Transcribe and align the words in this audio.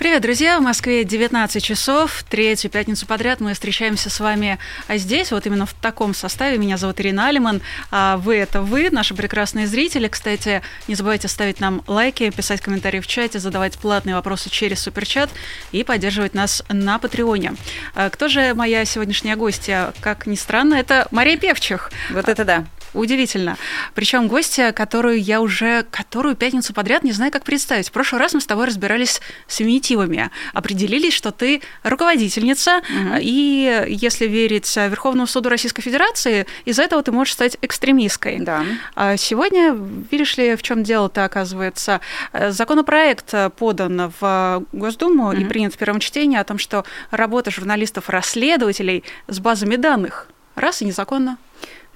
Привет, 0.00 0.22
друзья! 0.22 0.58
В 0.58 0.62
Москве 0.62 1.04
19 1.04 1.62
часов, 1.62 2.24
третью 2.26 2.70
пятницу 2.70 3.04
подряд 3.04 3.40
мы 3.40 3.52
встречаемся 3.52 4.08
с 4.08 4.18
вами 4.18 4.58
а 4.88 4.96
здесь, 4.96 5.30
вот 5.30 5.44
именно 5.44 5.66
в 5.66 5.74
таком 5.74 6.14
составе. 6.14 6.56
Меня 6.56 6.78
зовут 6.78 6.98
Ирина 7.02 7.28
Алиман, 7.28 7.60
а 7.90 8.16
вы– 8.16 8.36
это 8.38 8.62
вы, 8.62 8.88
наши 8.90 9.14
прекрасные 9.14 9.66
зрители. 9.66 10.08
Кстати, 10.08 10.62
не 10.88 10.94
забывайте 10.94 11.28
ставить 11.28 11.60
нам 11.60 11.82
лайки, 11.86 12.30
писать 12.30 12.62
комментарии 12.62 13.00
в 13.00 13.06
чате, 13.06 13.40
задавать 13.40 13.76
платные 13.76 14.16
вопросы 14.16 14.48
через 14.48 14.80
суперчат 14.80 15.28
и 15.70 15.84
поддерживать 15.84 16.32
нас 16.32 16.64
на 16.70 16.98
Патреоне. 16.98 17.52
А 17.94 18.08
кто 18.08 18.28
же 18.28 18.54
моя 18.54 18.86
сегодняшняя 18.86 19.36
гостья? 19.36 19.92
Как 20.00 20.26
ни 20.26 20.34
странно, 20.34 20.76
это 20.76 21.08
Мария 21.10 21.36
Певчих. 21.36 21.92
Вот 22.10 22.26
это 22.26 22.46
да. 22.46 22.64
Удивительно. 22.92 23.56
Причем 23.94 24.26
гостья, 24.28 24.72
которую 24.72 25.20
я 25.20 25.40
уже 25.40 25.84
которую 25.90 26.34
пятницу 26.34 26.74
подряд 26.74 27.04
не 27.04 27.12
знаю, 27.12 27.30
как 27.30 27.44
представить. 27.44 27.88
В 27.88 27.92
прошлый 27.92 28.20
раз 28.20 28.34
мы 28.34 28.40
с 28.40 28.46
тобой 28.46 28.66
разбирались 28.66 29.20
с 29.46 29.56
феминитивами. 29.56 30.30
Определились, 30.52 31.14
что 31.14 31.30
ты 31.30 31.62
руководительница, 31.82 32.78
угу. 32.78 33.16
и 33.20 33.86
если 33.88 34.26
верить 34.26 34.74
Верховному 34.76 35.26
суду 35.26 35.48
Российской 35.48 35.82
Федерации, 35.82 36.46
из-за 36.64 36.82
этого 36.82 37.02
ты 37.02 37.12
можешь 37.12 37.34
стать 37.34 37.56
экстремисткой. 37.62 38.40
Да. 38.40 38.64
А 38.94 39.16
сегодня, 39.16 39.76
видишь 40.10 40.36
ли, 40.36 40.56
в 40.56 40.62
чем 40.62 40.82
дело-то 40.82 41.24
оказывается? 41.24 42.00
Законопроект 42.32 43.34
подан 43.56 44.12
в 44.20 44.64
Госдуму 44.72 45.28
угу. 45.28 45.36
и 45.36 45.44
принят 45.44 45.74
в 45.74 45.78
первом 45.78 46.00
чтении 46.00 46.38
о 46.38 46.44
том, 46.44 46.58
что 46.58 46.84
работа 47.10 47.50
журналистов-расследователей 47.50 49.04
с 49.28 49.38
базами 49.38 49.76
данных 49.76 50.28
раз 50.56 50.82
и 50.82 50.84
незаконно. 50.84 51.38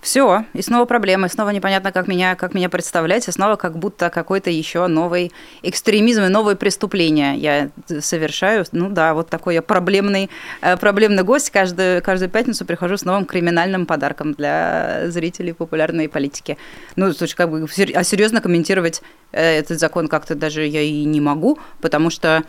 Все, 0.05 0.45
и 0.53 0.61
снова 0.61 0.85
проблемы, 0.85 1.31
снова 1.31 1.49
непонятно, 1.49 1.91
как 1.91 2.09
меня, 2.09 2.35
как 2.35 2.53
меня 2.53 2.69
представлять, 2.69 3.27
и 3.27 3.33
снова 3.33 3.57
как 3.57 3.79
будто 3.79 4.11
какой-то 4.11 4.51
еще 4.51 4.87
новый 4.87 5.33
экстремизм 5.63 6.25
и 6.25 6.29
новые 6.29 6.57
преступления 6.57 7.37
я 7.37 7.71
совершаю. 8.01 8.67
Ну 8.73 8.91
да, 8.91 9.15
вот 9.15 9.31
такой 9.31 9.55
я 9.55 9.63
проблемный, 9.63 10.29
э, 10.61 10.77
проблемный 10.77 11.23
гость. 11.23 11.49
Каждую, 11.49 12.03
каждую 12.03 12.29
пятницу 12.29 12.67
прихожу 12.67 12.99
с 12.99 13.07
новым 13.07 13.25
криминальным 13.25 13.87
подарком 13.87 14.35
для 14.35 15.05
зрителей 15.07 15.55
популярной 15.55 16.11
политики. 16.11 16.59
Ну, 16.97 17.11
слушай, 17.15 17.35
как 17.35 17.51
бы, 17.51 17.67
а 17.95 18.05
серьезно 18.05 18.43
комментировать 18.43 19.01
э, 19.33 19.59
этот 19.61 19.81
закон 19.81 20.09
как-то 20.09 20.35
даже 20.35 20.67
я 20.67 20.83
и 20.83 21.05
не 21.05 21.23
могу, 21.23 21.59
потому 21.81 22.11
что 22.11 22.45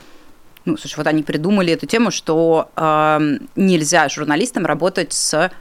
ну, 0.66 0.76
слушай, 0.76 0.98
вот 0.98 1.08
они 1.08 1.24
придумали 1.24 1.72
эту 1.72 1.86
тему, 1.86 2.12
что 2.12 2.70
э, 2.76 3.38
нельзя 3.56 4.10
журналистам 4.10 4.66
работать 4.66 5.14
с 5.14 5.52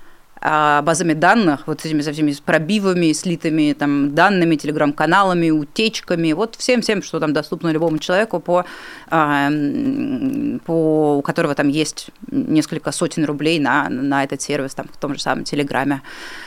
базами 0.45 1.15
данных, 1.15 1.67
вот 1.67 1.87
этими 1.87 2.03
со 2.03 2.13
всеми 2.13 2.35
пробивами, 2.45 3.13
слитыми 3.13 3.73
там 3.73 4.15
данными, 4.15 4.57
телеграм-каналами, 4.57 5.49
утечками, 5.49 6.33
вот 6.33 6.57
всем-всем, 6.57 7.03
что 7.03 7.19
там 7.19 7.33
доступно 7.33 7.69
любому 7.69 7.99
человеку, 7.99 8.41
по, 8.41 8.67
а, 9.09 9.51
по, 10.67 11.17
у 11.17 11.23
которого 11.23 11.55
там 11.55 11.69
есть 11.69 12.11
несколько 12.31 12.93
сотен 12.93 13.25
рублей 13.25 13.59
на, 13.59 13.89
на 13.89 14.23
этот 14.23 14.43
сервис, 14.43 14.75
там, 14.75 14.87
в 14.93 14.99
том 14.99 15.15
же 15.15 15.21
самом 15.21 15.45
Телеграме. 15.45 16.03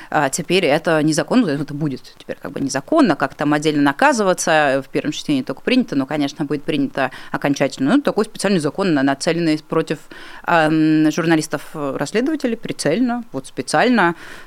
А 0.10 0.30
теперь 0.30 0.66
это 0.66 1.02
незаконно, 1.02 1.50
это 1.50 1.74
будет 1.74 2.14
теперь 2.20 2.38
как 2.40 2.52
бы 2.52 2.60
незаконно, 2.60 3.16
как 3.16 3.34
там 3.34 3.54
отдельно 3.54 3.82
наказываться, 3.82 4.84
в 4.86 4.90
первом 4.90 5.12
чтении 5.12 5.42
только 5.42 5.62
принято, 5.62 5.96
но, 5.96 6.06
конечно, 6.06 6.46
будет 6.46 6.62
принято 6.64 7.10
окончательно. 7.32 7.96
Ну, 7.96 8.02
такой 8.02 8.26
специальный 8.26 8.60
закон, 8.60 8.94
нацеленный 8.94 9.60
против 9.68 9.98
журналистов-расследователей, 10.46 12.58
прицельно, 12.58 13.24
вот 13.32 13.48
специально, 13.48 13.87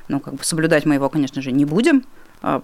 ну, 0.09 0.21
как 0.21 0.35
бы 0.35 0.45
соблюдать 0.45 0.87
мы 0.87 0.95
его, 0.95 1.09
конечно 1.09 1.43
же, 1.43 1.53
не 1.53 1.65
будем, 1.65 2.05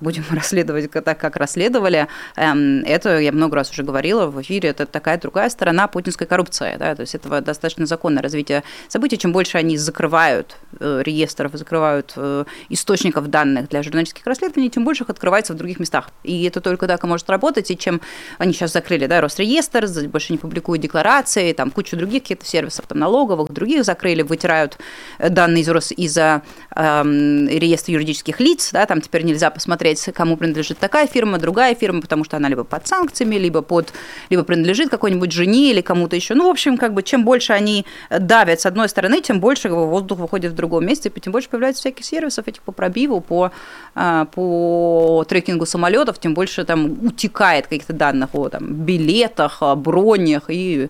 будем 0.01 0.25
расследовать 0.31 0.91
так, 0.91 1.19
как 1.19 1.37
расследовали. 1.37 2.09
Эм, 2.37 2.83
это, 2.85 3.19
я 3.19 3.33
много 3.33 3.57
раз 3.57 3.71
уже 3.71 3.83
говорила 3.83 4.27
в 4.27 4.41
эфире, 4.43 4.71
это 4.71 4.87
такая 4.87 5.19
другая 5.19 5.51
сторона 5.51 5.87
путинской 5.89 6.27
коррупции. 6.27 6.77
Да? 6.79 6.95
То 6.95 7.03
есть 7.03 7.15
это 7.15 7.41
достаточно 7.41 7.87
законное 7.87 8.23
развитие 8.23 8.63
событий. 8.89 9.19
Чем 9.19 9.33
больше 9.33 9.59
они 9.59 9.77
закрывают 9.77 10.57
э, 10.81 11.03
реестров, 11.05 11.53
закрывают 11.55 12.15
э, 12.17 12.45
источников 12.69 13.29
данных 13.29 13.69
для 13.69 13.83
журналистских 13.83 14.27
расследований, 14.27 14.71
тем 14.71 14.85
больше 14.85 15.05
их 15.05 15.11
открывается 15.11 15.53
в 15.53 15.57
других 15.57 15.79
местах. 15.79 16.11
И 16.23 16.45
это 16.45 16.61
только 16.61 16.87
так 16.87 17.05
и 17.05 17.07
может 17.07 17.29
работать. 17.29 17.71
И 17.71 17.77
чем 17.77 18.01
они 18.39 18.53
сейчас 18.53 18.73
закрыли 18.73 19.07
да, 19.07 19.21
Росреестр, 19.21 19.87
больше 20.09 20.33
не 20.33 20.39
публикуют 20.39 20.83
декларации, 20.83 21.53
там 21.53 21.71
кучу 21.71 21.97
других 21.97 22.23
каких-то 22.23 22.47
сервисов, 22.47 22.87
там 22.87 22.99
налоговых, 22.99 23.53
других 23.53 23.85
закрыли, 23.85 24.23
вытирают 24.23 24.79
э, 25.19 25.29
данные 25.29 25.63
из, 25.63 25.93
из 25.93 26.17
э, 26.17 26.41
реестра 26.75 27.93
юридических 27.93 28.41
лиц, 28.41 28.71
да, 28.73 28.87
там 28.87 29.01
теперь 29.01 29.23
нельзя 29.23 29.51
посмотреть 29.51 29.66
смотреть, 29.66 30.09
кому 30.15 30.37
принадлежит 30.37 30.78
такая 30.78 31.06
фирма, 31.06 31.38
другая 31.38 31.75
фирма, 31.75 32.00
потому 32.00 32.25
что 32.25 32.37
она 32.37 32.49
либо 32.49 32.65
под 32.65 32.87
санкциями, 32.87 33.37
либо, 33.37 33.62
под, 33.62 33.93
либо 34.31 34.44
принадлежит 34.44 34.91
какой-нибудь 34.91 35.32
жене 35.32 35.71
или 35.71 35.81
кому-то 35.81 36.16
еще. 36.16 36.34
Ну, 36.34 36.47
в 36.47 36.50
общем, 36.50 36.78
как 36.78 36.94
бы 36.94 37.03
чем 37.03 37.25
больше 37.25 37.53
они 37.53 37.84
давят 38.10 38.60
с 38.60 38.66
одной 38.66 38.88
стороны, 38.88 39.21
тем 39.21 39.41
больше 39.41 39.69
воздух 39.69 40.19
выходит 40.19 40.53
в 40.53 40.54
другом 40.54 40.87
месте, 40.87 41.10
тем 41.10 41.32
больше 41.32 41.49
появляется 41.49 41.81
всяких 41.81 42.04
сервисов 42.04 42.49
этих 42.49 42.62
по 42.62 42.72
пробиву, 42.72 43.21
по, 43.21 43.50
а, 43.94 44.25
по 44.27 45.25
трекингу 45.28 45.66
самолетов, 45.66 46.19
тем 46.19 46.34
больше 46.34 46.65
там 46.65 47.06
утекает 47.06 47.66
каких-то 47.66 47.93
данных 47.93 48.31
о 48.34 48.48
там, 48.48 48.65
билетах, 48.66 49.62
бронях 49.77 50.44
и 50.48 50.88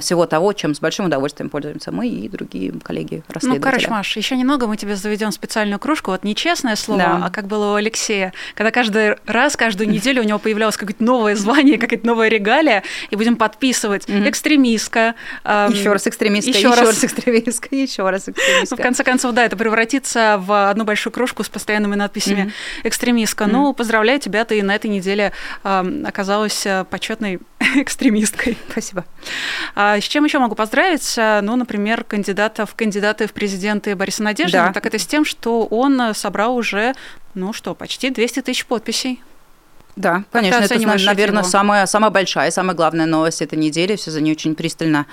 всего 0.00 0.26
того, 0.26 0.52
чем 0.52 0.74
с 0.74 0.80
большим 0.80 1.06
удовольствием 1.06 1.50
пользуемся 1.50 1.90
мы 1.92 2.08
и 2.08 2.28
другие 2.28 2.72
коллеги 2.82 3.22
расследователи. 3.28 3.58
Ну, 3.58 3.60
короче, 3.60 3.88
Маш, 3.88 4.16
еще 4.16 4.36
немного 4.36 4.66
мы 4.66 4.76
тебе 4.76 4.96
заведем 4.96 5.32
специальную 5.32 5.78
кружку. 5.78 6.10
Вот 6.10 6.24
не 6.24 6.34
честное 6.34 6.76
слово, 6.76 7.00
да. 7.00 7.22
а 7.26 7.30
как 7.30 7.46
было 7.46 7.72
у 7.72 7.74
Алексея, 7.74 8.32
когда 8.54 8.70
каждый 8.70 9.16
раз, 9.26 9.56
каждую 9.56 9.88
неделю 9.88 10.22
у 10.22 10.24
него 10.24 10.38
появлялось 10.38 10.76
какое-то 10.76 11.02
новое 11.02 11.36
звание, 11.36 11.78
какая-то 11.78 12.06
новая 12.06 12.28
регалия, 12.28 12.82
и 13.10 13.16
будем 13.16 13.36
подписывать 13.36 14.04
экстремистка. 14.08 15.14
Еще 15.44 15.92
раз 15.92 16.06
экстремистка, 16.06 16.50
еще 16.50 16.70
раз 16.70 17.04
экстремистка, 17.04 17.74
еще 17.74 18.08
раз 18.10 18.28
экстремистка. 18.28 18.76
В 18.76 18.80
конце 18.80 19.04
концов, 19.04 19.32
да, 19.32 19.44
это 19.44 19.56
превратится 19.56 20.36
в 20.38 20.70
одну 20.70 20.84
большую 20.84 21.12
кружку 21.12 21.44
с 21.44 21.48
постоянными 21.48 21.94
надписями 21.94 22.52
экстремистка. 22.84 23.46
Ну, 23.46 23.72
поздравляю 23.72 24.20
тебя, 24.20 24.44
ты 24.44 24.62
на 24.62 24.74
этой 24.74 24.90
неделе 24.90 25.32
оказалась 25.62 26.66
э, 26.66 26.84
почетной 26.90 27.40
экстремисткой. 27.76 28.56
Спасибо. 28.70 29.04
А 29.80 30.00
с 30.00 30.02
чем 30.02 30.24
еще 30.24 30.40
могу 30.40 30.56
поздравить? 30.56 31.14
Ну, 31.16 31.54
например, 31.54 32.02
кандидата 32.02 32.66
в 32.66 32.74
кандидаты 32.74 33.28
в 33.28 33.32
президенты 33.32 33.94
Бориса 33.94 34.24
Надеждина. 34.24 34.66
Да. 34.66 34.72
Так 34.72 34.86
это 34.86 34.98
с 34.98 35.06
тем, 35.06 35.24
что 35.24 35.66
он 35.66 36.14
собрал 36.14 36.56
уже, 36.56 36.94
ну 37.34 37.52
что, 37.52 37.76
почти 37.76 38.10
200 38.10 38.42
тысяч 38.42 38.66
подписей. 38.66 39.22
Да, 39.98 40.22
конечно, 40.30 40.62
это, 40.62 40.78
наверное, 40.78 41.42
самая, 41.42 41.86
самая 41.86 42.12
большая, 42.12 42.52
самая 42.52 42.76
главная 42.76 43.06
новость 43.06 43.42
этой 43.42 43.58
недели. 43.58 43.96
Все 43.96 44.12
за 44.12 44.20
ней 44.20 44.30
очень 44.30 44.54
пристально 44.54 45.06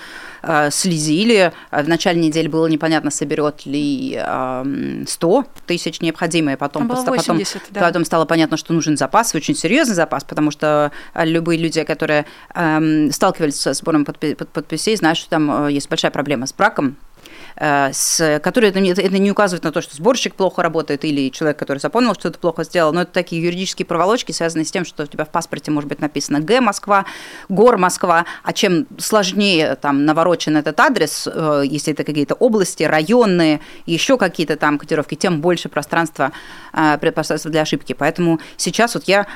э, 0.43 0.69
следили. 0.69 1.51
В 1.71 1.87
начале 1.87 2.21
недели 2.21 2.47
было 2.47 2.67
непонятно, 2.67 3.09
соберет 3.09 3.65
ли 3.65 4.15
э, 4.15 5.03
100 5.07 5.45
тысяч 5.65 6.01
необходимые. 6.01 6.55
Потом, 6.55 6.87
было 6.87 7.01
80, 7.03 7.53
потом, 7.53 7.67
да. 7.71 7.81
потом 7.81 8.05
стало 8.05 8.25
понятно, 8.25 8.57
что 8.57 8.73
нужен 8.73 8.95
запас, 8.95 9.33
очень 9.33 9.55
серьезный 9.55 9.95
запас, 9.95 10.23
потому 10.23 10.51
что 10.51 10.91
любые 11.15 11.59
люди, 11.59 11.83
которые 11.83 12.27
э, 12.53 13.09
сталкивались 13.11 13.59
со 13.59 13.73
сбором 13.73 14.05
подписей, 14.05 14.95
знают, 14.97 15.17
что 15.17 15.31
там 15.31 15.65
э, 15.65 15.71
есть 15.71 15.89
большая 15.89 16.11
проблема 16.11 16.45
с 16.45 16.53
браком 16.53 16.95
Э, 17.25 17.34
с, 17.57 18.39
которые 18.43 18.71
это, 18.71 18.79
это 18.79 19.17
не 19.17 19.31
указывает 19.31 19.63
на 19.63 19.71
то, 19.71 19.81
что 19.81 19.95
сборщик 19.95 20.35
плохо 20.35 20.61
работает 20.61 21.05
или 21.05 21.29
человек, 21.29 21.57
который 21.57 21.79
запомнил, 21.79 22.13
что 22.13 22.27
это 22.27 22.37
плохо 22.37 22.63
сделал, 22.63 22.91
но 22.91 23.03
это 23.03 23.11
такие 23.11 23.41
юридические 23.41 23.85
проволочки, 23.85 24.31
связанные 24.31 24.65
с 24.65 24.71
тем, 24.71 24.83
что 24.83 25.03
у 25.03 25.05
тебя 25.07 25.23
в 25.25 25.29
паспорте 25.29 25.71
может 25.71 25.87
быть 25.87 26.01
написано 26.01 26.41
Г 26.41 26.59
Москва, 26.61 27.05
Гор 27.47 27.77
Москва, 27.77 28.25
а 28.43 28.53
чем 28.53 28.87
сложнее 28.97 29.75
там 29.75 30.05
наворочен 30.05 30.57
этот 30.57 30.79
адрес, 30.79 31.27
э, 31.31 31.63
если 31.65 31.93
это 31.93 32.03
какие-то 32.03 32.35
области, 32.35 32.83
районные, 32.83 33.61
еще 33.85 34.17
какие-то 34.17 34.57
там 34.57 34.77
котировки, 34.77 35.15
тем 35.15 35.41
больше 35.41 35.69
пространства, 35.69 36.31
э, 36.73 36.97
пространства 36.97 37.49
для 37.51 37.61
ошибки. 37.61 37.93
Поэтому 37.93 38.39
сейчас 38.57 38.95
вот 38.95 39.05
я, 39.05 39.27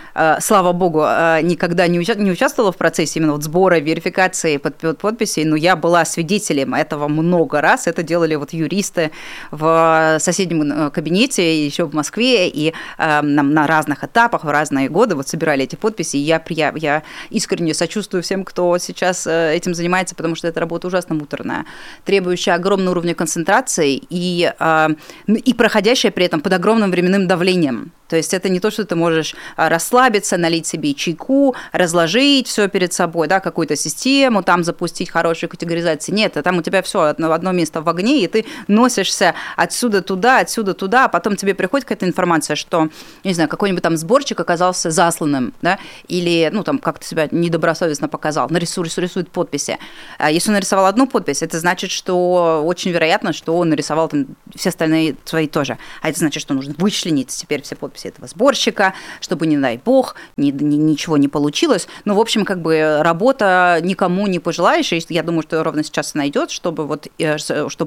слава 0.42 0.74
богу, 0.74 1.00
никогда 1.00 1.88
не 1.88 2.00
участвовала 2.00 2.72
в 2.72 2.78
процессе 2.78 3.20
именно 3.20 3.34
вот 3.34 3.44
сбора, 3.44 3.80
верификации 3.80 4.58
подписей, 4.58 5.46
но 5.46 5.56
я 5.56 5.76
была 5.76 6.06
свидетелем 6.06 6.74
этого 6.74 7.08
много 7.08 7.62
раз, 7.62 7.88
это 7.88 8.04
делали 8.10 8.36
вот 8.36 8.54
юристы 8.54 9.12
в 9.52 10.18
соседнем 10.20 10.62
э, 10.64 10.90
кабинете 10.90 11.66
еще 11.66 11.86
в 11.86 11.94
Москве, 11.94 12.50
и 12.50 12.74
э, 12.98 13.22
на 13.22 13.68
разных 13.68 14.04
этапах, 14.04 14.44
в 14.44 14.50
разные 14.50 14.90
годы 14.90 15.16
вот 15.16 15.28
собирали 15.28 15.64
эти 15.64 15.76
подписи, 15.76 16.18
и 16.18 16.20
я, 16.20 16.42
я, 16.50 16.74
я 16.76 17.04
искренне 17.30 17.74
сочувствую 17.74 18.24
всем, 18.24 18.44
кто 18.44 18.78
сейчас 18.80 19.28
э, 19.28 19.56
этим 19.56 19.74
занимается, 19.74 20.16
потому 20.16 20.36
что 20.36 20.48
эта 20.48 20.60
работа 20.60 20.88
ужасно 20.88 21.16
муторная, 21.16 21.66
требующая 22.04 22.56
огромного 22.56 22.92
уровня 22.92 23.14
концентрации 23.14 24.02
и, 24.10 24.52
э, 24.60 24.88
и 25.28 25.54
проходящая 25.54 26.12
при 26.12 26.26
этом 26.26 26.42
под 26.42 26.54
огромным 26.54 26.92
временным 26.92 27.28
давлением. 27.28 27.92
То 28.10 28.16
есть 28.16 28.34
это 28.34 28.50
не 28.50 28.60
то, 28.60 28.72
что 28.72 28.86
ты 28.86 28.96
можешь 28.96 29.36
а, 29.56 29.70
расслабиться, 29.70 30.38
налить 30.38 30.66
себе 30.66 30.94
чайку, 30.96 31.56
разложить 31.72 32.48
все 32.48 32.68
перед 32.68 32.92
собой, 32.92 33.28
да, 33.28 33.40
какую-то 33.40 33.76
систему, 33.76 34.42
там 34.42 34.64
запустить 34.64 35.12
хорошую 35.12 35.50
категоризацию. 35.50 36.16
Нет, 36.16 36.36
а 36.36 36.42
там 36.42 36.58
у 36.58 36.62
тебя 36.64 36.82
все 36.82 37.02
одно, 37.02 37.32
одно 37.32 37.52
место 37.52 37.82
в 37.82 37.86
огне, 38.00 38.24
и 38.24 38.28
ты 38.28 38.46
носишься 38.68 39.36
отсюда 39.56 40.02
туда, 40.02 40.40
отсюда 40.40 40.74
туда, 40.74 41.06
а 41.06 41.08
потом 41.08 41.36
тебе 41.36 41.54
приходит 41.54 41.86
какая-то 41.86 42.06
информация, 42.06 42.56
что, 42.56 42.90
не 43.24 43.34
знаю, 43.34 43.50
какой-нибудь 43.50 43.84
там 43.84 43.98
сборчик 43.98 44.40
оказался 44.40 44.92
засланным, 44.92 45.54
да, 45.62 45.80
или, 46.08 46.50
ну, 46.52 46.64
там, 46.64 46.80
как-то 46.80 47.06
себя 47.06 47.28
недобросовестно 47.32 48.08
показал, 48.08 48.48
нарисует, 48.50 48.98
рисует 48.98 49.30
подписи. 49.30 49.78
А 50.18 50.32
если 50.32 50.50
он 50.50 50.56
нарисовал 50.56 50.86
одну 50.86 51.08
подпись, 51.08 51.42
это 51.42 51.60
значит, 51.60 51.92
что 51.92 52.64
очень 52.66 52.92
вероятно, 52.92 53.34
что 53.34 53.58
он 53.58 53.70
нарисовал 53.70 54.08
там 54.10 54.28
все 54.56 54.70
остальные 54.70 55.16
свои 55.26 55.48
тоже. 55.48 55.78
А 56.02 56.10
это 56.10 56.20
значит, 56.20 56.42
что 56.42 56.54
нужно 56.54 56.74
вычленить 56.78 57.28
теперь 57.28 57.62
все 57.62 57.76
подписи 57.76 58.08
этого 58.08 58.28
сборщика, 58.28 58.94
чтобы, 59.22 59.48
не 59.48 59.58
дай 59.58 59.78
бог, 59.78 60.16
ни, 60.38 60.52
ни, 60.52 60.76
ничего 60.76 61.18
не 61.18 61.28
получилось. 61.28 61.88
Ну, 62.06 62.16
в 62.16 62.20
общем, 62.20 62.46
как 62.46 62.62
бы 62.62 63.00
работа 63.02 63.80
никому 63.82 64.28
не 64.28 64.40
пожелаешь, 64.40 64.92
и 64.94 65.02
я 65.10 65.24
думаю, 65.24 65.44
что 65.44 65.64
ровно 65.64 65.84
сейчас 65.84 66.14
найдет, 66.14 66.52
чтобы 66.52 66.86
вот, 66.86 67.08
э, 67.18 67.38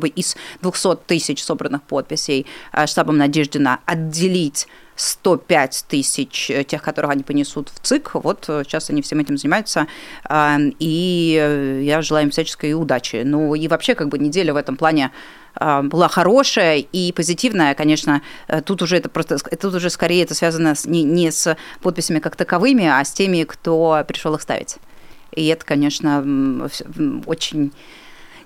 чтобы 0.03 0.09
из 0.09 0.37
200 0.63 0.97
тысяч 1.07 1.43
собранных 1.43 1.83
подписей 1.83 2.47
э, 2.73 2.87
штабом 2.87 3.19
Надеждина 3.19 3.79
отделить 3.87 4.67
105 4.97 5.85
тысяч 5.89 6.51
э, 6.51 6.65
тех, 6.65 6.83
которых 6.83 7.13
они 7.13 7.23
понесут 7.23 7.71
в 7.71 7.81
ЦИК. 7.81 8.15
Вот 8.15 8.45
сейчас 8.47 8.91
они 8.91 9.03
всем 9.03 9.21
этим 9.21 9.37
занимаются. 9.37 9.87
И 10.79 11.83
я 11.85 12.03
желаю 12.03 12.27
им 12.27 12.31
всяческой 12.31 12.75
удачи. 12.75 13.23
Ну 13.25 13.55
и 13.55 13.69
вообще 13.69 13.95
как 13.95 14.09
бы 14.09 14.19
неделя 14.19 14.53
в 14.53 14.57
этом 14.57 14.77
плане 14.77 15.11
была 15.61 16.09
хорошая 16.09 16.79
и 16.79 17.13
позитивная, 17.13 17.75
конечно, 17.75 18.23
э, 18.49 18.63
тут 18.63 18.81
уже 18.83 18.97
это 18.97 19.11
просто, 19.11 19.37
тут 19.39 19.75
уже 19.75 19.91
скорее 19.91 20.23
это 20.23 20.35
связано 20.35 20.75
с, 20.75 20.87
не, 20.87 21.03
не 21.03 21.31
с 21.31 21.57
подписями 21.83 22.21
как 22.21 22.37
таковыми, 22.37 22.87
а 22.87 23.05
с 23.05 23.13
теми, 23.13 23.45
кто 23.45 24.03
пришел 24.09 24.35
их 24.35 24.41
ставить. 24.41 24.79
И 25.37 25.47
это, 25.49 25.65
конечно, 25.67 26.25
очень 27.27 27.73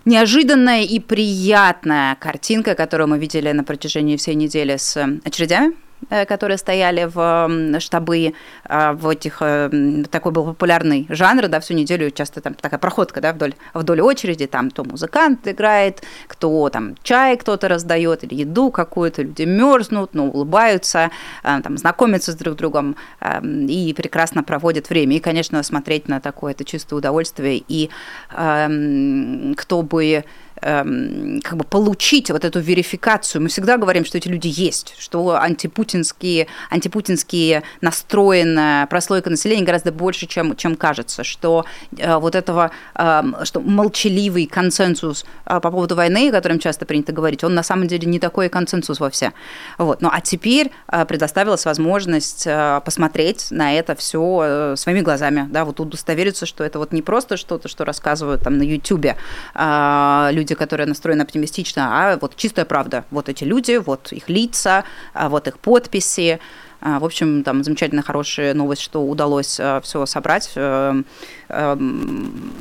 неожиданная 0.06 0.82
и 0.82 0.98
приятная 0.98 2.14
картинка, 2.14 2.74
которую 2.74 3.08
мы 3.08 3.18
видели 3.18 3.52
на 3.52 3.64
протяжении 3.64 4.16
всей 4.16 4.34
недели 4.34 4.76
с 4.76 4.96
очередями. 5.24 5.72
Э, 5.72 5.85
которые 6.08 6.58
стояли 6.58 7.08
в 7.12 7.80
штабы 7.80 8.34
а, 8.64 8.92
в 8.92 9.08
этих 9.08 9.38
э, 9.40 10.04
такой 10.10 10.32
был 10.32 10.44
популярный 10.44 11.06
жанр, 11.08 11.48
да, 11.48 11.60
всю 11.60 11.74
неделю 11.74 12.10
часто 12.10 12.40
там 12.40 12.54
такая 12.54 12.78
проходка, 12.78 13.20
да, 13.20 13.32
вдоль, 13.32 13.54
вдоль 13.74 14.00
очереди, 14.00 14.46
там 14.46 14.70
то 14.70 14.84
музыкант 14.84 15.46
играет, 15.46 16.02
кто 16.26 16.68
там 16.70 16.94
чай 17.02 17.36
кто-то 17.36 17.68
раздает 17.68 18.24
или 18.24 18.34
еду 18.34 18.70
какую-то, 18.70 19.22
люди 19.22 19.42
мерзнут, 19.42 20.14
но 20.14 20.26
улыбаются, 20.26 21.10
а, 21.42 21.60
там 21.60 21.76
знакомятся 21.78 22.32
с 22.32 22.34
друг 22.36 22.56
другом 22.56 22.96
и 23.42 23.94
прекрасно 23.96 24.42
проводят 24.42 24.90
время. 24.90 25.16
И, 25.16 25.20
конечно, 25.20 25.62
смотреть 25.62 26.08
на 26.08 26.20
такое 26.20 26.52
это 26.52 26.64
чистое 26.64 26.98
удовольствие. 26.98 27.62
И 27.68 27.90
кто 28.28 29.82
бы 29.82 30.24
Эм, 30.62 31.40
как 31.44 31.58
бы 31.58 31.64
получить 31.64 32.30
вот 32.30 32.44
эту 32.44 32.60
верификацию. 32.60 33.42
Мы 33.42 33.48
всегда 33.48 33.76
говорим, 33.76 34.06
что 34.06 34.16
эти 34.16 34.28
люди 34.28 34.48
есть, 34.48 34.94
что 34.98 35.38
антипутинские, 35.38 36.46
антипутинские 36.70 37.62
настроенная 37.82 38.86
прослойка 38.86 39.28
населения 39.28 39.64
гораздо 39.64 39.92
больше, 39.92 40.26
чем, 40.26 40.56
чем 40.56 40.76
кажется, 40.76 41.24
что 41.24 41.66
э, 41.98 42.16
вот 42.16 42.34
этого, 42.34 42.70
э, 42.94 43.22
что 43.44 43.60
молчаливый 43.60 44.46
консенсус 44.46 45.26
э, 45.44 45.60
по 45.60 45.70
поводу 45.70 45.94
войны, 45.94 46.30
о 46.30 46.32
котором 46.32 46.58
часто 46.58 46.86
принято 46.86 47.12
говорить, 47.12 47.44
он 47.44 47.54
на 47.54 47.62
самом 47.62 47.86
деле 47.86 48.08
не 48.08 48.18
такой 48.18 48.48
консенсус 48.48 48.98
вовсе. 48.98 49.34
Вот. 49.76 50.00
Ну 50.00 50.08
а 50.10 50.22
теперь 50.22 50.72
э, 50.88 51.04
предоставилась 51.04 51.66
возможность 51.66 52.46
э, 52.46 52.80
посмотреть 52.82 53.48
на 53.50 53.74
это 53.74 53.94
все 53.94 54.40
э, 54.42 54.76
своими 54.76 55.02
глазами, 55.02 55.46
да, 55.50 55.66
вот 55.66 55.80
удостовериться, 55.80 56.46
что 56.46 56.64
это 56.64 56.78
вот 56.78 56.92
не 56.92 57.02
просто 57.02 57.36
что-то, 57.36 57.68
что 57.68 57.84
рассказывают 57.84 58.42
там 58.42 58.56
на 58.56 58.62
YouTube 58.62 59.14
э, 59.54 60.28
люди, 60.32 60.45
люди, 60.46 60.54
которые 60.54 60.86
настроены 60.86 61.22
оптимистично, 61.22 61.88
а 61.90 62.18
вот 62.18 62.36
чистая 62.36 62.64
правда. 62.64 63.04
Вот 63.10 63.28
эти 63.28 63.42
люди, 63.44 63.78
вот 63.78 64.12
их 64.12 64.28
лица, 64.28 64.84
а 65.12 65.28
вот 65.28 65.48
их 65.48 65.58
подписи. 65.58 66.38
А, 66.80 67.00
в 67.00 67.04
общем, 67.04 67.42
там 67.42 67.64
замечательно 67.64 68.02
хорошая 68.02 68.54
новость, 68.54 68.82
что 68.82 69.02
удалось 69.02 69.58
а, 69.58 69.80
все 69.80 70.06
собрать. 70.06 70.52
Э, 70.54 71.02
эм, 71.48 72.52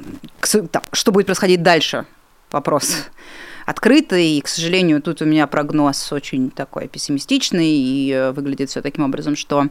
что 0.94 1.12
будет 1.12 1.28
происходить 1.28 1.62
дальше? 1.62 2.06
Вопрос 2.52 2.96
открытый, 3.68 4.38
и, 4.38 4.42
к 4.42 4.48
сожалению, 4.48 5.02
тут 5.02 5.22
у 5.22 5.26
меня 5.26 5.46
прогноз 5.46 6.12
очень 6.12 6.50
такой 6.50 6.88
пессимистичный, 6.88 7.70
и 7.70 8.12
э, 8.12 8.32
выглядит 8.32 8.70
все 8.70 8.82
таким 8.82 9.04
образом, 9.04 9.36
что 9.36 9.68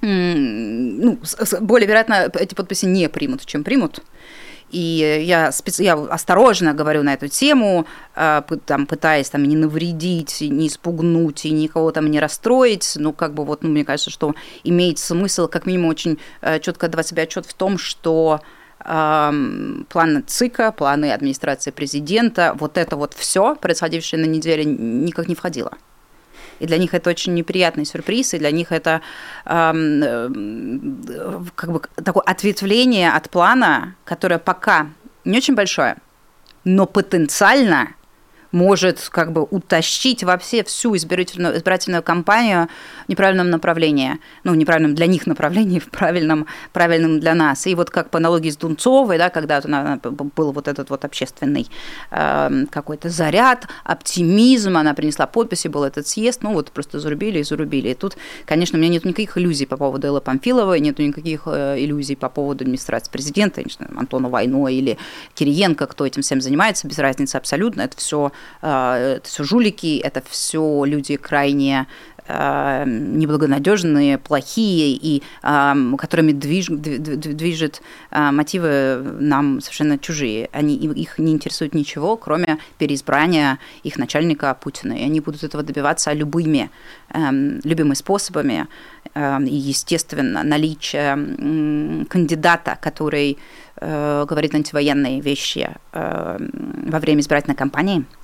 ну, 0.00 1.18
более 1.60 1.88
вероятно, 1.88 2.30
эти 2.38 2.54
подписи 2.54 2.86
не 2.86 3.08
примут, 3.08 3.44
чем 3.44 3.64
примут. 3.64 4.00
И 4.70 5.22
я, 5.24 5.52
специ... 5.52 5.84
я 5.84 5.94
осторожно 5.94 6.74
говорю 6.74 7.02
на 7.02 7.14
эту 7.14 7.28
тему, 7.28 7.86
э, 8.14 8.42
там, 8.66 8.86
пытаясь 8.86 9.30
там, 9.30 9.44
не 9.44 9.56
навредить, 9.56 10.40
не 10.40 10.68
испугнуть 10.68 11.44
и 11.46 11.50
никого 11.50 11.90
там 11.90 12.10
не 12.10 12.20
расстроить. 12.20 12.94
Ну, 12.96 13.12
как 13.12 13.34
бы 13.34 13.44
вот, 13.44 13.62
ну, 13.62 13.70
мне 13.70 13.84
кажется, 13.84 14.10
что 14.10 14.34
имеет 14.64 14.98
смысл 14.98 15.48
как 15.48 15.66
минимум 15.66 15.90
очень 15.90 16.18
э, 16.40 16.60
четко 16.60 16.88
давать 16.88 17.08
себе 17.08 17.22
отчет 17.22 17.46
в 17.46 17.54
том, 17.54 17.78
что 17.78 18.40
планы 18.80 20.22
ЦИКа, 20.24 20.70
планы 20.70 21.12
администрации 21.12 21.72
президента, 21.72 22.54
вот 22.56 22.78
это 22.78 22.96
вот 22.96 23.12
все, 23.12 23.56
происходившее 23.56 24.24
на 24.24 24.30
неделе, 24.30 24.64
никак 24.64 25.26
не 25.26 25.34
входило 25.34 25.72
и 26.58 26.66
для 26.66 26.78
них 26.78 26.94
это 26.94 27.10
очень 27.10 27.34
неприятный 27.34 27.84
сюрприз, 27.84 28.34
и 28.34 28.38
для 28.38 28.50
них 28.50 28.72
это 28.72 29.00
э, 29.44 30.28
как 31.54 31.72
бы 31.72 31.82
такое 32.04 32.22
ответвление 32.22 33.10
от 33.10 33.30
плана, 33.30 33.94
которое 34.04 34.38
пока 34.38 34.88
не 35.24 35.38
очень 35.38 35.54
большое, 35.54 35.96
но 36.64 36.86
потенциально 36.86 37.88
может 38.52 39.08
как 39.10 39.32
бы 39.32 39.42
утащить 39.42 40.24
вообще 40.24 40.64
всю 40.64 40.96
избирательную, 40.96 41.56
избирательную 41.56 42.02
кампанию 42.02 42.68
в 43.06 43.08
неправильном 43.08 43.50
направлении, 43.50 44.18
ну, 44.44 44.52
в 44.52 44.56
неправильном 44.56 44.94
для 44.94 45.06
них 45.06 45.26
направлении, 45.26 45.78
в 45.78 45.90
правильном, 45.90 46.46
правильном 46.72 47.20
для 47.20 47.34
нас. 47.34 47.66
И 47.66 47.74
вот 47.74 47.90
как 47.90 48.10
по 48.10 48.18
аналогии 48.18 48.50
с 48.50 48.56
Дунцовой, 48.56 49.18
да, 49.18 49.30
когда 49.30 49.60
был 49.60 50.52
вот 50.52 50.68
этот 50.68 50.90
вот 50.90 51.04
общественный 51.04 51.66
э, 52.10 52.64
какой-то 52.70 53.08
заряд, 53.08 53.66
оптимизм, 53.84 54.76
она 54.76 54.94
принесла 54.94 55.26
подписи, 55.26 55.68
был 55.68 55.84
этот 55.84 56.06
съезд, 56.06 56.42
ну, 56.42 56.52
вот 56.54 56.70
просто 56.70 57.00
зарубили 57.00 57.40
и 57.40 57.42
зарубили. 57.42 57.90
И 57.90 57.94
тут, 57.94 58.16
конечно, 58.46 58.78
у 58.78 58.80
меня 58.80 58.92
нет 58.92 59.04
никаких 59.04 59.36
иллюзий 59.36 59.66
по 59.66 59.76
поводу 59.76 60.06
Эллы 60.06 60.20
Памфиловой, 60.20 60.80
нет 60.80 60.98
никаких 60.98 61.42
э, 61.46 61.76
иллюзий 61.78 62.16
по 62.16 62.28
поводу 62.28 62.64
администрации 62.64 63.10
президента, 63.10 63.56
конечно, 63.56 63.88
Антона 63.96 64.28
Войно 64.28 64.68
или 64.68 64.98
Кириенко, 65.34 65.86
кто 65.86 66.06
этим 66.06 66.22
всем 66.22 66.40
занимается, 66.40 66.88
без 66.88 66.98
разницы 66.98 67.36
абсолютно, 67.36 67.82
это 67.82 67.96
все 67.96 68.32
это 68.60 69.20
все 69.24 69.44
жулики, 69.44 70.00
это 70.02 70.22
все 70.28 70.84
люди 70.84 71.16
крайне 71.16 71.86
а, 72.30 72.84
неблагонадежные, 72.84 74.18
плохие 74.18 74.92
и 74.92 75.22
а, 75.42 75.74
которыми 75.96 76.32
движ, 76.32 76.66
движет 76.68 77.80
мотивы 78.10 79.02
нам 79.18 79.62
совершенно 79.62 79.98
чужие. 79.98 80.50
Они, 80.52 80.76
их 80.76 81.18
не 81.18 81.32
интересует 81.32 81.74
ничего, 81.74 82.18
кроме 82.18 82.58
переизбрания 82.76 83.58
их 83.82 83.96
начальника 83.96 84.54
Путина. 84.54 84.92
И 84.92 85.02
они 85.04 85.20
будут 85.20 85.42
этого 85.42 85.62
добиваться 85.62 86.12
любыми, 86.12 86.70
любыми 87.14 87.94
способами. 87.94 88.66
И, 89.16 89.54
естественно, 89.54 90.42
наличие 90.42 91.14
кандидата, 92.08 92.78
который 92.80 93.38
э, 93.80 94.26
говорит 94.28 94.54
антивоенные 94.54 95.20
вещи 95.20 95.70
э, 95.92 96.38
во 96.86 96.98
время 97.00 97.20
избирательной 97.22 97.56
кампании– 97.56 98.04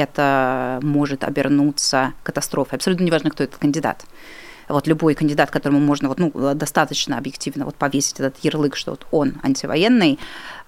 это 0.00 0.80
может 0.82 1.24
обернуться 1.24 2.14
катастрофой. 2.22 2.76
Абсолютно 2.76 3.04
неважно, 3.04 3.30
кто 3.30 3.44
этот 3.44 3.58
кандидат. 3.58 4.04
Вот 4.68 4.86
любой 4.86 5.14
кандидат, 5.14 5.50
которому 5.50 5.80
можно 5.80 6.08
вот, 6.08 6.18
ну, 6.20 6.54
достаточно 6.54 7.18
объективно 7.18 7.64
вот 7.64 7.74
повесить 7.74 8.20
этот 8.20 8.38
ярлык, 8.44 8.76
что 8.76 8.92
вот 8.92 9.06
он 9.10 9.34
антивоенный, 9.42 10.18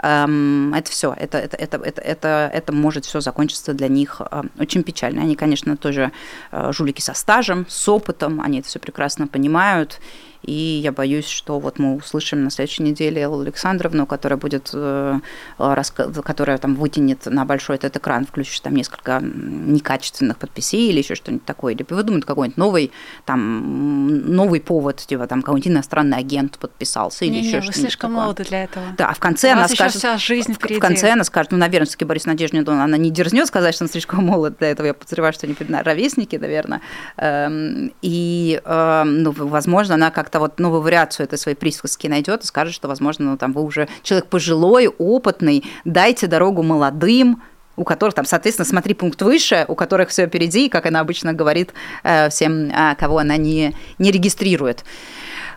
эм, 0.01 0.75
это 0.75 0.91
все, 0.91 1.15
это, 1.17 1.39
это, 1.39 1.57
это, 1.57 1.77
это, 1.77 2.01
это, 2.01 2.51
это 2.53 2.73
может 2.73 3.05
все 3.05 3.21
закончиться 3.21 3.75
для 3.75 3.87
них 3.87 4.21
э, 4.21 4.43
очень 4.59 4.83
печально. 4.83 5.23
Они, 5.23 5.37
конечно, 5.37 5.77
тоже 5.77 6.11
э, 6.51 6.73
жулики 6.73 7.01
со 7.01 7.15
стажем, 7.15 7.65
с 7.69 7.89
опытом, 7.89 8.41
они 8.41 8.59
это 8.59 8.69
все 8.69 8.81
прекрасно 8.81 9.29
понимают, 9.29 10.01
и 10.43 10.53
я 10.53 10.93
боюсь, 10.93 11.29
что 11.29 11.59
вот 11.59 11.79
мы 11.79 11.95
услышим 11.97 12.45
на 12.45 12.51
следующей 12.51 12.83
неделе 12.83 13.23
Эллу 13.23 13.41
Александровну, 13.41 14.07
которая 14.07 14.39
будет, 14.39 14.71
э, 14.73 15.21
которая 16.25 16.59
там 16.59 16.75
вытянет 16.75 17.27
на 17.27 17.45
большой 17.45 17.77
этот 17.77 17.97
экран, 17.97 18.27
включит 18.27 18.63
там 18.63 18.75
несколько 18.75 19.21
некачественных 19.23 20.39
подписей 20.39 20.91
или 20.91 20.99
еще 20.99 21.15
что-нибудь 21.15 21.45
такое, 21.45 21.75
или 21.75 21.87
выдумает 21.89 22.25
какой-нибудь 22.25 22.57
новый 22.57 22.93
там 23.25 24.35
новый 24.35 24.61
повод, 24.61 24.97
типа 24.97 25.27
там 25.27 25.43
какой-нибудь 25.43 25.73
иностранный 25.73 26.19
агент 26.19 26.59
подписался 26.59 27.25
или 27.25 27.35
не, 27.35 27.47
еще. 27.47 27.61
Вы 27.61 27.73
слишком 27.73 28.11
такое. 28.11 28.25
молоды 28.25 28.45
для 28.45 28.65
этого. 28.65 28.87
Да, 28.97 29.09
а 29.09 29.15
в 29.15 29.19
конце 29.19 29.51
У 29.51 29.53
она 29.53 29.69
скажет... 29.69 29.99
вся 29.99 30.19
жизнь 30.19 30.55
впереди. 30.55 30.79
В 30.79 30.81
конце 30.81 31.13
она 31.13 31.25
скажет, 31.25 31.53
ну, 31.53 31.59
наверное, 31.59 31.87
все-таки 31.87 32.05
Борис 32.05 32.27
Надеждин, 32.27 32.69
она 32.69 32.97
не 32.97 33.11
дерзнет 33.11 33.47
сказать, 33.47 33.75
что 33.75 33.85
он 33.85 33.91
слишком 33.91 34.25
молод 34.25 34.57
для 34.59 34.71
этого. 34.71 34.87
Я 34.87 34.95
подозреваю, 34.95 35.33
что 35.33 35.47
они 35.47 35.57
ровесники, 35.83 36.37
наверное. 36.37 36.81
Эм, 37.17 37.93
и, 38.03 38.61
эм, 38.65 39.23
ну, 39.23 39.33
возможно, 39.33 39.95
она 39.95 40.11
как-то 40.11 40.32
вот 40.41 40.59
новую 40.59 40.83
вариацию 40.83 41.25
этой 41.25 41.39
своей 41.39 41.57
присказки 41.57 42.07
найдет 42.07 42.45
и 42.45 42.47
скажет, 42.47 42.75
что, 42.75 42.89
возможно, 42.89 43.33
ну, 43.33 43.37
там 43.37 43.53
вы 43.53 43.63
уже 43.63 43.89
человек 44.03 44.29
пожилой, 44.29 44.89
опытный, 44.89 45.65
дайте 45.85 46.27
дорогу 46.27 46.63
молодым, 46.63 47.43
у 47.77 47.85
которых 47.85 48.15
там, 48.15 48.25
соответственно, 48.25 48.67
смотри 48.67 48.95
пункт 48.95 49.23
выше, 49.23 49.65
у 49.69 49.75
которых 49.75 50.11
все 50.11 50.27
впереди, 50.27 50.69
как 50.69 50.87
она 50.87 51.01
обычно 51.01 51.33
говорит 51.33 51.73
э, 52.03 52.29
всем, 52.29 52.71
а, 52.75 52.95
кого 52.95 53.19
она 53.19 53.37
не, 53.37 53.75
не 53.99 54.11
регистрирует. 54.11 54.85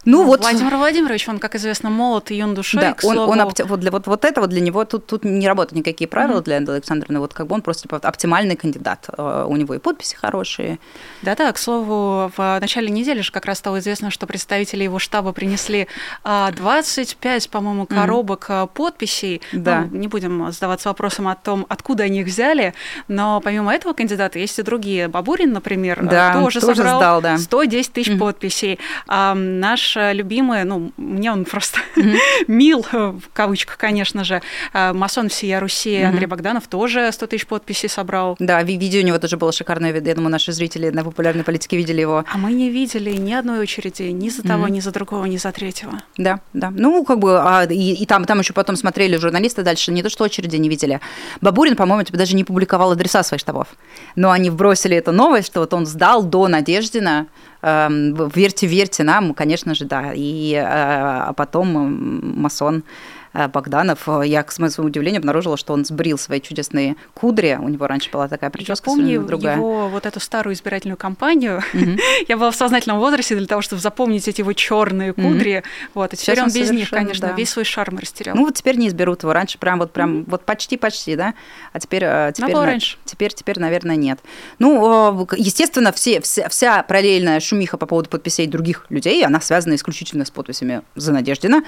Ну, 0.06 0.24
вот. 0.24 0.42
Владимир 0.42 0.76
Владимирович, 0.78 1.28
он, 1.28 1.40
как 1.40 1.56
известно, 1.56 1.90
молод 1.90 2.32
и 2.32 2.36
юн 2.36 2.54
душой, 2.54 2.82
да, 2.82 2.96
он, 3.04 3.16
слову... 3.16 3.32
он 3.32 3.44
вот, 3.44 3.80
для, 3.80 3.92
вот, 3.92 4.08
вот 4.08 4.26
это 4.26 4.42
вот 4.42 4.50
для 4.52 4.62
него 4.62 4.86
тут, 4.86 5.08
тут 5.08 5.26
не 5.26 5.48
работают 5.48 5.80
никакие 5.80 6.08
правила 6.08 6.40
mm-hmm. 6.40 6.44
для 6.44 6.58
Энды 6.58 6.72
Александровны, 6.74 7.20
вот 7.20 7.34
как 7.34 7.48
бы 7.48 7.56
он 7.56 7.62
просто 7.62 7.94
оптимальный 7.96 8.56
кандидат. 8.56 9.10
Э, 9.18 9.46
у 9.48 9.56
него 9.56 9.74
и 9.74 9.80
подписи 9.80 10.16
хорошие. 10.16 10.80
Да-да, 11.24 11.52
к 11.52 11.58
слову, 11.58 12.32
в 12.38 12.58
начале 12.60 12.90
недели 12.90 13.22
же 13.22 13.32
как 13.32 13.46
раз 13.46 13.58
стало 13.58 13.80
известно, 13.80 14.12
что 14.12 14.28
представители 14.28 14.84
его 14.84 15.00
штаба 15.00 15.32
принесли 15.34 15.88
25, 16.24 17.50
по-моему, 17.50 17.88
коробок 17.88 18.50
mm-hmm. 18.50 18.70
подписей. 18.74 19.42
Да. 19.52 19.88
Ну, 19.92 19.98
не 19.98 20.08
будем 20.08 20.52
задаваться 20.52 20.90
вопросом 20.90 21.28
о 21.28 21.36
том, 21.36 21.66
откуда 21.68 22.04
они 22.04 22.22
их 22.22 22.28
взяли, 22.28 22.74
но 23.08 23.42
помимо 23.42 23.74
этого 23.74 23.94
кандидата 23.94 24.38
есть 24.38 24.60
и 24.60 24.62
другие. 24.62 25.08
Бабурин, 25.08 25.52
например, 25.52 26.06
да, 26.06 26.34
тоже, 26.34 26.62
тоже 26.62 26.76
собрал 26.76 27.00
сдал, 27.00 27.22
да. 27.22 27.38
110 27.38 27.94
тысяч 27.94 28.12
mm-hmm. 28.12 28.20
подписей. 28.20 28.80
А 29.08 29.34
наш 29.34 29.95
любимый, 29.96 30.64
ну, 30.64 30.92
мне 30.98 31.32
он 31.32 31.46
просто 31.46 31.80
mm-hmm. 31.96 32.18
мил, 32.48 32.86
в 32.92 33.22
кавычках, 33.34 33.78
конечно 33.78 34.24
же, 34.24 34.42
масон 34.74 35.30
всея 35.30 35.60
Руси 35.60 35.92
mm-hmm. 35.92 36.06
Андрей 36.06 36.26
Богданов 36.28 36.68
тоже 36.68 37.12
100 37.12 37.28
тысяч 37.28 37.48
подписей 37.48 37.90
собрал. 37.90 38.36
Да, 38.40 38.62
видео 38.64 39.02
у 39.02 39.04
него 39.04 39.20
тоже 39.20 39.38
было 39.38 39.52
шикарное, 39.52 39.94
я 39.94 40.16
думаю, 40.16 40.32
наши 40.32 40.52
зрители 40.52 40.90
на 40.90 41.04
популярной 41.04 41.44
политике 41.44 41.78
видели 41.78 42.02
его. 42.02 42.24
А 42.32 42.38
мы 42.38 42.52
не 42.54 42.70
видели 42.70 43.12
ни 43.12 43.34
одной 43.34 43.60
очереди, 43.60 44.04
ни 44.04 44.30
за 44.30 44.44
того, 44.44 44.68
mm-hmm. 44.68 44.72
ни 44.72 44.80
за 44.80 44.92
другого, 44.92 45.26
ни 45.26 45.38
за 45.38 45.52
третьего. 45.52 46.02
Да, 46.18 46.40
да. 46.54 46.72
Ну, 46.72 47.04
как 47.04 47.20
бы, 47.20 47.40
а, 47.40 47.66
и, 47.66 47.94
и 47.94 48.06
там, 48.06 48.26
там 48.26 48.40
еще 48.40 48.54
потом 48.54 48.76
смотрели 48.76 49.18
журналисты 49.18 49.64
дальше, 49.64 49.92
не 49.92 50.04
то, 50.04 50.10
что 50.10 50.24
очереди 50.24 50.56
не 50.58 50.70
видели. 50.70 51.00
Бабурин, 51.42 51.76
по-моему, 51.76 52.04
типа, 52.04 52.18
даже 52.18 52.36
не 52.36 52.44
публиковал 52.44 52.92
адреса 52.92 53.24
своих 53.24 53.42
штабов. 53.42 53.68
Но 54.16 54.32
они 54.32 54.50
вбросили 54.50 54.98
эту 54.98 55.12
новость, 55.12 55.48
что 55.48 55.62
вот 55.62 55.74
он 55.74 55.86
сдал 55.86 56.24
до 56.24 56.48
Надеждина, 56.48 57.28
верьте, 57.66 58.68
верьте 58.68 59.04
нам, 59.04 59.34
конечно 59.34 59.74
же, 59.74 59.86
да. 59.86 60.12
И 60.14 60.54
а 60.56 61.34
потом 61.34 62.42
масон 62.42 62.84
Э, 62.84 63.25
Богданов, 63.36 64.08
э, 64.08 64.22
я, 64.26 64.44
к 64.44 64.52
своему 64.52 64.88
удивлению, 64.88 65.20
обнаружила, 65.20 65.58
что 65.58 65.74
он 65.74 65.84
сбрил 65.84 66.18
свои 66.18 66.40
чудесные 66.40 66.96
кудри. 67.14 67.58
У 67.62 67.68
него 67.68 67.86
раньше 67.86 68.10
была 68.10 68.30
такая 68.30 68.50
прическа, 68.50 68.90
я 68.90 68.96
помню 68.96 69.24
другая. 69.24 69.58
его 69.58 69.90
вот 69.90 70.06
эту 70.06 70.22
старую 70.22 70.54
избирательную 70.54 70.98
кампанию. 70.98 71.62
Mm-hmm. 71.74 72.00
я 72.30 72.38
была 72.38 72.52
в 72.52 72.56
сознательном 72.56 73.00
возрасте 73.00 73.36
для 73.36 73.46
того, 73.46 73.62
чтобы 73.62 73.82
запомнить 73.82 74.28
эти 74.28 74.40
его 74.40 74.54
черные 74.54 75.14
кудри. 75.14 75.58
Mm-hmm. 75.58 75.90
Вот, 75.94 76.14
и 76.14 76.18
теперь 76.18 76.36
Сейчас 76.36 76.56
он 76.56 76.62
без 76.62 76.72
них, 76.72 76.90
конечно, 76.90 77.28
да. 77.28 77.34
весь 77.34 77.50
свой 77.50 77.66
шарм 77.66 77.98
растерял. 77.98 78.36
Ну 78.36 78.46
вот 78.46 78.56
теперь 78.56 78.78
не 78.78 78.88
изберут 78.88 79.24
его. 79.24 79.34
Раньше 79.34 79.58
прям 79.58 79.80
вот 79.80 79.92
прям 79.92 80.20
mm-hmm. 80.20 80.26
вот 80.28 80.46
почти-почти, 80.46 81.16
да. 81.16 81.34
А 81.74 81.80
теперь 81.80 82.04
э, 82.06 82.32
теперь, 82.34 82.56
на, 82.56 82.66
раньше. 82.66 82.98
теперь 83.04 83.34
теперь, 83.34 83.60
наверное, 83.60 83.98
нет. 83.98 84.20
Ну, 84.60 85.28
естественно, 85.36 85.92
все 85.92 86.22
вся, 86.22 86.48
вся 86.48 86.84
параллельная 86.84 87.42
шумиха 87.42 87.78
по 87.78 87.86
поводу 87.86 88.10
подписей 88.10 88.48
других 88.48 88.86
людей, 88.90 89.26
она 89.26 89.42
связана 89.42 89.76
исключительно 89.76 90.24
с 90.24 90.32
подписями 90.32 90.84
за 90.96 91.12
Надеждина, 91.12 91.64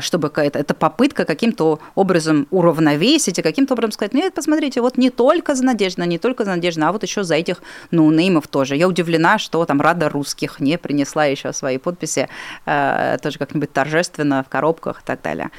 чтобы 0.00 0.32
это, 0.34 0.58
это 0.58 0.74
попытка 0.74 1.01
попытка 1.02 1.24
каким-то 1.24 1.80
образом 1.96 2.46
уравновесить 2.50 3.38
и 3.38 3.42
каким-то 3.42 3.74
образом 3.74 3.92
сказать, 3.92 4.14
нет, 4.14 4.34
посмотрите, 4.34 4.80
вот 4.80 4.98
не 4.98 5.10
только 5.10 5.54
за 5.54 5.64
Надежда, 5.64 6.06
не 6.06 6.18
только 6.18 6.44
за 6.44 6.50
Надежда, 6.50 6.88
а 6.88 6.92
вот 6.92 7.02
еще 7.02 7.24
за 7.24 7.34
этих 7.34 7.62
ноунеймов 7.90 8.46
тоже. 8.46 8.76
Я 8.76 8.86
удивлена, 8.86 9.38
что 9.38 9.64
там 9.64 9.80
Рада 9.80 10.08
русских 10.08 10.60
не 10.60 10.78
принесла 10.78 11.24
еще 11.24 11.52
свои 11.52 11.78
подписи 11.78 12.28
э, 12.66 13.16
тоже 13.20 13.38
как-нибудь 13.38 13.72
торжественно 13.72 14.44
в 14.44 14.48
коробках 14.48 15.00
и 15.00 15.04
так 15.04 15.22
далее. 15.22 15.50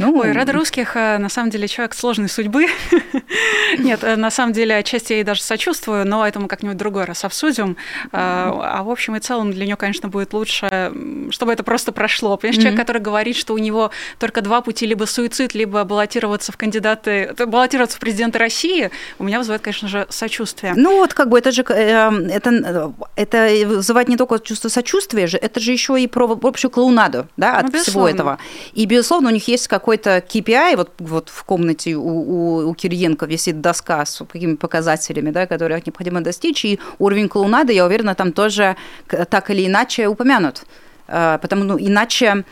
Ну, 0.00 0.18
Ой, 0.18 0.32
Рада 0.32 0.52
русских, 0.52 0.96
э, 0.96 1.18
на 1.18 1.28
самом 1.28 1.50
деле, 1.50 1.68
человек 1.68 1.94
сложной 1.94 2.30
судьбы. 2.30 2.68
Нет, 3.78 4.02
э, 4.02 4.16
на 4.16 4.30
самом 4.30 4.54
деле, 4.54 4.74
отчасти 4.76 5.12
я 5.12 5.18
ей 5.18 5.24
даже 5.24 5.42
сочувствую, 5.42 6.06
но 6.06 6.26
это 6.26 6.40
мы 6.40 6.48
как-нибудь 6.48 6.78
другой 6.78 7.04
раз 7.04 7.22
обсудим. 7.24 7.76
А, 8.10 8.78
а 8.78 8.82
в 8.82 8.90
общем 8.90 9.16
и 9.16 9.20
целом 9.20 9.52
для 9.52 9.66
нее, 9.66 9.76
конечно, 9.76 10.08
будет 10.08 10.32
лучше, 10.32 10.92
чтобы 11.30 11.52
это 11.52 11.62
просто 11.64 11.92
прошло. 11.92 12.38
Понимаешь, 12.38 12.62
человек, 12.62 12.80
который 12.80 13.02
говорит, 13.02 13.36
что 13.36 13.52
у 13.52 13.58
него 13.58 13.90
только 14.18 14.40
два 14.40 14.62
пути, 14.62 14.86
либо 14.86 15.04
суицид, 15.04 15.54
либо 15.54 15.84
баллотироваться 15.84 16.50
в 16.50 16.56
кандидаты, 16.56 17.34
баллотироваться 17.36 17.98
в 17.98 18.00
президенты 18.00 18.38
России, 18.38 18.90
у 19.18 19.24
меня 19.24 19.36
вызывает, 19.36 19.60
конечно 19.60 19.88
же, 19.88 20.06
сочувствие. 20.08 20.72
Ну 20.76 20.96
вот 20.96 21.12
как 21.12 21.28
бы 21.28 21.38
это 21.38 21.52
же, 21.52 21.62
эм, 21.62 22.24
это, 22.26 22.94
это 23.16 23.66
вызывает 23.66 24.08
не 24.08 24.16
только 24.16 24.38
чувство 24.38 24.68
сочувствия, 24.70 25.24
это 25.24 25.60
же 25.60 25.72
еще 25.72 26.00
и 26.00 26.06
про 26.06 26.38
общую 26.42 26.70
клоунаду, 26.70 27.28
да, 27.36 27.58
от 27.58 27.70
ну, 27.70 27.78
всего 27.78 28.08
этого. 28.08 28.38
И, 28.72 28.86
безусловно, 28.86 29.28
у 29.28 29.32
них 29.32 29.46
есть 29.46 29.68
какой-то 29.90 30.18
KPI, 30.18 30.76
вот, 30.76 30.90
вот 30.98 31.28
в 31.28 31.42
комнате 31.44 31.96
у, 31.96 32.02
у, 32.02 32.68
у 32.68 32.74
Кириенко 32.74 33.26
висит 33.26 33.60
доска 33.60 34.04
с 34.04 34.24
какими 34.24 34.54
показателями, 34.54 35.30
да, 35.30 35.46
которые 35.46 35.82
необходимо 35.84 36.20
достичь, 36.20 36.64
и 36.64 36.78
уровень 36.98 37.28
клоунады, 37.28 37.72
я 37.72 37.86
уверена, 37.86 38.14
там 38.14 38.32
тоже 38.32 38.76
так 39.08 39.50
или 39.50 39.66
иначе 39.66 40.06
упомянут. 40.06 40.62
Э, 41.08 41.38
потому, 41.42 41.64
ну, 41.64 41.76
иначе 41.76 42.44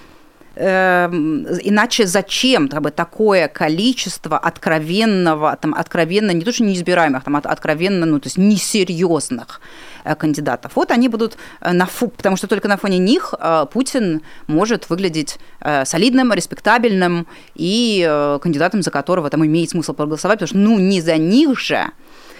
иначе 0.59 2.07
зачем 2.07 2.69
бы, 2.83 2.91
такое 2.91 3.49
количество 3.49 4.37
откровенного, 4.39 5.57
там, 5.61 5.75
откровенно, 5.75 6.33
не 6.33 6.45
то 6.45 6.53
что 6.53 6.65
неизбираемых, 6.65 7.23
там, 7.25 7.37
откровенно, 7.37 8.07
ну, 8.07 8.19
то 8.19 8.27
есть 8.27 8.39
несерьезных 8.39 9.61
э, 10.05 10.15
кандидатов. 10.17 10.73
Вот 10.75 10.91
они 10.91 11.09
будут 11.09 11.37
э, 11.61 11.73
на 11.73 11.87
фу, 11.87 12.09
потому 12.09 12.37
что 12.37 12.49
только 12.49 12.67
на 12.69 12.77
фоне 12.77 12.99
них 12.99 13.35
э, 13.39 13.67
Путин 13.73 14.23
может 14.47 14.91
выглядеть 14.91 15.39
солидным, 15.85 16.33
респектабельным 16.33 17.27
и 17.55 18.39
кандидатом, 18.43 18.83
за 18.83 18.91
которого 18.91 19.29
там 19.29 19.45
имеет 19.45 19.71
смысл 19.71 19.93
проголосовать, 19.93 20.39
потому 20.39 20.49
что 20.49 20.59
ну 20.59 20.79
не 20.79 21.01
за 21.01 21.17
них 21.17 21.59
же 21.59 21.91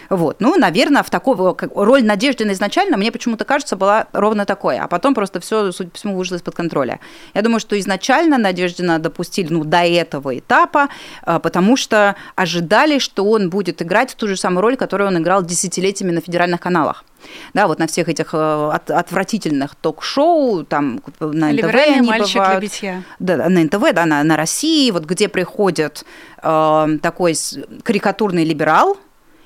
вот. 0.09 0.41
Ну, 0.41 0.57
наверное, 0.57 1.03
в 1.03 1.11
такой 1.11 1.37
роль 1.75 2.05
Надеждина 2.05 2.53
изначально, 2.53 2.97
мне 2.97 3.13
почему-то 3.13 3.45
кажется, 3.45 3.77
была 3.77 4.07
ровно 4.13 4.47
такой, 4.47 4.79
а 4.79 4.89
потом 4.89 5.15
просто 5.15 5.41
все, 5.41 5.71
судя 5.73 5.91
по 5.91 5.97
всему, 5.97 6.17
вышло 6.17 6.37
из-под 6.37 6.55
контроля. 6.55 7.01
Я 7.35 7.43
думаю, 7.43 7.61
что 7.61 7.79
изначально 7.79 8.39
Надеждина 8.39 8.99
допустили 8.99 9.53
ну, 9.53 9.65
до 9.65 9.85
этого 9.85 10.39
этапа, 10.39 10.89
а, 11.23 11.39
потому 11.39 11.77
что 11.77 12.17
ожидали, 12.37 12.99
что 12.99 13.25
он 13.25 13.51
будет 13.51 13.83
играть 13.83 14.15
ту 14.17 14.29
же 14.29 14.37
самую 14.37 14.63
роль, 14.63 14.77
которую 14.77 15.09
он 15.09 15.19
играл 15.19 15.43
десятилетиями 15.43 16.13
на 16.13 16.21
федеральных 16.21 16.61
каналах. 16.61 17.05
Да, 17.53 17.67
вот 17.67 17.79
на 17.79 17.87
всех 17.87 18.09
этих 18.09 18.33
э, 18.33 18.71
от, 18.73 18.91
отвратительных 18.91 19.75
ток-шоу, 19.75 20.65
там 20.65 21.01
на 21.19 21.53
НТВ 21.53 21.75
они 21.75 22.09
мальчик 22.09 22.37
бывают. 22.37 22.63
Лебедья. 22.63 23.03
Да, 23.19 23.49
на 23.49 23.65
НТВ, 23.65 23.93
да, 23.93 24.07
на, 24.07 24.23
на 24.23 24.37
России, 24.37 24.91
вот 24.93 25.05
где 25.05 25.29
приходит 25.29 26.05
э, 26.43 26.87
такой 27.03 27.35
карикатурный 27.83 28.45
либерал, 28.45 28.97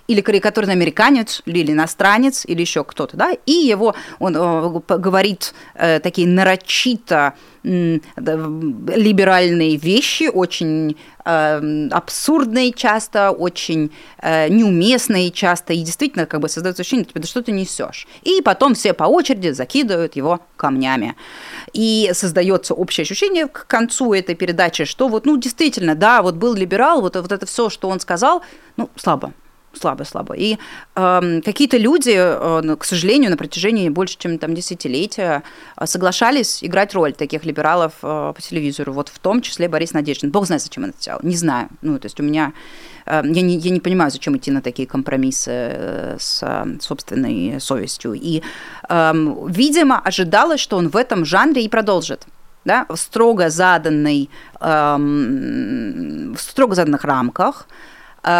или 0.08 0.20
карикатурный 0.20 0.74
американец, 0.74 1.42
или 1.46 1.72
иностранец, 1.72 2.44
или 2.46 2.60
еще 2.60 2.84
кто-то, 2.84 3.16
да, 3.16 3.32
и 3.46 3.52
его, 3.52 3.94
он 4.18 4.36
э, 4.36 4.80
говорит 4.98 5.54
э, 5.74 6.00
такие 6.00 6.26
нарочито 6.26 7.34
либеральные 7.64 9.76
вещи, 9.76 10.24
очень 10.24 10.96
э, 11.24 11.88
абсурдные 11.92 12.72
часто, 12.72 13.30
очень 13.30 13.92
э, 14.18 14.48
неуместные 14.48 15.30
часто, 15.30 15.72
и 15.72 15.82
действительно 15.82 16.26
как 16.26 16.40
бы 16.40 16.48
создается 16.48 16.82
ощущение, 16.82 17.06
что 17.08 17.24
что 17.24 17.40
ты 17.42 17.52
несешь. 17.52 18.08
И 18.22 18.42
потом 18.42 18.74
все 18.74 18.94
по 18.94 19.04
очереди 19.04 19.50
закидывают 19.50 20.16
его 20.16 20.40
камнями. 20.56 21.14
И 21.72 22.10
создается 22.14 22.74
общее 22.74 23.02
ощущение 23.02 23.46
к 23.46 23.68
концу 23.68 24.12
этой 24.12 24.34
передачи, 24.34 24.84
что 24.84 25.06
вот, 25.08 25.24
ну, 25.24 25.36
действительно, 25.36 25.94
да, 25.94 26.22
вот 26.22 26.34
был 26.34 26.54
либерал, 26.54 27.00
вот, 27.00 27.14
вот 27.14 27.30
это 27.30 27.46
все, 27.46 27.70
что 27.70 27.88
он 27.88 28.00
сказал, 28.00 28.42
ну, 28.76 28.90
слабо, 28.96 29.32
слабо-слабо. 29.74 30.34
И 30.34 30.58
э, 30.94 31.40
какие-то 31.44 31.76
люди, 31.76 32.14
э, 32.14 32.76
к 32.76 32.84
сожалению, 32.84 33.30
на 33.30 33.36
протяжении 33.36 33.88
больше, 33.88 34.16
чем 34.18 34.38
там 34.38 34.54
десятилетия 34.54 35.42
э, 35.76 35.86
соглашались 35.86 36.62
играть 36.64 36.94
роль 36.94 37.12
таких 37.12 37.44
либералов 37.44 37.92
э, 38.02 38.32
по 38.34 38.40
телевизору, 38.40 38.92
вот 38.92 39.08
в 39.08 39.18
том 39.18 39.40
числе 39.42 39.68
Борис 39.68 39.92
Надеждин. 39.92 40.30
Бог 40.30 40.46
знает, 40.46 40.62
зачем 40.62 40.84
он 40.84 40.90
это 40.90 41.00
сделал, 41.00 41.20
не 41.22 41.36
знаю. 41.36 41.68
Ну, 41.82 41.98
то 41.98 42.06
есть 42.06 42.20
у 42.20 42.22
меня... 42.22 42.52
Э, 43.06 43.22
я, 43.24 43.42
не, 43.42 43.56
я 43.56 43.70
не 43.70 43.80
понимаю, 43.80 44.10
зачем 44.10 44.36
идти 44.36 44.50
на 44.50 44.62
такие 44.62 44.86
компромиссы 44.86 45.50
э, 45.50 46.16
с 46.18 46.42
э, 46.42 46.78
собственной 46.80 47.60
совестью. 47.60 48.14
И, 48.14 48.42
э, 48.88 49.12
видимо, 49.48 50.00
ожидалось, 50.00 50.60
что 50.60 50.76
он 50.76 50.88
в 50.88 50.96
этом 50.96 51.24
жанре 51.24 51.64
и 51.64 51.68
продолжит 51.68 52.26
да, 52.64 52.86
в 52.88 52.96
строго 52.96 53.50
заданной, 53.50 54.30
эм, 54.60 56.34
в 56.34 56.40
строго 56.40 56.74
заданных 56.74 57.04
рамках, 57.04 57.66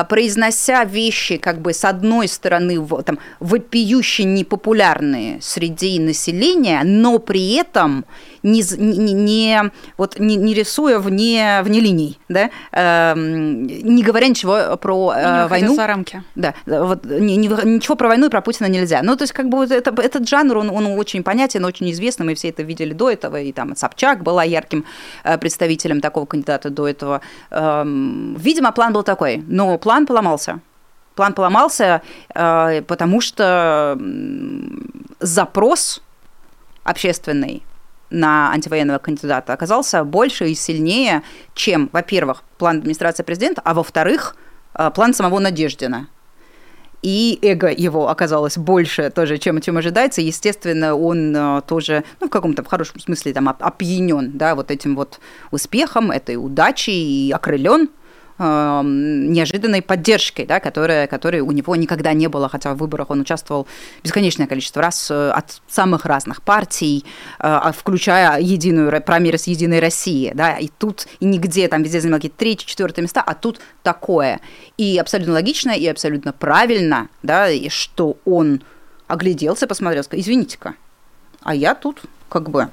произнося 0.09 0.85
вещи, 0.85 1.37
как 1.37 1.61
бы 1.61 1.73
с 1.73 1.85
одной 1.85 2.29
стороны, 2.29 2.87
там, 3.05 3.19
вопиюще 3.41 4.25
непопулярные 4.25 5.41
среди 5.41 5.99
населения, 5.99 6.83
но 6.85 7.19
при 7.19 7.55
этом 7.55 8.05
не, 8.43 8.63
не, 8.77 9.13
не, 9.13 9.71
вот, 9.97 10.19
не, 10.19 10.37
не 10.37 10.55
рисуя 10.55 10.99
вне, 10.99 11.61
вне 11.63 11.81
линий, 11.81 12.19
да, 12.29 12.51
э, 12.73 13.15
не 13.17 14.03
говоря 14.03 14.29
ничего 14.29 14.77
про 14.77 15.13
э, 15.15 15.47
войну. 15.49 15.75
за 15.75 15.87
рамки. 15.87 16.23
Да, 16.35 16.55
вот, 16.67 17.05
не, 17.05 17.37
не, 17.37 17.49
ничего 17.49 17.97
про 17.97 18.09
войну 18.09 18.27
и 18.27 18.31
про 18.31 18.41
Путина 18.41 18.67
нельзя. 18.67 19.03
Ну, 19.03 19.17
то 19.17 19.23
есть, 19.23 19.33
как 19.33 19.49
бы 19.49 19.59
вот 19.59 19.71
это, 19.71 19.91
этот 20.03 20.29
жанр, 20.29 20.59
он, 20.59 20.71
он 20.71 20.87
очень 20.99 21.23
понятен, 21.23 21.65
очень 21.65 21.91
известный, 21.93 22.27
мы 22.27 22.35
все 22.35 22.49
это 22.49 22.63
видели 22.63 22.93
до 22.93 23.11
этого, 23.11 23.41
и 23.41 23.53
там 23.53 23.77
Собчак 23.77 24.23
была 24.23 24.45
ярким 24.45 24.85
э, 25.25 25.39
представителем 25.39 26.01
такого 26.01 26.27
кандидата 26.27 26.71
до 26.71 26.89
этого. 26.89 27.21
Э, 27.51 27.85
видимо, 27.85 28.73
план 28.73 28.93
был 28.93 29.03
такой, 29.03 29.43
но 29.47 29.72
план 29.79 30.07
поломался. 30.07 30.61
План 31.15 31.35
поломался, 31.35 32.03
э, 32.35 32.83
потому 32.87 33.21
что 33.21 33.99
запрос 35.21 36.03
общественный 36.85 37.63
на 38.11 38.51
антивоенного 38.53 38.99
кандидата 38.99 39.53
оказался 39.53 40.05
больше 40.05 40.51
и 40.51 40.55
сильнее, 40.55 41.23
чем, 41.55 41.89
во-первых, 41.93 42.43
план 42.59 42.79
администрации 42.79 43.23
президента, 43.23 43.63
а 43.65 43.75
во-вторых, 43.75 44.37
э, 44.75 44.91
план 44.95 45.15
самого 45.15 45.39
Надеждина. 45.39 46.09
И 47.03 47.39
эго 47.43 47.69
его 47.69 48.09
оказалось 48.09 48.57
больше 48.57 49.11
тоже, 49.11 49.37
чем, 49.39 49.61
чем 49.61 49.77
ожидается. 49.77 50.21
Естественно, 50.21 50.95
он 50.95 51.35
э, 51.35 51.63
тоже, 51.67 52.05
ну, 52.21 52.29
в 52.29 52.31
каком-то 52.31 52.63
в 52.63 52.69
хорошем 52.69 53.01
смысле, 53.01 53.33
там, 53.33 53.49
опьянен, 53.49 54.31
да, 54.35 54.55
вот 54.55 54.71
этим 54.71 54.95
вот 54.95 55.19
успехом, 55.51 56.11
этой 56.11 56.37
удачей 56.37 57.29
и 57.29 57.33
окрылен– 57.33 57.91
неожиданной 58.39 59.83
поддержкой, 59.83 60.47
да, 60.47 60.61
которая, 60.61 61.07
которой 61.07 61.41
у 61.41 61.51
него 61.53 61.77
никогда 61.77 62.13
не 62.13 62.29
было, 62.29 62.49
хотя 62.49 62.75
в 62.75 62.79
выборах 62.79 63.11
он 63.11 63.21
участвовал 63.21 63.67
бесконечное 64.03 64.47
количество 64.47 64.83
раз 64.83 65.11
э, 65.11 65.31
от 65.31 65.61
самых 65.69 66.07
разных 66.07 66.43
партий, 66.43 67.05
э, 67.05 67.09
а, 67.39 67.73
включая 67.73 68.41
единую 68.41 69.03
промирс 69.03 69.47
Единой 69.47 69.81
России, 69.81 70.33
да, 70.35 70.57
и 70.57 70.69
тут 70.69 71.07
и 71.21 71.25
нигде, 71.25 71.69
там 71.69 71.83
везде 71.83 72.01
занимал 72.01 72.19
какие-то 72.19 72.39
третьи, 72.39 72.67
четвертые 72.67 73.03
места, 73.05 73.23
а 73.25 73.35
тут 73.35 73.61
такое. 73.83 74.41
И 74.77 74.99
абсолютно 74.99 75.35
логично, 75.35 75.71
и 75.71 75.87
абсолютно 75.87 76.33
правильно, 76.33 77.09
да, 77.23 77.49
и 77.51 77.69
что 77.69 78.17
он 78.25 78.63
огляделся, 79.07 79.67
посмотрел, 79.67 80.03
сказал, 80.05 80.21
извините-ка, 80.23 80.75
а 81.43 81.55
я 81.55 81.75
тут 81.75 82.03
как 82.29 82.51
бы 82.51 82.69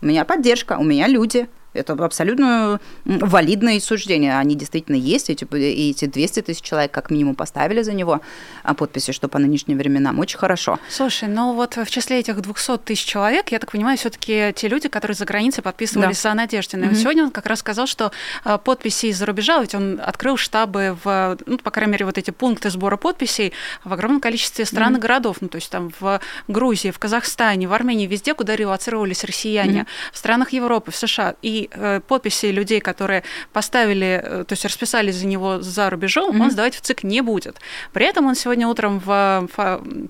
у 0.00 0.06
меня 0.06 0.24
поддержка, 0.24 0.76
у 0.78 0.84
меня 0.84 1.06
люди, 1.08 1.48
это 1.74 1.92
абсолютно 1.92 2.80
валидные 3.04 3.80
суждения. 3.80 4.38
Они 4.38 4.54
действительно 4.54 4.96
есть. 4.96 5.30
Эти, 5.30 5.46
эти 5.54 6.06
200 6.06 6.42
тысяч 6.42 6.62
человек 6.62 6.90
как 6.90 7.10
минимум 7.10 7.34
поставили 7.34 7.82
за 7.82 7.92
него 7.92 8.20
а 8.62 8.74
подписи, 8.74 9.12
что 9.12 9.28
по 9.28 9.38
нынешним 9.38 9.78
временам 9.78 10.18
очень 10.18 10.38
хорошо. 10.38 10.78
Слушай, 10.88 11.28
ну 11.28 11.54
вот 11.54 11.76
в 11.76 11.90
числе 11.90 12.20
этих 12.20 12.40
200 12.40 12.78
тысяч 12.78 13.04
человек, 13.04 13.50
я 13.50 13.58
так 13.58 13.72
понимаю, 13.72 13.98
все 13.98 14.10
таки 14.10 14.52
те 14.54 14.68
люди, 14.68 14.88
которые 14.88 15.14
за 15.14 15.24
границей 15.24 15.62
подписывались 15.62 16.22
да. 16.22 16.30
за 16.30 16.34
Надеждина. 16.34 16.84
Mm-hmm. 16.84 16.94
Сегодня 16.94 17.24
он 17.24 17.30
как 17.30 17.46
раз 17.46 17.60
сказал, 17.60 17.86
что 17.86 18.12
а, 18.44 18.58
подписи 18.58 19.06
из-за 19.06 19.26
рубежа, 19.26 19.60
ведь 19.60 19.74
он 19.74 20.00
открыл 20.04 20.36
штабы 20.36 20.96
в, 21.02 21.38
ну, 21.46 21.58
по 21.58 21.70
крайней 21.70 21.92
мере, 21.92 22.04
вот 22.04 22.18
эти 22.18 22.30
пункты 22.30 22.70
сбора 22.70 22.96
подписей 22.96 23.52
в 23.84 23.92
огромном 23.92 24.20
количестве 24.20 24.64
стран 24.64 24.94
mm-hmm. 24.94 24.98
и 24.98 25.00
городов. 25.00 25.36
Ну, 25.40 25.48
то 25.48 25.56
есть 25.56 25.70
там 25.70 25.92
в 25.98 26.20
Грузии, 26.48 26.90
в 26.90 26.98
Казахстане, 26.98 27.68
в 27.68 27.72
Армении, 27.72 28.06
везде, 28.06 28.34
куда 28.34 28.56
релацировались 28.56 29.24
россияне, 29.24 29.80
mm-hmm. 29.80 30.12
в 30.12 30.18
странах 30.18 30.52
Европы, 30.52 30.90
в 30.90 30.96
США. 30.96 31.34
И 31.42 31.57
Э, 31.72 32.00
подписи 32.06 32.46
людей, 32.46 32.80
которые 32.80 33.22
поставили, 33.52 34.20
э, 34.22 34.44
то 34.44 34.52
есть 34.52 34.64
расписали 34.64 35.10
за 35.10 35.26
него 35.26 35.60
за 35.60 35.90
рубежом, 35.90 36.36
mm-hmm. 36.36 36.42
он 36.42 36.50
сдавать 36.50 36.76
в 36.76 36.80
ЦИК 36.80 37.04
не 37.04 37.20
будет. 37.20 37.60
При 37.92 38.06
этом 38.06 38.26
он 38.26 38.34
сегодня 38.34 38.66
утром, 38.68 39.00
в, 39.04 39.48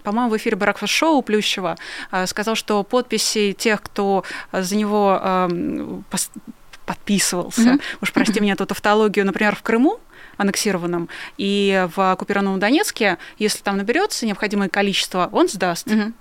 по-моему, 0.03 0.31
в 0.31 0.37
эфире 0.37 0.57
Бракфаст 0.57 0.93
Шоу 0.93 1.23
Плющева 1.23 1.77
э, 2.13 2.27
сказал, 2.27 2.55
что 2.55 2.83
подписи 2.83 3.53
тех, 3.53 3.83
кто 3.83 4.25
за 4.53 4.77
него 4.77 5.21
эм, 5.23 6.05
подписывался, 6.87 7.61
mm-hmm. 7.61 7.83
уж 8.03 8.13
прости 8.13 8.41
меня 8.41 8.57
тут 8.57 8.73
автологию, 8.73 9.27
например, 9.27 9.55
в 9.55 9.63
Крыму, 9.63 10.01
аннексированном, 10.37 11.09
и 11.37 11.87
в 11.95 12.13
оккупированном 12.13 12.61
Донецке, 12.61 13.19
если 13.39 13.63
там 13.63 13.77
наберется 13.77 14.27
необходимое 14.27 14.69
количество, 14.69 15.29
он 15.33 15.49
сдаст. 15.49 15.87
Mm-hmm. 15.87 16.13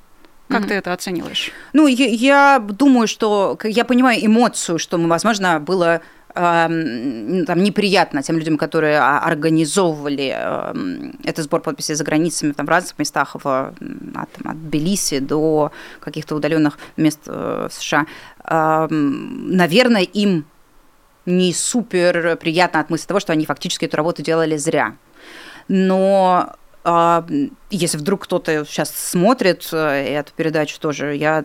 Как 0.47 0.63
mm-hmm. 0.63 0.67
ты 0.67 0.73
это 0.75 0.93
оцениваешь? 0.93 1.51
Ну, 1.73 1.87
я, 1.87 2.05
я 2.05 2.59
думаю, 2.59 3.07
что 3.07 3.57
я 3.63 3.83
понимаю 3.83 4.25
эмоцию, 4.25 4.79
что, 4.79 4.97
возможно, 4.97 5.59
было 5.59 6.01
э, 6.33 7.43
там, 7.45 7.63
неприятно 7.63 8.23
тем 8.23 8.37
людям, 8.37 8.57
которые 8.57 8.99
организовывали 8.99 10.33
э, 10.35 11.11
этот 11.25 11.45
сбор 11.45 11.61
подписей 11.61 11.95
за 11.95 12.03
границами 12.05 12.53
там, 12.53 12.65
в 12.65 12.69
разных 12.69 12.97
местах, 12.97 13.35
в, 13.35 13.45
от, 13.45 14.31
там, 14.31 14.51
от 14.51 14.57
Белиси 14.57 15.19
до 15.19 15.71
каких-то 15.99 16.35
удаленных 16.35 16.77
мест 16.95 17.19
э, 17.25 17.67
в 17.69 17.73
США. 17.73 18.05
Э, 18.45 18.87
наверное, 18.89 20.03
им 20.03 20.45
не 21.25 21.53
супер 21.53 22.37
приятно 22.37 22.79
от 22.79 22.89
мысли 22.89 23.05
того, 23.05 23.19
что 23.19 23.33
они 23.33 23.45
фактически 23.45 23.83
эту 23.83 23.97
работу 23.97 24.21
делали 24.21 24.55
зря. 24.55 24.95
Но 25.67 26.45
а, 26.45 26.55
если 27.69 27.97
вдруг 27.97 28.23
кто-то 28.23 28.63
сейчас 28.65 28.91
смотрит 28.91 29.67
э, 29.73 29.77
эту 29.77 30.31
передачу 30.33 30.79
тоже, 30.79 31.15
я 31.15 31.43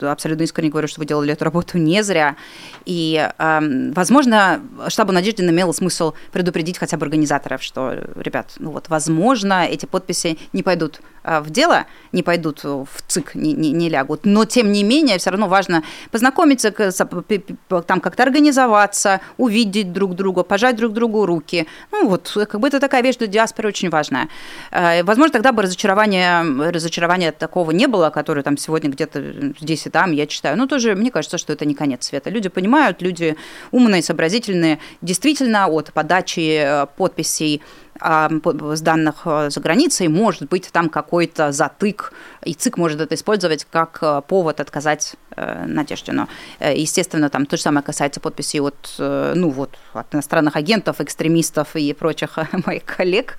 абсолютно 0.00 0.44
искренне 0.44 0.70
говорю, 0.70 0.86
что 0.86 1.00
вы 1.00 1.06
делали 1.06 1.32
эту 1.32 1.44
работу 1.44 1.76
не 1.78 2.02
зря. 2.04 2.36
И, 2.84 3.28
возможно, 3.38 4.62
штабу 4.88 5.12
Надежды 5.12 5.42
имело 5.42 5.72
смысл 5.72 6.14
предупредить 6.30 6.78
хотя 6.78 6.96
бы 6.96 7.04
организаторов, 7.04 7.62
что, 7.62 7.94
ребят, 8.14 8.52
ну 8.58 8.70
вот, 8.70 8.88
возможно, 8.88 9.66
эти 9.66 9.86
подписи 9.86 10.38
не 10.52 10.62
пойдут 10.62 11.00
а, 11.22 11.40
в 11.40 11.50
дело, 11.50 11.86
не 12.12 12.22
пойдут 12.22 12.64
в 12.64 12.88
ЦИК, 13.06 13.34
не, 13.34 13.52
не, 13.52 13.72
не 13.72 13.88
лягут. 13.88 14.24
Но, 14.24 14.44
тем 14.44 14.72
не 14.72 14.82
менее, 14.84 15.18
все 15.18 15.30
равно 15.30 15.48
важно 15.48 15.82
познакомиться, 16.10 16.70
там 16.70 18.00
как-то 18.00 18.22
организоваться, 18.22 19.20
увидеть 19.36 19.92
друг 19.92 20.14
друга, 20.14 20.42
пожать 20.42 20.76
друг 20.76 20.92
другу 20.92 21.26
руки. 21.26 21.66
Ну 21.92 22.08
вот, 22.08 22.30
как 22.48 22.60
бы 22.60 22.68
это 22.68 22.80
такая 22.80 23.02
вещь 23.02 23.16
для 23.16 23.26
диаспоры 23.26 23.68
очень 23.68 23.90
важная. 23.90 24.28
А, 24.70 25.02
возможно, 25.02 25.32
тогда 25.32 25.52
бы 25.52 25.62
разочарования, 25.62 26.42
разочарования 26.70 27.32
такого 27.32 27.70
не 27.70 27.86
было, 27.86 28.10
которое 28.10 28.42
там 28.42 28.56
сегодня 28.56 28.90
где-то 28.90 29.54
здесь 29.60 29.86
и 29.86 29.90
там, 29.90 30.12
я 30.12 30.26
читаю. 30.26 30.56
Но 30.56 30.66
тоже 30.66 30.94
мне 30.94 31.10
кажется, 31.10 31.38
что 31.38 31.52
это 31.52 31.64
не 31.64 31.74
конец 31.74 32.06
света. 32.06 32.30
Люди 32.30 32.48
понимают, 32.48 33.02
люди 33.02 33.36
умные, 33.70 34.02
сообразительные. 34.02 34.78
Действительно, 35.02 35.66
от 35.66 35.92
подачи 35.92 36.60
э, 36.62 36.86
подписей 36.96 37.62
с 38.00 38.80
данных 38.80 39.22
э, 39.24 39.50
за 39.50 39.60
границей, 39.60 40.08
может 40.08 40.48
быть 40.48 40.70
там 40.72 40.88
какой-то 40.88 41.52
затык, 41.52 42.12
и 42.44 42.54
ЦИК 42.54 42.78
может 42.78 43.00
это 43.00 43.14
использовать 43.14 43.66
как 43.70 43.98
э, 44.02 44.22
повод 44.26 44.60
отказать 44.60 45.14
э, 45.36 45.64
Надеждину. 45.66 46.28
Естественно, 46.60 47.28
там 47.28 47.46
то 47.46 47.56
же 47.56 47.62
самое 47.62 47.84
касается 47.84 48.20
подписей 48.20 48.60
от, 48.60 48.94
ну, 48.98 49.50
вот, 49.50 49.78
от 49.92 50.14
иностранных 50.14 50.56
агентов, 50.56 51.00
экстремистов 51.00 51.76
и 51.76 51.92
прочих 51.92 52.38
моих 52.66 52.84
коллег. 52.84 53.36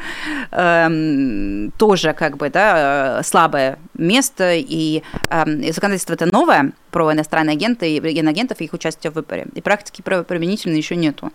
Эм, 0.51 1.71
тоже 1.77 2.13
как 2.13 2.37
бы 2.37 2.49
да, 2.49 3.21
слабое 3.23 3.79
место, 3.93 4.53
и 4.53 5.03
эм, 5.29 5.63
законодательство 5.71 6.13
это 6.13 6.25
новое 6.25 6.73
про 6.91 7.11
иностранные 7.13 7.53
агенты 7.53 7.89
и 7.89 7.97
иноагентов 7.97 8.61
и 8.61 8.65
их 8.65 8.73
участие 8.73 9.11
в 9.11 9.15
выборе. 9.15 9.47
И 9.55 9.61
практики 9.61 10.01
применительно 10.01 10.75
еще 10.75 10.95
нету. 10.95 11.31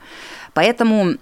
Поэтому 0.55 1.17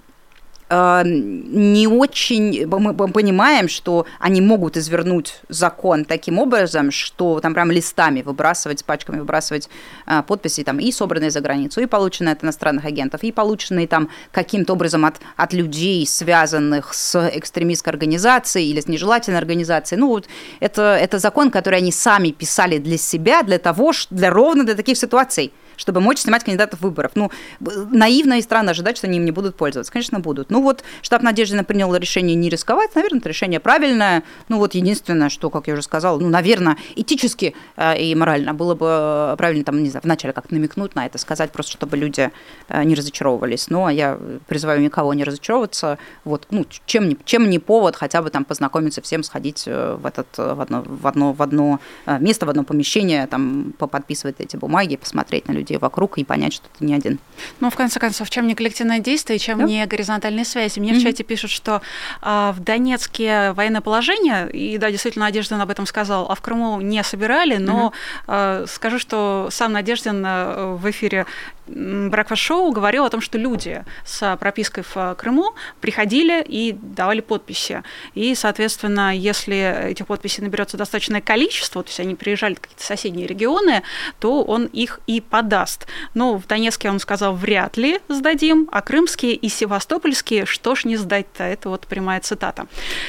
не 0.70 1.86
очень 1.86 2.66
мы 2.66 2.94
понимаем, 2.94 3.68
что 3.68 4.06
они 4.18 4.40
могут 4.40 4.76
извернуть 4.76 5.40
закон 5.48 6.04
таким 6.04 6.38
образом, 6.38 6.90
что 6.90 7.40
там 7.40 7.54
прям 7.54 7.70
листами 7.70 8.22
выбрасывать, 8.22 8.84
пачками 8.84 9.18
выбрасывать 9.18 9.68
э, 10.06 10.22
подписи 10.26 10.64
там 10.64 10.78
и 10.78 10.90
собранные 10.90 11.30
за 11.30 11.40
границу, 11.40 11.80
и 11.80 11.86
полученные 11.86 12.32
от 12.32 12.42
иностранных 12.42 12.84
агентов, 12.84 13.22
и 13.22 13.32
полученные 13.32 13.86
там 13.86 14.08
каким-то 14.32 14.72
образом 14.72 15.04
от, 15.04 15.16
от 15.36 15.52
людей, 15.52 16.06
связанных 16.06 16.94
с 16.94 17.28
экстремистской 17.28 17.92
организацией 17.92 18.70
или 18.70 18.80
с 18.80 18.88
нежелательной 18.88 19.38
организацией. 19.38 20.00
Ну, 20.00 20.08
вот 20.08 20.28
это, 20.60 20.96
это 21.00 21.18
закон, 21.18 21.50
который 21.50 21.78
они 21.78 21.92
сами 21.92 22.30
писали 22.30 22.78
для 22.78 22.98
себя, 22.98 23.42
для 23.42 23.58
того, 23.58 23.92
для 24.10 24.30
ровно 24.30 24.64
для 24.64 24.74
таких 24.74 24.96
ситуаций 24.96 25.52
чтобы 25.76 26.00
мочь 26.00 26.18
снимать 26.18 26.44
кандидатов 26.44 26.80
выборов. 26.80 27.12
Ну, 27.14 27.30
наивно 27.60 28.38
и 28.38 28.42
странно 28.42 28.72
ожидать, 28.72 28.96
что 28.98 29.06
они 29.06 29.18
им 29.18 29.24
не 29.24 29.32
будут 29.32 29.56
пользоваться. 29.56 29.92
Конечно, 29.92 30.20
будут. 30.20 30.50
Ну 30.50 30.62
вот 30.62 30.84
штаб 31.02 31.22
Надеждина 31.22 31.64
принял 31.64 31.94
решение 31.94 32.34
не 32.34 32.48
рисковать. 32.48 32.94
Наверное, 32.94 33.20
это 33.20 33.28
решение 33.28 33.60
правильное. 33.60 34.22
Ну 34.48 34.58
вот 34.58 34.74
единственное, 34.74 35.28
что, 35.28 35.50
как 35.50 35.66
я 35.68 35.74
уже 35.74 35.82
сказала, 35.82 36.18
ну, 36.18 36.28
наверное, 36.28 36.76
этически 36.96 37.54
э, 37.76 37.98
и 37.98 38.14
морально 38.14 38.54
было 38.54 38.74
бы 38.74 39.34
правильно 39.36 39.64
там, 39.64 39.82
не 39.82 39.90
знаю, 39.90 40.02
вначале 40.04 40.32
как-то 40.32 40.54
намекнуть 40.54 40.94
на 40.94 41.06
это, 41.06 41.18
сказать 41.18 41.52
просто, 41.52 41.72
чтобы 41.72 41.96
люди 41.96 42.30
э, 42.68 42.84
не 42.84 42.94
разочаровывались. 42.94 43.68
Ну, 43.68 43.86
а 43.86 43.92
я 43.92 44.18
призываю 44.46 44.80
никого 44.80 45.14
не 45.14 45.24
разочаровываться. 45.24 45.98
Вот, 46.24 46.46
ну, 46.50 46.66
чем, 46.86 47.16
чем 47.24 47.50
не 47.50 47.58
повод 47.58 47.96
хотя 47.96 48.22
бы 48.22 48.30
там 48.30 48.44
познакомиться 48.44 49.00
всем, 49.02 49.22
сходить 49.22 49.64
э, 49.66 49.96
в, 49.98 50.06
этот, 50.06 50.28
в, 50.36 50.60
одно, 50.60 50.82
в, 50.86 51.06
одно, 51.06 51.32
в 51.32 51.42
одно 51.42 51.80
место, 52.20 52.46
в 52.46 52.50
одно 52.50 52.64
помещение, 52.64 53.26
там, 53.26 53.74
поподписывать 53.78 54.36
эти 54.38 54.56
бумаги, 54.56 54.96
посмотреть 54.96 55.48
на 55.48 55.52
людей 55.52 55.63
людей 55.64 55.78
вокруг 55.78 56.18
и 56.18 56.24
понять, 56.24 56.52
что 56.52 56.66
ты 56.78 56.84
не 56.84 56.94
один. 56.94 57.18
Ну, 57.60 57.70
в 57.70 57.74
конце 57.74 57.98
концов, 57.98 58.30
чем 58.30 58.46
не 58.46 58.54
коллективное 58.54 59.00
действие, 59.00 59.38
чем 59.38 59.58
да. 59.58 59.64
не 59.64 59.84
горизонтальные 59.86 60.44
связи. 60.44 60.78
Мне 60.78 60.92
mm-hmm. 60.92 61.00
в 61.00 61.02
чате 61.02 61.24
пишут, 61.24 61.50
что 61.50 61.80
а, 62.20 62.52
в 62.52 62.60
Донецке 62.60 63.52
военное 63.52 63.80
положение, 63.80 64.50
и 64.50 64.78
да, 64.78 64.90
действительно, 64.90 65.24
Надеждин 65.24 65.60
об 65.60 65.70
этом 65.70 65.86
сказал, 65.86 66.30
а 66.30 66.34
в 66.34 66.40
Крыму 66.40 66.80
не 66.80 67.02
собирали, 67.02 67.56
но 67.56 67.86
mm-hmm. 67.86 68.24
а, 68.26 68.64
скажу, 68.68 68.98
что 68.98 69.48
сам 69.50 69.72
Надеждин 69.72 70.22
а, 70.26 70.74
в 70.76 70.90
эфире 70.90 71.26
Бракфаст-шоу 71.66 72.72
говорил 72.72 73.04
о 73.04 73.10
том, 73.10 73.20
что 73.20 73.38
люди 73.38 73.84
с 74.04 74.36
пропиской 74.36 74.84
в 74.84 75.14
Крыму 75.16 75.54
приходили 75.80 76.42
и 76.46 76.72
давали 76.72 77.20
подписи. 77.20 77.82
И, 78.14 78.34
соответственно, 78.34 79.16
если 79.16 79.90
этих 79.90 80.06
подписей 80.06 80.42
наберется 80.42 80.76
достаточное 80.76 81.20
количество, 81.20 81.82
то 81.82 81.88
есть 81.88 82.00
они 82.00 82.14
приезжали 82.14 82.54
в 82.54 82.60
какие-то 82.60 82.84
соседние 82.84 83.26
регионы, 83.26 83.82
то 84.20 84.42
он 84.42 84.66
их 84.66 85.00
и 85.06 85.20
подаст. 85.20 85.86
Но 86.12 86.36
в 86.36 86.46
Донецке 86.46 86.90
он 86.90 87.00
сказал, 87.00 87.34
вряд 87.34 87.76
ли 87.76 88.00
сдадим, 88.08 88.68
а 88.70 88.82
крымские 88.82 89.34
и 89.34 89.48
севастопольские, 89.48 90.46
что 90.46 90.74
ж 90.74 90.84
не 90.84 90.96
сдать-то? 90.96 91.44
Это 91.44 91.70
вот 91.70 91.86
прямая 91.86 92.20
цитата. 92.20 92.66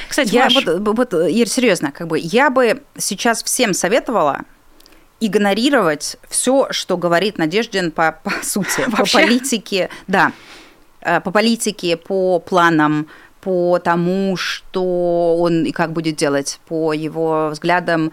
Кстати, 0.08 0.34
я, 0.34 0.44
Маш... 0.44 0.54
вот, 0.54 0.96
вот, 0.96 1.14
Ир, 1.14 1.48
серьезно, 1.48 1.92
как 1.92 2.06
бы 2.06 2.18
я 2.18 2.50
бы 2.50 2.82
сейчас 2.96 3.42
всем 3.42 3.74
советовала 3.74 4.40
игнорировать 5.20 6.16
все, 6.28 6.68
что 6.70 6.96
говорит 6.96 7.38
Надеждин 7.38 7.90
по, 7.90 8.18
по 8.22 8.30
сути, 8.42 8.84
Вообще? 8.88 9.18
по 9.18 9.22
политике, 9.22 9.90
да, 10.06 10.32
э, 11.00 11.20
по 11.20 11.30
политике, 11.30 11.96
по 11.96 12.38
планам, 12.38 13.08
по 13.46 13.78
тому, 13.78 14.36
что 14.36 15.36
он 15.38 15.66
и 15.66 15.70
как 15.70 15.92
будет 15.92 16.16
делать, 16.16 16.58
по 16.66 16.92
его 16.92 17.50
взглядам, 17.52 18.10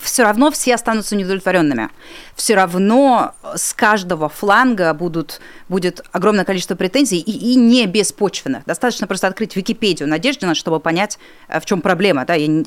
все 0.00 0.22
равно 0.22 0.50
все 0.50 0.74
останутся 0.74 1.16
неудовлетворенными. 1.16 1.90
Все 2.34 2.54
равно 2.54 3.34
с 3.54 3.74
каждого 3.74 4.30
фланга 4.30 4.94
будут, 4.94 5.42
будет 5.68 6.02
огромное 6.12 6.46
количество 6.46 6.76
претензий 6.76 7.18
и, 7.18 7.52
и 7.52 7.56
не 7.56 7.84
беспочвенных. 7.84 8.64
Достаточно 8.64 9.06
просто 9.06 9.26
открыть 9.26 9.54
Википедию 9.54 10.08
Надеждина, 10.08 10.54
чтобы 10.54 10.80
понять, 10.80 11.18
э, 11.48 11.60
в 11.60 11.66
чем 11.66 11.82
проблема. 11.82 12.24
Да, 12.24 12.32
я 12.32 12.64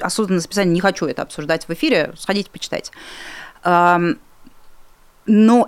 осознанно 0.00 0.40
специально 0.40 0.70
не 0.70 0.80
хочу 0.80 1.06
это 1.06 1.22
обсуждать 1.22 1.66
в 1.66 1.72
эфире, 1.72 2.12
сходите, 2.16 2.48
почитайте. 2.48 2.92
Но 3.64 4.14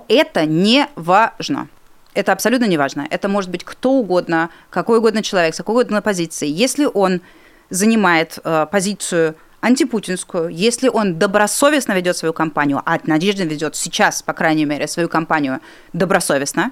это 0.07 0.45
не 0.45 0.87
важно. 0.95 1.67
Это 2.13 2.31
абсолютно 2.33 2.65
не 2.65 2.77
важно. 2.77 3.07
Это 3.09 3.29
может 3.29 3.49
быть 3.49 3.63
кто 3.63 3.91
угодно, 3.93 4.49
какой 4.69 4.99
угодно 4.99 5.23
человек, 5.23 5.55
с 5.55 5.57
какой 5.57 5.75
угодно 5.75 6.01
позиции. 6.01 6.47
Если 6.47 6.85
он 6.85 7.21
занимает 7.69 8.37
э, 8.43 8.67
позицию 8.69 9.35
антипутинскую, 9.61 10.49
если 10.49 10.89
он 10.89 11.17
добросовестно 11.17 11.93
ведет 11.93 12.17
свою 12.17 12.33
кампанию, 12.33 12.81
а 12.85 12.99
Надежда 13.03 13.43
ведет 13.43 13.75
сейчас, 13.75 14.21
по 14.21 14.33
крайней 14.33 14.65
мере, 14.65 14.87
свою 14.87 15.07
кампанию 15.07 15.61
добросовестно, 15.93 16.71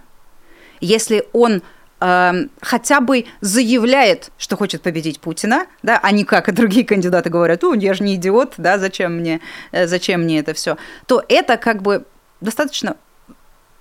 если 0.82 1.25
он 1.32 1.62
э, 2.02 2.34
хотя 2.62 2.99
бы 2.99 3.25
заявляет, 3.41 4.32
что 4.38 4.58
хочет 4.58 4.82
победить 4.82 5.19
Путина, 5.19 5.67
да, 5.84 5.99
а 6.02 6.12
не 6.12 6.25
как 6.25 6.49
и 6.49 6.52
другие 6.52 6.86
кандидаты 6.86 7.30
говорят, 7.30 7.62
ну, 7.62 7.73
я 7.73 7.93
же 7.93 8.04
не 8.04 8.15
идиот, 8.15 8.56
да, 8.58 8.78
зачем 8.78 9.17
мне, 9.17 9.39
э, 9.71 9.88
зачем 9.88 10.23
мне 10.23 10.39
это 10.39 10.54
все, 10.54 10.78
то 11.06 11.23
это 11.30 11.58
как 11.58 11.82
бы 11.82 12.06
достаточно 12.41 12.97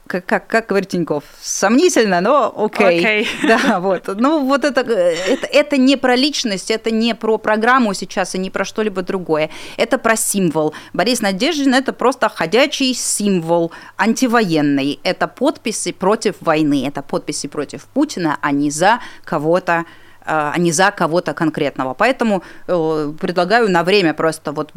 как, 0.09 0.27
как, 0.27 0.47
как 0.47 0.67
говорит 0.67 0.89
Тиньков, 0.89 1.25
сомнительно, 1.41 2.21
но 2.21 2.53
окей. 2.57 3.01
Okay. 3.01 3.09
Okay. 3.09 3.27
Да, 3.47 3.81
вот. 3.81 4.07
Ну, 4.07 4.45
вот 4.45 4.65
это, 4.65 4.81
это, 4.81 5.47
это 5.47 5.77
не 5.77 5.97
про 5.97 6.17
личность, 6.17 6.71
это 6.71 6.91
не 6.91 7.15
про 7.15 7.39
программу 7.39 7.95
сейчас 7.95 8.35
и 8.35 8.39
не 8.39 8.51
про 8.51 8.65
что-либо 8.65 9.03
другое. 9.03 9.51
Это 9.77 9.99
про 9.99 10.17
символ. 10.17 10.75
Борис 10.93 11.21
Надеждин– 11.21 11.75
это 11.75 11.93
просто 11.93 12.29
ходячий 12.29 12.95
символ 12.95 13.73
антивоенный. 13.97 14.99
Это 15.05 15.29
подписи 15.29 15.93
против 15.93 16.37
войны, 16.41 16.87
это 16.87 17.03
подписи 17.03 17.49
против 17.49 17.85
Путина, 17.85 18.39
а 18.41 18.53
не 18.53 18.71
за 18.71 19.01
кого-то 19.25 19.85
а 20.31 20.59
не 20.59 20.73
за 20.73 20.91
кого-то 20.91 21.33
конкретного. 21.33 21.95
Поэтому 21.95 22.43
э, 22.67 23.13
предлагаю 23.19 23.71
на 23.71 23.83
время 23.83 24.13
просто 24.13 24.53
вот 24.53 24.73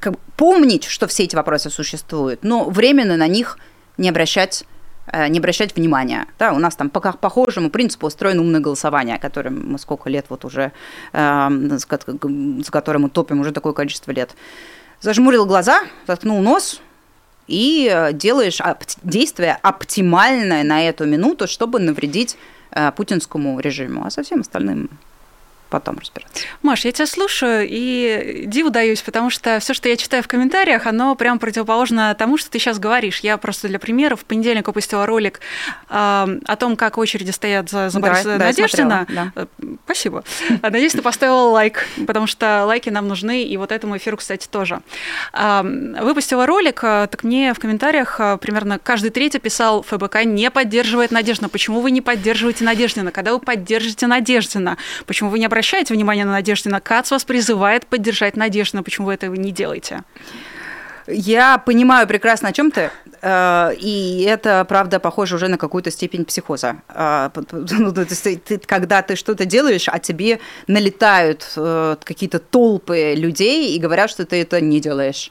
как, 0.00 0.18
помнить, 0.36 0.84
что 0.84 1.06
все 1.06 1.24
эти 1.24 1.36
вопросы 1.36 1.70
существуют, 1.70 2.44
но 2.44 2.64
временно 2.64 3.16
на 3.16 3.28
них 3.28 3.58
не 3.98 4.08
обращать 4.08 4.64
э, 5.12 5.28
не 5.28 5.38
обращать 5.38 5.76
внимания. 5.76 6.26
Да, 6.38 6.52
у 6.52 6.58
нас 6.58 6.76
там 6.76 6.90
по 6.90 7.00
похожему 7.00 7.70
принципу 7.70 8.06
устроено 8.06 8.42
умное 8.42 8.60
голосование, 8.60 9.18
которым 9.18 9.72
мы 9.72 9.78
сколько 9.78 10.10
лет 10.10 10.26
вот 10.28 10.44
уже, 10.44 10.72
э, 11.12 11.78
с 11.78 11.86
которым 11.86 13.02
мы 13.02 13.10
топим 13.10 13.40
уже 13.40 13.52
такое 13.52 13.72
количество 13.72 14.12
лет. 14.12 14.34
Зажмурил 15.00 15.46
глаза, 15.46 15.82
заткнул 16.06 16.40
нос 16.40 16.80
и 17.46 17.90
э, 17.92 18.12
делаешь 18.12 18.60
действие 19.02 19.58
оптимальное 19.62 20.64
на 20.64 20.82
эту 20.82 21.06
минуту, 21.06 21.46
чтобы 21.46 21.78
навредить 21.78 22.36
э, 22.70 22.92
путинскому 22.92 23.60
режиму, 23.60 24.04
а 24.04 24.10
со 24.10 24.22
всем 24.22 24.40
остальным 24.40 24.90
потом 25.68 25.98
разбираться. 25.98 26.44
Маш, 26.62 26.84
я 26.84 26.92
тебя 26.92 27.06
слушаю 27.06 27.66
и 27.68 28.44
диву 28.46 28.70
даюсь, 28.70 29.02
потому 29.02 29.30
что 29.30 29.58
все, 29.60 29.74
что 29.74 29.88
я 29.88 29.96
читаю 29.96 30.22
в 30.22 30.28
комментариях, 30.28 30.86
оно 30.86 31.14
прям 31.14 31.38
противоположно 31.38 32.14
тому, 32.14 32.38
что 32.38 32.50
ты 32.50 32.58
сейчас 32.58 32.78
говоришь. 32.78 33.20
Я 33.20 33.36
просто 33.36 33.68
для 33.68 33.78
примера 33.78 34.16
в 34.16 34.24
понедельник 34.24 34.66
выпустила 34.66 35.06
ролик 35.06 35.40
э, 35.88 35.92
о 35.92 36.56
том, 36.56 36.76
как 36.76 36.98
очереди 36.98 37.30
стоят 37.30 37.70
за, 37.70 37.90
за 37.90 38.00
Бориса 38.00 38.38
да, 38.38 38.46
Надеждина. 38.46 39.06
Да, 39.08 39.32
да. 39.34 39.46
Э, 39.60 39.66
спасибо. 39.84 40.24
Надеюсь, 40.62 40.92
ты 40.92 41.02
поставила 41.02 41.50
лайк, 41.50 41.86
потому 42.06 42.26
что 42.26 42.64
лайки 42.64 42.88
нам 42.88 43.08
нужны, 43.08 43.42
и 43.44 43.56
вот 43.56 43.72
этому 43.72 43.96
эфиру, 43.96 44.16
кстати, 44.16 44.46
тоже. 44.48 44.80
Э, 45.32 45.62
выпустила 46.00 46.46
ролик, 46.46 46.80
э, 46.82 47.08
так 47.10 47.24
мне 47.24 47.54
в 47.54 47.58
комментариях 47.58 48.20
примерно 48.40 48.78
каждый 48.78 49.10
третий 49.10 49.38
писал, 49.38 49.82
ФБК 49.82 50.24
не 50.24 50.50
поддерживает 50.50 51.10
Надеждина. 51.10 51.48
Почему 51.48 51.80
вы 51.80 51.90
не 51.90 52.00
поддерживаете 52.00 52.64
Надеждина? 52.64 53.10
Когда 53.10 53.32
вы 53.32 53.40
поддержите 53.40 54.06
Надеждина? 54.06 54.76
Почему 55.06 55.30
вы 55.30 55.38
не 55.38 55.48
обращаете 55.56 55.94
внимание 55.94 56.26
на 56.26 56.32
Надеждина. 56.32 56.80
Кац 56.80 57.10
вас 57.10 57.24
призывает 57.24 57.86
поддержать 57.86 58.36
Надеждину. 58.36 58.82
Почему 58.82 59.06
вы 59.06 59.14
этого 59.14 59.34
не 59.34 59.52
делаете? 59.52 60.02
Я 61.06 61.56
понимаю 61.56 62.06
прекрасно, 62.06 62.48
о 62.48 62.52
чем 62.52 62.70
ты, 62.70 62.90
э, 63.22 63.74
и 63.78 64.26
это, 64.28 64.66
правда, 64.68 65.00
похоже 65.00 65.36
уже 65.36 65.48
на 65.48 65.56
какую-то 65.56 65.90
степень 65.90 66.24
психоза. 66.24 66.76
Э, 66.88 67.30
ну, 67.52 67.94
когда 68.66 69.00
ты 69.00 69.16
что-то 69.16 69.46
делаешь, 69.46 69.88
а 69.88 69.98
тебе 69.98 70.40
налетают 70.66 71.50
э, 71.56 71.96
какие-то 72.04 72.38
толпы 72.38 73.14
людей 73.16 73.74
и 73.74 73.78
говорят, 73.78 74.10
что 74.10 74.26
ты 74.26 74.42
это 74.42 74.60
не 74.60 74.80
делаешь 74.80 75.30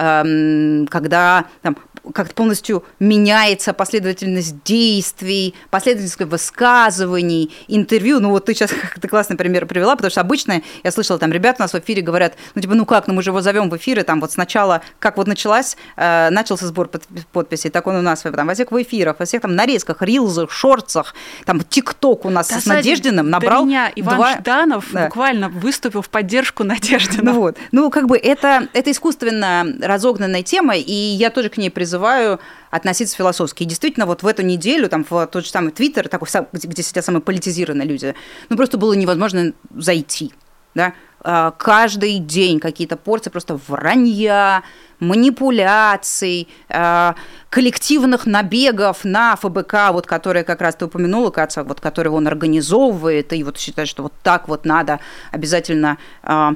эм, 0.00 0.86
когда 0.88 1.44
там, 1.62 1.76
как-то 2.14 2.34
полностью 2.34 2.84
меняется 2.98 3.72
последовательность 3.72 4.62
действий, 4.64 5.54
последовательность 5.70 6.20
высказываний, 6.20 7.54
интервью. 7.68 8.20
Ну 8.20 8.30
вот 8.30 8.46
ты 8.46 8.54
сейчас 8.54 8.70
как-то 8.82 9.08
классный 9.08 9.36
пример 9.36 9.66
привела, 9.66 9.96
потому 9.96 10.10
что 10.10 10.20
обычно 10.20 10.62
я 10.82 10.90
слышала, 10.90 11.18
там 11.18 11.32
ребята 11.32 11.56
у 11.60 11.64
нас 11.64 11.72
в 11.72 11.78
эфире 11.78 12.02
говорят, 12.02 12.34
ну 12.54 12.62
типа, 12.62 12.74
ну 12.74 12.86
как, 12.86 13.06
ну 13.06 13.14
мы 13.14 13.22
же 13.22 13.30
его 13.30 13.40
зовем 13.40 13.70
в 13.70 13.76
эфиры, 13.76 14.02
там 14.02 14.20
вот 14.20 14.32
сначала, 14.32 14.82
как 14.98 15.16
вот 15.16 15.26
началась, 15.26 15.76
э, 15.96 16.30
начался 16.30 16.66
сбор 16.66 16.88
под, 16.88 17.04
подписей, 17.32 17.70
так 17.70 17.86
он 17.86 17.96
у 17.96 18.02
нас 18.02 18.22
там, 18.22 18.46
во 18.46 18.54
всех 18.54 18.72
в 18.72 18.82
эфирах, 18.82 19.16
во 19.18 19.26
всех 19.26 19.42
там 19.42 19.54
нарезках, 19.54 20.02
рилзах, 20.02 20.50
шортсах, 20.50 21.14
там 21.44 21.60
ТикТок 21.62 22.24
у 22.24 22.30
нас 22.30 22.48
да, 22.48 22.60
с 22.60 22.66
Надеждиным 22.66 23.28
набрал... 23.30 23.62
До 23.62 23.68
меня 23.68 23.92
Иван 23.94 24.16
два... 24.16 24.38
Жданов 24.38 24.86
да. 24.92 25.06
буквально 25.06 25.48
выступил 25.48 26.02
в 26.02 26.08
поддержку 26.08 26.64
Надеждина. 26.70 27.32
Ну 27.32 27.40
вот, 27.40 27.56
ну 27.72 27.90
как 27.90 28.06
бы 28.06 28.16
это, 28.16 28.68
это 28.72 28.90
искусственно 28.90 29.66
разогнанная 29.80 30.42
тема, 30.42 30.76
и 30.76 30.92
я 30.92 31.30
тоже 31.30 31.48
к 31.48 31.56
ней 31.56 31.70
призываю 31.70 31.89
призываю 31.90 32.38
относиться 32.70 33.16
философски. 33.16 33.64
И 33.64 33.66
действительно, 33.66 34.06
вот 34.06 34.22
в 34.22 34.26
эту 34.26 34.42
неделю, 34.42 34.88
там, 34.88 35.04
в 35.08 35.26
тот 35.26 35.44
же 35.44 35.50
самый 35.50 35.72
Твиттер, 35.72 36.08
такой, 36.08 36.28
где 36.52 36.82
сидят 36.82 37.04
самые 37.04 37.20
политизированные 37.20 37.88
люди, 37.88 38.14
ну, 38.48 38.56
просто 38.56 38.78
было 38.78 38.92
невозможно 38.92 39.52
зайти, 39.74 40.32
да, 40.74 40.94
а, 41.22 41.50
каждый 41.50 42.18
день 42.18 42.60
какие-то 42.60 42.96
порции 42.96 43.30
просто 43.30 43.58
вранья, 43.68 44.62
манипуляций, 45.00 46.48
а, 46.68 47.14
коллективных 47.50 48.24
набегов 48.26 49.04
на 49.04 49.36
ФБК, 49.36 49.92
вот 49.92 50.06
которые 50.06 50.44
как 50.44 50.60
раз 50.60 50.76
ты 50.76 50.86
упомянула, 50.86 51.30
Каца, 51.30 51.64
вот 51.64 51.80
которые 51.80 52.12
он 52.12 52.26
организовывает, 52.26 53.32
и 53.32 53.42
вот 53.42 53.58
считает, 53.58 53.88
что 53.88 54.04
вот 54.04 54.12
так 54.22 54.48
вот 54.48 54.64
надо 54.64 55.00
обязательно 55.30 55.98
а, 56.22 56.54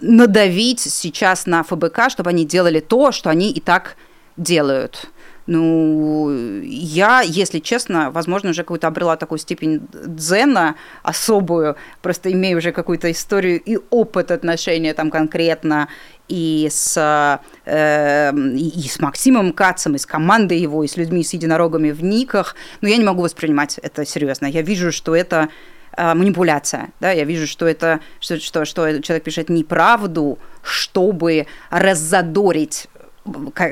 надавить 0.00 0.80
сейчас 0.80 1.46
на 1.46 1.62
ФБК, 1.62 2.10
чтобы 2.10 2.30
они 2.30 2.44
делали 2.44 2.80
то, 2.80 3.12
что 3.12 3.30
они 3.30 3.50
и 3.50 3.60
так 3.60 3.96
делают. 4.36 5.10
Ну, 5.46 6.62
я, 6.62 7.20
если 7.20 7.58
честно, 7.58 8.10
возможно, 8.10 8.50
уже 8.50 8.62
какую-то 8.62 8.86
обрела 8.86 9.16
такую 9.16 9.38
степень 9.38 9.86
дзена 9.92 10.76
особую, 11.02 11.76
просто 12.00 12.32
имею 12.32 12.58
уже 12.58 12.72
какую-то 12.72 13.10
историю 13.10 13.60
и 13.60 13.78
опыт 13.90 14.30
отношения 14.30 14.94
там 14.94 15.10
конкретно 15.10 15.88
и 16.28 16.66
с, 16.70 17.40
э, 17.66 18.32
и 18.34 18.88
с 18.88 18.98
Максимом 19.00 19.52
Кацем, 19.52 19.96
и 19.96 19.98
с 19.98 20.06
командой 20.06 20.58
его, 20.58 20.82
и 20.82 20.88
с 20.88 20.96
людьми, 20.96 21.22
с 21.22 21.34
единорогами 21.34 21.90
в 21.90 22.02
никах, 22.02 22.56
но 22.80 22.88
я 22.88 22.96
не 22.96 23.04
могу 23.04 23.20
воспринимать 23.20 23.76
это 23.82 24.06
серьезно. 24.06 24.46
Я 24.46 24.62
вижу, 24.62 24.92
что 24.92 25.14
это 25.14 25.50
э, 25.94 26.14
манипуляция, 26.14 26.90
да, 27.00 27.10
я 27.10 27.24
вижу, 27.24 27.46
что 27.46 27.66
это, 27.66 28.00
что, 28.18 28.40
что, 28.40 28.64
что 28.64 29.02
человек 29.02 29.24
пишет 29.24 29.50
неправду, 29.50 30.38
чтобы 30.62 31.46
раззадорить 31.68 32.88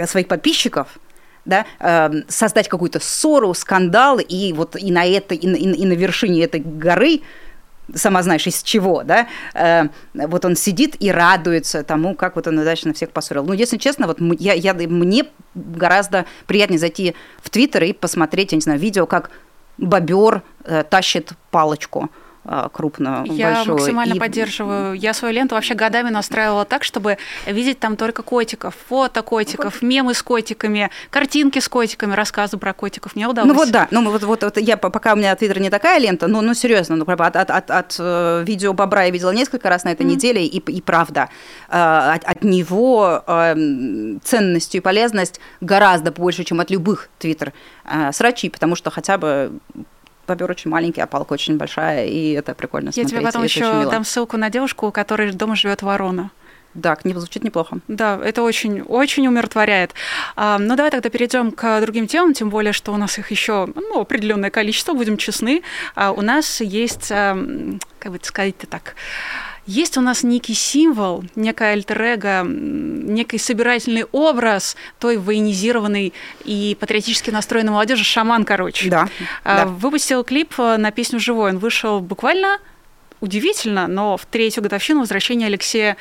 своих 0.06 0.28
подписчиков, 0.28 0.88
да, 1.44 1.66
э, 1.80 2.22
создать 2.28 2.68
какую-то 2.68 3.00
ссору, 3.00 3.52
скандал, 3.54 4.18
и 4.18 4.52
вот 4.52 4.76
и 4.76 4.90
на, 4.92 5.04
это, 5.04 5.34
и 5.34 5.46
на, 5.46 5.56
и 5.56 5.84
на 5.84 5.92
вершине 5.92 6.44
этой 6.44 6.60
горы 6.60 7.22
сама 7.94 8.22
знаешь, 8.22 8.46
из 8.46 8.62
чего, 8.62 9.02
да, 9.02 9.26
э, 9.54 9.88
вот 10.14 10.44
он 10.44 10.56
сидит 10.56 10.96
и 11.00 11.10
радуется 11.10 11.82
тому, 11.82 12.14
как 12.14 12.36
вот 12.36 12.46
он 12.46 12.58
удачно 12.58 12.94
всех 12.94 13.10
поссорил. 13.10 13.44
Ну, 13.44 13.52
если 13.52 13.76
честно, 13.76 14.06
вот 14.06 14.18
я, 14.38 14.52
я, 14.54 14.72
мне 14.72 15.24
гораздо 15.54 16.24
приятнее 16.46 16.78
зайти 16.78 17.14
в 17.42 17.50
Твиттер 17.50 17.82
и 17.84 17.92
посмотреть, 17.92 18.52
я 18.52 18.56
не 18.56 18.62
знаю, 18.62 18.78
видео, 18.78 19.06
как 19.06 19.30
бобер 19.78 20.42
э, 20.64 20.84
тащит 20.88 21.32
палочку– 21.50 22.10
а, 22.44 22.68
крупную, 22.68 23.24
Я 23.26 23.54
большую. 23.54 23.76
максимально 23.76 24.14
и... 24.14 24.18
поддерживаю. 24.18 24.94
Я 24.94 25.14
свою 25.14 25.32
ленту 25.32 25.54
вообще 25.54 25.74
годами 25.74 26.10
настраивала 26.10 26.64
так, 26.64 26.82
чтобы 26.82 27.18
видеть 27.46 27.78
там 27.78 27.96
только 27.96 28.22
котиков, 28.22 28.74
фото 28.88 29.22
котиков, 29.22 29.80
мемы 29.80 30.12
с 30.14 30.22
котиками, 30.22 30.90
картинки 31.10 31.60
с 31.60 31.68
котиками, 31.68 32.14
рассказы 32.14 32.56
про 32.56 32.72
котиков. 32.72 33.14
Мне 33.14 33.28
удалось. 33.28 33.48
Ну 33.48 33.54
вот 33.54 33.70
да, 33.70 33.86
ну 33.92 34.10
вот, 34.10 34.24
вот, 34.24 34.42
вот 34.42 34.56
я 34.58 34.76
пока 34.76 35.12
у 35.12 35.16
меня 35.16 35.36
Твиттер 35.36 35.60
не 35.60 35.70
такая 35.70 36.00
лента, 36.00 36.26
но 36.26 36.40
ну 36.40 36.52
серьезно, 36.54 36.96
ну 36.96 37.04
от, 37.06 37.36
от, 37.36 37.50
от, 37.50 37.70
от 37.70 37.96
э, 38.00 38.42
видео 38.44 38.72
бобра 38.72 39.04
я 39.04 39.10
видела 39.10 39.30
несколько 39.30 39.68
раз 39.68 39.84
на 39.84 39.92
этой 39.92 40.04
mm. 40.04 40.10
неделе, 40.10 40.44
и, 40.44 40.58
и 40.58 40.80
правда, 40.80 41.28
э, 41.68 41.76
от, 41.76 42.24
от 42.24 42.42
него 42.42 43.22
э, 43.24 43.54
ценность 44.24 44.74
и 44.74 44.80
полезность 44.80 45.38
гораздо 45.60 46.10
больше, 46.10 46.42
чем 46.42 46.58
от 46.58 46.70
любых 46.70 47.08
Твиттер 47.18 47.52
срачей, 48.12 48.48
потому 48.50 48.76
что 48.76 48.90
хотя 48.90 49.18
бы 49.18 49.52
бобер 50.26 50.50
очень 50.50 50.70
маленький, 50.70 51.00
а 51.00 51.06
палка 51.06 51.34
очень 51.34 51.56
большая, 51.56 52.06
и 52.06 52.32
это 52.32 52.54
прикольно 52.54 52.88
Я 52.88 52.92
смотреть. 52.92 53.10
тебе 53.10 53.20
потом 53.20 53.44
еще 53.44 53.90
дам 53.90 54.04
ссылку 54.04 54.36
на 54.36 54.50
девушку, 54.50 54.86
у 54.86 54.92
которой 54.92 55.32
дома 55.32 55.56
живет 55.56 55.82
ворона. 55.82 56.30
Да, 56.74 56.96
не 57.04 57.12
звучит 57.12 57.44
неплохо. 57.44 57.78
Да, 57.86 58.18
это 58.24 58.42
очень, 58.42 58.80
очень 58.80 59.26
умиротворяет. 59.28 59.92
А, 60.36 60.58
ну, 60.58 60.74
давай 60.74 60.90
тогда 60.90 61.10
перейдем 61.10 61.52
к 61.52 61.80
другим 61.82 62.06
темам, 62.06 62.32
тем 62.32 62.48
более, 62.48 62.72
что 62.72 62.92
у 62.92 62.96
нас 62.96 63.18
их 63.18 63.30
еще 63.30 63.68
ну, 63.74 64.00
определенное 64.00 64.50
количество, 64.50 64.94
будем 64.94 65.18
честны. 65.18 65.62
А, 65.94 66.12
у 66.12 66.22
нас 66.22 66.62
есть, 66.62 67.12
а, 67.12 67.36
как 67.98 68.12
бы 68.12 68.18
сказать-то 68.22 68.66
так, 68.66 68.94
есть 69.66 69.96
у 69.96 70.00
нас 70.00 70.22
некий 70.22 70.54
символ, 70.54 71.24
некая 71.36 71.72
альтер 71.72 72.02
некий 72.44 73.38
собирательный 73.38 74.04
образ 74.10 74.76
той 74.98 75.18
военизированной 75.18 76.12
и 76.44 76.76
патриотически 76.80 77.30
настроенной 77.30 77.72
молодежи, 77.72 78.04
шаман, 78.04 78.44
короче. 78.44 78.90
Да, 78.90 79.08
а, 79.44 79.64
да. 79.64 79.66
Выпустил 79.66 80.24
клип 80.24 80.54
э, 80.58 80.76
на 80.78 80.90
песню 80.90 81.20
«Живой». 81.20 81.50
Он 81.50 81.58
вышел 81.58 82.00
буквально 82.00 82.58
удивительно, 83.22 83.86
но 83.86 84.16
в 84.16 84.26
третью 84.26 84.62
годовщину 84.62 85.00
возвращения 85.00 85.46
Алексея 85.46 85.96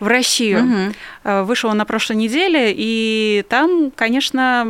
в 0.00 0.08
Россию. 0.08 0.92
Угу. 1.24 1.44
Вышел 1.44 1.70
он 1.70 1.78
на 1.78 1.84
прошлой 1.84 2.16
неделе, 2.16 2.74
и 2.76 3.44
там, 3.48 3.92
конечно... 3.94 4.66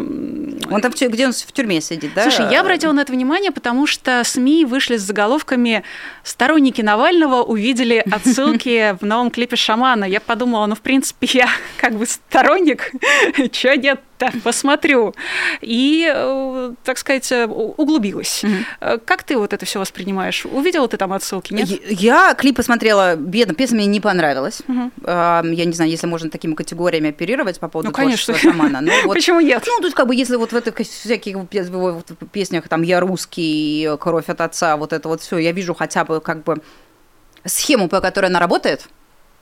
Он 0.71 0.81
там 0.81 0.93
где 0.93 1.27
он 1.27 1.33
в 1.33 1.53
тюрьме 1.53 1.81
сидит, 1.81 2.13
да? 2.15 2.23
Слушай, 2.23 2.53
я 2.53 2.61
обратила 2.61 2.93
на 2.93 3.01
это 3.01 3.13
внимание, 3.13 3.51
потому 3.51 3.87
что 3.87 4.23
СМИ 4.23 4.65
вышли 4.67 4.97
с 4.97 5.03
заголовками 5.03 5.83
«Сторонники 6.23 6.83
Навального 6.83 7.43
увидели 7.43 8.05
отсылки 8.11 8.97
в 9.01 9.05
новом 9.07 9.31
клипе 9.31 9.57
«Шамана». 9.57 10.05
Я 10.05 10.21
подумала, 10.21 10.67
ну, 10.67 10.75
в 10.75 10.81
принципе, 10.81 11.27
я 11.33 11.49
как 11.79 11.95
бы 11.95 12.07
сторонник, 12.07 12.93
чё 13.51 13.75
нет 13.75 14.01
да, 14.19 14.31
посмотрю. 14.43 15.15
И, 15.61 16.11
э, 16.13 16.73
так 16.85 16.99
сказать, 16.99 17.31
э, 17.33 17.47
углубилась. 17.47 18.45
Угу. 18.45 19.01
Как 19.05 19.23
ты 19.23 19.37
вот 19.37 19.53
это 19.53 19.65
все 19.67 19.81
воспринимаешь? 19.81 20.47
Увидела 20.47 20.89
ты 20.89 20.97
там 20.97 21.13
отсылки, 21.13 21.53
нет? 21.53 21.69
Я 21.89 22.35
клип 22.35 22.57
посмотрела, 22.57 23.17
бедно, 23.17 23.55
песня 23.55 23.77
мне 23.77 23.87
не 23.87 24.01
понравилась. 24.01 24.63
Угу. 24.69 24.91
Я 25.07 25.43
не 25.65 25.73
знаю, 25.73 25.91
если 25.91 26.07
можно 26.07 26.31
такими 26.31 26.55
категориями 26.55 27.11
оперировать 27.11 27.59
по 27.59 27.69
поводу 27.69 27.89
ну, 27.89 27.95
конечно. 27.95 28.35
шамана. 28.35 28.81
Но 28.81 28.93
вот, 29.05 29.15
Почему 29.15 29.41
нет? 29.41 29.65
Ну, 29.67 29.81
тут 29.81 29.95
как 29.95 30.07
бы, 30.07 30.15
если 30.15 30.37
вот 30.37 30.53
в 30.53 30.57
этих 30.57 30.77
всяких 30.87 31.37
песнях, 32.33 32.69
там, 32.69 32.83
«Я 32.83 33.01
русский», 33.01 33.89
«Кровь 33.99 34.29
от 34.29 34.41
отца», 34.41 34.77
вот 34.77 34.93
это 34.93 35.09
вот 35.09 35.21
все, 35.21 35.39
я 35.39 35.53
вижу 35.53 35.75
хотя 35.75 36.05
бы 36.05 36.21
как 36.21 36.45
бы 36.45 36.63
схему, 37.45 37.89
по 37.89 38.01
которой 38.01 38.27
она 38.27 38.41
работает, 38.41 38.89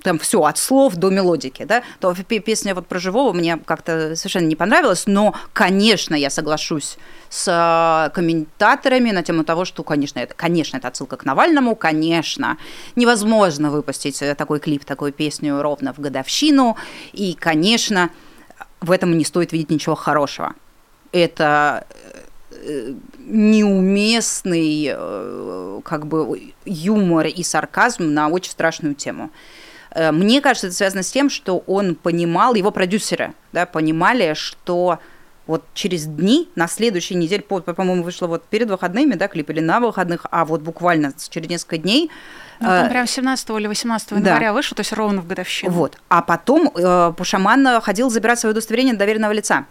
там 0.03 0.19
все 0.19 0.43
от 0.45 0.59
слов 0.59 0.97
до 0.97 1.11
мелодики, 1.11 1.65
да, 1.65 1.83
то 2.01 2.15
песня 2.15 2.75
вот 2.75 2.87
про 2.87 2.99
живого 2.99 3.33
мне 3.33 3.59
как-то 3.65 4.15
совершенно 4.17 4.47
не 4.47 4.57
понравилась, 4.57 5.05
но, 5.07 5.35
конечно, 5.53 6.15
я 6.15 6.31
соглашусь 6.31 6.99
с 7.31 7.49
э, 7.49 8.11
комментаторами 8.15 9.11
на 9.11 9.23
тему 9.23 9.45
того, 9.45 9.65
что, 9.65 9.83
конечно, 9.83 10.19
это, 10.19 10.35
конечно, 10.35 10.77
это 10.77 10.89
отсылка 10.89 11.17
к 11.17 11.25
Навальному, 11.25 11.75
конечно, 11.75 12.59
невозможно 12.95 13.71
выпустить 13.71 14.21
э, 14.23 14.35
такой 14.35 14.61
клип, 14.61 14.85
такую 14.85 15.13
песню 15.13 15.63
ровно 15.63 15.95
в 15.95 15.99
годовщину, 15.99 16.77
и, 17.13 17.35
конечно, 17.35 18.11
в 18.81 18.91
этом 18.91 19.17
не 19.17 19.25
стоит 19.25 19.53
видеть 19.53 19.71
ничего 19.71 19.95
хорошего. 19.95 20.55
Это 21.13 21.87
э, 22.51 22.95
неуместный 23.19 24.95
как 25.85 26.07
бы 26.07 26.53
юмор 26.65 27.27
и 27.27 27.43
сарказм 27.43 28.13
на 28.13 28.29
очень 28.29 28.51
страшную 28.51 28.95
тему. 28.95 29.31
Э, 29.95 30.13
мне 30.13 30.41
кажется, 30.41 30.69
это 30.69 30.77
связано 30.77 31.03
с 31.03 31.11
тем, 31.11 31.31
что 31.31 31.59
он 31.67 31.95
понимал, 31.95 32.55
его 32.55 32.71
продюсеры 32.71 33.35
да, 33.53 33.67
понимали, 33.67 34.35
что 34.35 34.99
вот 35.47 35.65
через 35.75 36.07
дни, 36.07 36.49
на 36.55 36.69
следующей 36.69 37.15
неделе, 37.15 37.43
по- 37.43 37.61
по-моему, 37.61 38.03
вышло 38.03 38.27
вот 38.27 38.45
перед 38.45 38.71
выходными, 38.71 39.15
да, 39.15 39.29
клип 39.29 39.51
или 39.51 39.61
на 39.61 39.81
выходных, 39.81 40.27
а 40.31 40.45
вот 40.45 40.61
буквально 40.63 41.13
через 41.31 41.49
несколько 41.49 41.79
дней. 41.79 42.11
Ну, 42.61 42.69
там 42.69 42.87
э, 42.87 42.91
прям 42.91 43.07
17 43.07 43.51
или 43.51 43.67
18 43.67 44.13
января 44.13 44.49
да. 44.49 44.53
вышел, 44.53 44.77
то 44.77 44.81
есть 44.81 44.93
ровно 44.93 45.21
в 45.21 45.27
годовщину. 45.27 45.73
Вот. 45.73 45.99
А 46.09 46.23
потом 46.23 46.71
э, 46.75 47.13
Пушаман 47.17 47.81
ходил 47.81 48.09
забирать 48.09 48.39
свое 48.39 48.53
удостоверение 48.53 48.95
доверенного 48.95 49.33
лица 49.33 49.67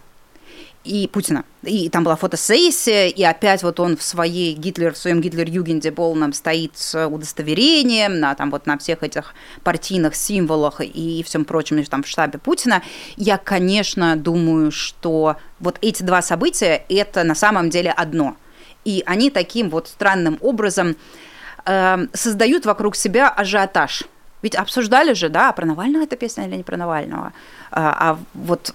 и 0.84 1.06
Путина. 1.06 1.44
И 1.62 1.88
там 1.88 2.04
была 2.04 2.16
фотосессия, 2.16 3.08
и 3.08 3.22
опять 3.22 3.62
вот 3.62 3.78
он 3.78 3.96
в 3.96 4.02
своей 4.02 4.54
Гитлер, 4.54 4.92
в 4.94 4.98
своем 4.98 5.20
Гитлер-Югенде 5.20 5.92
полном 5.92 6.32
стоит 6.32 6.76
с 6.76 7.06
удостоверением 7.06 8.18
на, 8.18 8.34
там, 8.34 8.50
вот 8.50 8.66
на 8.66 8.78
всех 8.78 9.02
этих 9.02 9.34
партийных 9.62 10.16
символах 10.16 10.80
и 10.80 11.22
всем 11.24 11.44
прочем, 11.44 11.82
там 11.84 12.02
в 12.02 12.08
штабе 12.08 12.38
Путина. 12.38 12.82
Я, 13.16 13.38
конечно, 13.38 14.16
думаю, 14.16 14.72
что 14.72 15.36
вот 15.60 15.78
эти 15.82 16.02
два 16.02 16.22
события– 16.22 16.84
это 16.88 17.22
на 17.22 17.34
самом 17.34 17.70
деле 17.70 17.90
одно. 17.90 18.36
И 18.84 19.02
они 19.06 19.30
таким 19.30 19.70
вот 19.70 19.88
странным 19.88 20.38
образом 20.40 20.96
э, 21.64 22.06
создают 22.12 22.66
вокруг 22.66 22.96
себя 22.96 23.28
ажиотаж. 23.28 24.04
Ведь 24.42 24.56
обсуждали 24.56 25.12
же, 25.12 25.28
да, 25.28 25.52
про 25.52 25.64
Навального 25.64 26.02
эта 26.02 26.16
песня 26.16 26.46
или 26.46 26.56
не 26.56 26.62
про 26.64 26.76
Навального. 26.76 27.32
А, 27.70 28.10
а 28.10 28.18
вот 28.34 28.74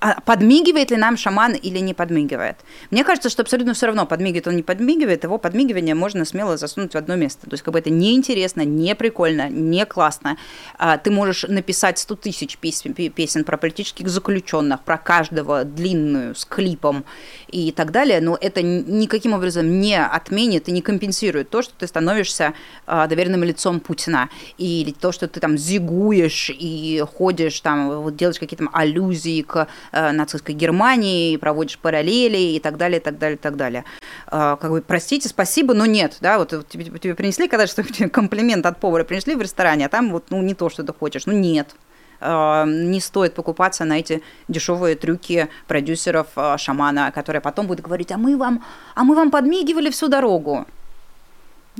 а 0.00 0.20
подмигивает 0.20 0.90
ли 0.90 0.96
нам 0.96 1.16
шаман 1.16 1.54
или 1.54 1.78
не 1.78 1.94
подмигивает? 1.94 2.56
Мне 2.90 3.04
кажется, 3.04 3.30
что 3.30 3.42
абсолютно 3.42 3.74
все 3.74 3.86
равно, 3.86 4.06
подмигивает 4.06 4.46
он, 4.46 4.56
не 4.56 4.62
подмигивает, 4.62 5.24
его 5.24 5.38
подмигивание 5.38 5.94
можно 5.94 6.24
смело 6.24 6.56
засунуть 6.56 6.94
в 6.94 6.96
одно 6.96 7.16
место. 7.16 7.48
То 7.48 7.54
есть, 7.54 7.64
как 7.64 7.72
бы 7.72 7.78
это 7.78 7.90
неинтересно, 7.90 8.62
не 8.62 8.94
прикольно, 8.94 9.48
не 9.48 9.84
классно. 9.86 10.36
А, 10.78 10.98
ты 10.98 11.10
можешь 11.10 11.44
написать 11.44 11.98
100 11.98 12.14
тысяч 12.16 12.58
песен, 12.58 12.94
песен 12.94 13.44
про 13.44 13.56
политических 13.56 14.08
заключенных, 14.08 14.82
про 14.82 14.98
каждого 14.98 15.64
длинную, 15.64 16.34
с 16.34 16.44
клипом 16.44 17.04
и 17.48 17.72
так 17.72 17.90
далее, 17.90 18.20
но 18.20 18.38
это 18.40 18.62
никаким 18.62 19.32
образом 19.32 19.80
не 19.80 19.98
отменит 20.00 20.68
и 20.68 20.72
не 20.72 20.82
компенсирует 20.82 21.50
то, 21.50 21.62
что 21.62 21.74
ты 21.78 21.86
становишься 21.86 22.54
а, 22.86 23.06
доверенным 23.06 23.44
лицом 23.44 23.80
Путина, 23.80 24.28
или 24.58 24.92
то, 24.92 25.12
что 25.12 25.28
ты 25.28 25.40
там 25.40 25.58
зигуешь 25.58 26.50
и 26.50 27.02
ходишь 27.16 27.60
там, 27.60 28.02
вот 28.02 28.16
делаешь 28.16 28.38
какие-то 28.38 28.68
аллюзии 28.72 29.42
к 29.42 29.66
нацистской 29.92 30.54
Германии, 30.54 31.36
проводишь 31.36 31.78
параллели 31.78 32.38
и 32.38 32.60
так 32.60 32.76
далее, 32.76 33.00
и 33.00 33.02
так 33.02 33.18
далее, 33.18 33.36
и 33.36 33.40
так 33.40 33.56
далее. 33.56 33.84
Э, 34.30 34.56
как 34.60 34.70
бы, 34.70 34.82
простите, 34.82 35.28
спасибо, 35.28 35.74
но 35.74 35.86
нет, 35.86 36.18
да, 36.20 36.38
вот 36.38 36.50
тебе, 36.68 36.84
тебе 36.84 37.14
принесли, 37.14 37.48
когда 37.48 37.66
что 37.66 37.82
комплимент 38.10 38.66
от 38.66 38.78
повара 38.78 39.04
принесли 39.04 39.34
в 39.34 39.42
ресторане, 39.42 39.86
а 39.86 39.88
там 39.88 40.10
вот, 40.10 40.26
ну, 40.30 40.42
не 40.42 40.54
то, 40.54 40.68
что 40.68 40.82
ты 40.82 40.92
хочешь, 40.92 41.26
ну, 41.26 41.32
нет, 41.32 41.74
э, 42.20 42.64
не 42.66 43.00
стоит 43.00 43.34
покупаться 43.34 43.84
на 43.84 43.98
эти 43.98 44.22
дешевые 44.48 44.96
трюки 44.96 45.48
продюсеров 45.66 46.28
шамана, 46.56 47.12
которые 47.12 47.40
потом 47.40 47.66
будут 47.66 47.84
говорить, 47.84 48.12
а 48.12 48.16
мы 48.16 48.36
вам, 48.36 48.64
а 48.94 49.04
мы 49.04 49.14
вам 49.14 49.30
подмигивали 49.30 49.90
всю 49.90 50.08
дорогу. 50.08 50.66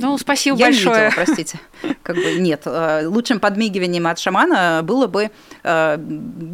Ну, 0.01 0.19
спасибо 0.19 0.57
я 0.57 0.67
большое. 0.67 0.97
Не 0.97 1.05
видела, 1.05 1.25
простите. 1.25 1.61
Как 2.03 2.17
бы 2.17 2.35
нет. 2.39 2.63
Э, 2.65 3.07
лучшим 3.07 3.41
подмигиванием 3.41 4.07
от 4.07 4.19
шамана 4.19 4.81
было 4.83 5.07
бы 5.07 5.31
э, 5.63 5.99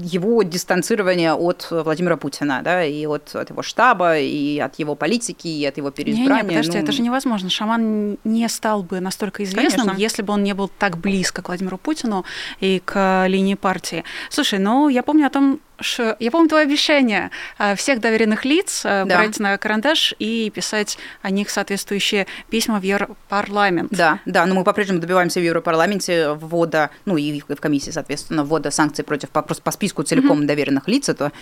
его 0.03 0.43
дистанцирование 0.43 1.35
от 1.35 1.69
Владимира 1.71 2.17
Путина, 2.17 2.61
да, 2.63 2.85
и 2.85 3.07
от, 3.07 3.35
от 3.35 3.51
его 3.51 3.63
штаба, 3.63 4.19
и 4.19 4.59
от 4.59 4.79
его 4.79 4.95
политики, 4.95 5.49
и 5.49 5.65
от 5.65 5.77
его 5.77 5.91
переизбрания. 5.91 6.43
Не, 6.43 6.49
не, 6.49 6.57
подожди, 6.57 6.79
ну... 6.79 6.83
это 6.83 6.93
же 6.93 7.03
невозможно. 7.03 7.51
Шаман 7.51 8.19
не 8.25 8.49
стал 8.49 8.83
бы 8.83 9.01
настолько 9.01 9.45
известным, 9.45 9.87
Конечно. 9.87 10.01
если 10.01 10.23
бы 10.23 10.33
он 10.33 10.43
не 10.43 10.55
был 10.55 10.69
так 10.79 10.99
близко 10.99 11.43
к 11.43 11.49
Владимиру 11.49 11.79
Путину 11.79 12.25
и 12.61 12.81
к 12.85 13.27
линии 13.27 13.55
партии. 13.55 14.05
Слушай, 14.31 14.59
ну, 14.59 14.89
я 14.89 15.03
помню 15.03 15.27
о 15.27 15.31
том, 15.31 15.61
я 16.19 16.31
помню 16.31 16.49
твое 16.49 16.65
обещание 16.65 17.31
э, 17.59 17.75
всех 17.75 18.01
доверенных 18.01 18.45
лиц 18.45 18.83
да. 18.83 19.05
брать 19.05 19.39
на 19.39 19.59
карандаш 19.59 20.15
и 20.19 20.51
писать 20.55 20.99
о 21.23 21.31
них 21.31 21.51
соответствующие 21.51 22.27
письма 22.51 22.79
в 22.79 22.83
Европарламент. 22.83 23.91
Да, 23.91 24.21
да, 24.25 24.47
но 24.47 24.55
мы 24.55 24.65
по-прежнему 24.65 25.01
добиваемся 25.01 25.41
в 25.41 25.43
Европарламенте 25.43 26.31
ввода, 26.33 26.91
ну 27.05 27.17
и 27.17 27.41
в 27.41 27.57
комиссии, 27.57 27.91
соответственно, 27.91 28.45
ввода 28.45 28.71
санкций 28.71 29.05
против 29.05 29.31
по, 29.31 29.43
просто 29.43 29.63
по 29.63 29.71
списку 29.71 30.03
целиком 30.03 30.43
mm-hmm. 30.43 30.47
доверенных 30.47 30.89
лиц, 30.89 31.09
это 31.09 31.33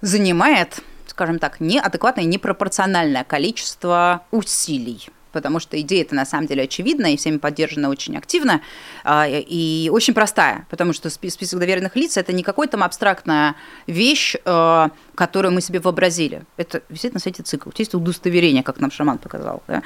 занимает, 0.00 0.80
скажем 1.06 1.38
так, 1.38 1.60
неадекватное, 1.60 2.24
непропорциональное 2.24 3.24
количество 3.24 4.22
усилий 4.30 5.08
потому 5.32 5.60
что 5.60 5.80
идея 5.80 6.02
это 6.02 6.14
на 6.14 6.24
самом 6.24 6.46
деле 6.46 6.64
очевидна 6.64 7.12
и 7.12 7.16
всеми 7.16 7.38
поддержана 7.38 7.88
очень 7.88 8.16
активно 8.16 8.60
а, 9.04 9.26
и 9.28 9.88
очень 9.92 10.14
простая, 10.14 10.66
потому 10.70 10.92
что 10.92 11.10
список 11.10 11.58
доверенных 11.58 11.96
лиц 11.96 12.16
это 12.16 12.32
не 12.32 12.42
какая-то 12.42 12.72
там 12.72 12.82
абстрактная 12.82 13.56
вещь, 13.86 14.36
а, 14.44 14.90
которую 15.14 15.52
мы 15.52 15.60
себе 15.60 15.80
вообразили. 15.80 16.42
Это 16.56 16.82
висит 16.88 17.14
на 17.14 17.20
сайте 17.20 17.42
цикл. 17.42 17.70
Есть 17.76 17.94
удостоверение, 17.94 18.62
как 18.62 18.80
нам 18.80 18.90
шаман 18.90 19.18
показал. 19.18 19.62
Да? 19.66 19.82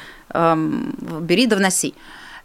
Бери 1.21 1.47
да 1.47 1.57
вноси. 1.57 1.95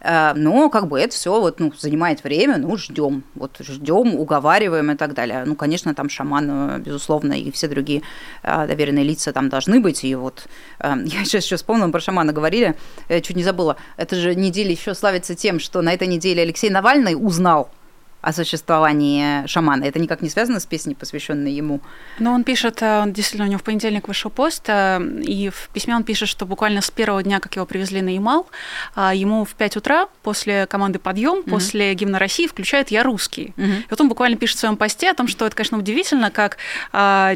Э, 0.00 0.32
но 0.34 0.70
как 0.70 0.88
бы 0.88 0.98
это 0.98 1.14
все 1.14 1.40
вот, 1.40 1.60
ну, 1.60 1.72
занимает 1.78 2.24
время, 2.24 2.58
ну, 2.58 2.76
ждем, 2.76 3.24
вот 3.34 3.56
ждем, 3.60 4.14
уговариваем 4.14 4.90
и 4.90 4.96
так 4.96 5.14
далее. 5.14 5.44
Ну, 5.46 5.54
конечно, 5.54 5.94
там 5.94 6.08
шаман, 6.08 6.48
э, 6.50 6.78
безусловно, 6.78 7.34
и 7.34 7.50
все 7.50 7.68
другие 7.68 8.02
э, 8.42 8.66
доверенные 8.66 9.04
лица 9.04 9.32
там 9.32 9.48
должны 9.48 9.80
быть. 9.80 10.04
И 10.04 10.14
вот 10.14 10.46
я 10.82 11.24
сейчас 11.24 11.44
еще 11.44 11.56
вспомнила, 11.56 11.90
про 11.90 12.00
шамана 12.00 12.32
говорили, 12.32 12.76
чуть 13.08 13.36
не 13.36 13.44
забыла. 13.44 13.76
Это 13.96 14.16
же 14.16 14.34
неделя 14.34 14.70
еще 14.70 14.94
славится 14.94 15.34
тем, 15.34 15.60
что 15.60 15.82
на 15.82 15.92
этой 15.92 16.08
неделе 16.08 16.42
Алексей 16.42 16.70
Навальный 16.70 17.14
узнал 17.14 17.70
о 18.20 18.32
существовании 18.32 19.46
шамана. 19.46 19.84
Это 19.84 19.98
никак 19.98 20.20
не 20.20 20.28
связано 20.28 20.60
с 20.60 20.66
песней, 20.66 20.94
посвященной 20.94 21.52
ему. 21.52 21.80
Но 22.18 22.32
он 22.32 22.44
пишет, 22.44 22.82
э, 22.82 23.00
он 23.02 23.12
действительно, 23.12 23.46
у 23.46 23.48
него 23.48 23.58
в 23.58 23.62
понедельник 23.62 24.08
вышел 24.08 24.30
пост, 24.30 24.64
э, 24.68 25.00
и 25.22 25.48
в 25.48 25.70
письме 25.72 25.96
он 25.96 26.04
пишет, 26.04 26.28
что 26.28 26.44
буквально 26.44 26.82
с 26.82 26.90
первого 26.90 27.22
дня, 27.22 27.40
как 27.40 27.56
его 27.56 27.64
привезли 27.64 28.02
на 28.02 28.10
Ямал, 28.10 28.46
э, 28.94 29.12
ему 29.14 29.44
в 29.44 29.54
5 29.54 29.76
утра 29.76 30.08
после 30.22 30.66
команды 30.66 30.98
«Подъем», 30.98 31.38
mm-hmm. 31.38 31.50
после 31.50 31.94
гимна 31.94 32.18
России 32.18 32.46
включают 32.46 32.90
«Я 32.90 33.02
русский». 33.02 33.54
Mm-hmm. 33.56 33.80
И 33.80 33.86
вот 33.88 34.00
он 34.00 34.08
буквально 34.08 34.36
пишет 34.36 34.58
в 34.58 34.60
своем 34.60 34.76
посте 34.76 35.10
о 35.10 35.14
том, 35.14 35.26
что 35.26 35.46
это, 35.46 35.56
конечно, 35.56 35.78
удивительно, 35.78 36.30
как 36.30 36.58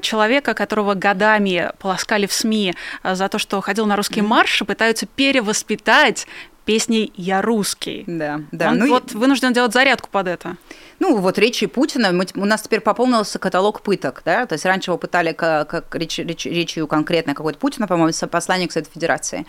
человека, 0.03 0.55
которого 0.55 0.95
годами 0.95 1.71
полоскали 1.79 2.27
в 2.27 2.33
СМИ 2.33 2.75
за 3.03 3.29
то, 3.29 3.39
что 3.39 3.61
ходил 3.61 3.87
на 3.87 3.97
русские 3.97 4.25
mm-hmm. 4.25 4.29
марши, 4.29 4.65
пытаются 4.65 5.07
перевоспитать 5.07 6.27
песней 6.65 7.13
«Я 7.17 7.43
русский». 7.43 8.05
Да, 8.07 8.41
да. 8.53 8.71
Он 8.71 8.79
ну, 8.79 8.89
вот 8.89 9.13
и... 9.13 9.17
вынужден 9.17 9.53
делать 9.53 9.73
зарядку 9.73 10.09
под 10.11 10.29
это. 10.29 10.57
Ну, 10.99 11.17
вот 11.19 11.39
речи 11.39 11.67
Путина, 11.67 12.13
мы, 12.13 12.27
у 12.35 12.45
нас 12.45 12.63
теперь 12.63 12.81
пополнился 12.81 13.39
каталог 13.39 13.83
пыток, 13.83 14.23
да, 14.25 14.47
то 14.47 14.55
есть 14.55 14.65
раньше 14.65 14.91
его 14.91 14.99
пытали 14.99 15.33
как, 15.33 15.69
как 15.69 15.95
реч, 15.95 16.19
реч, 16.19 16.47
речью 16.47 16.87
конкретно 16.87 17.35
какой-то 17.35 17.59
Путина, 17.59 17.87
по-моему, 17.87 18.13
посланник 18.31 18.73
Совета 18.73 18.91
Федерации, 18.93 19.47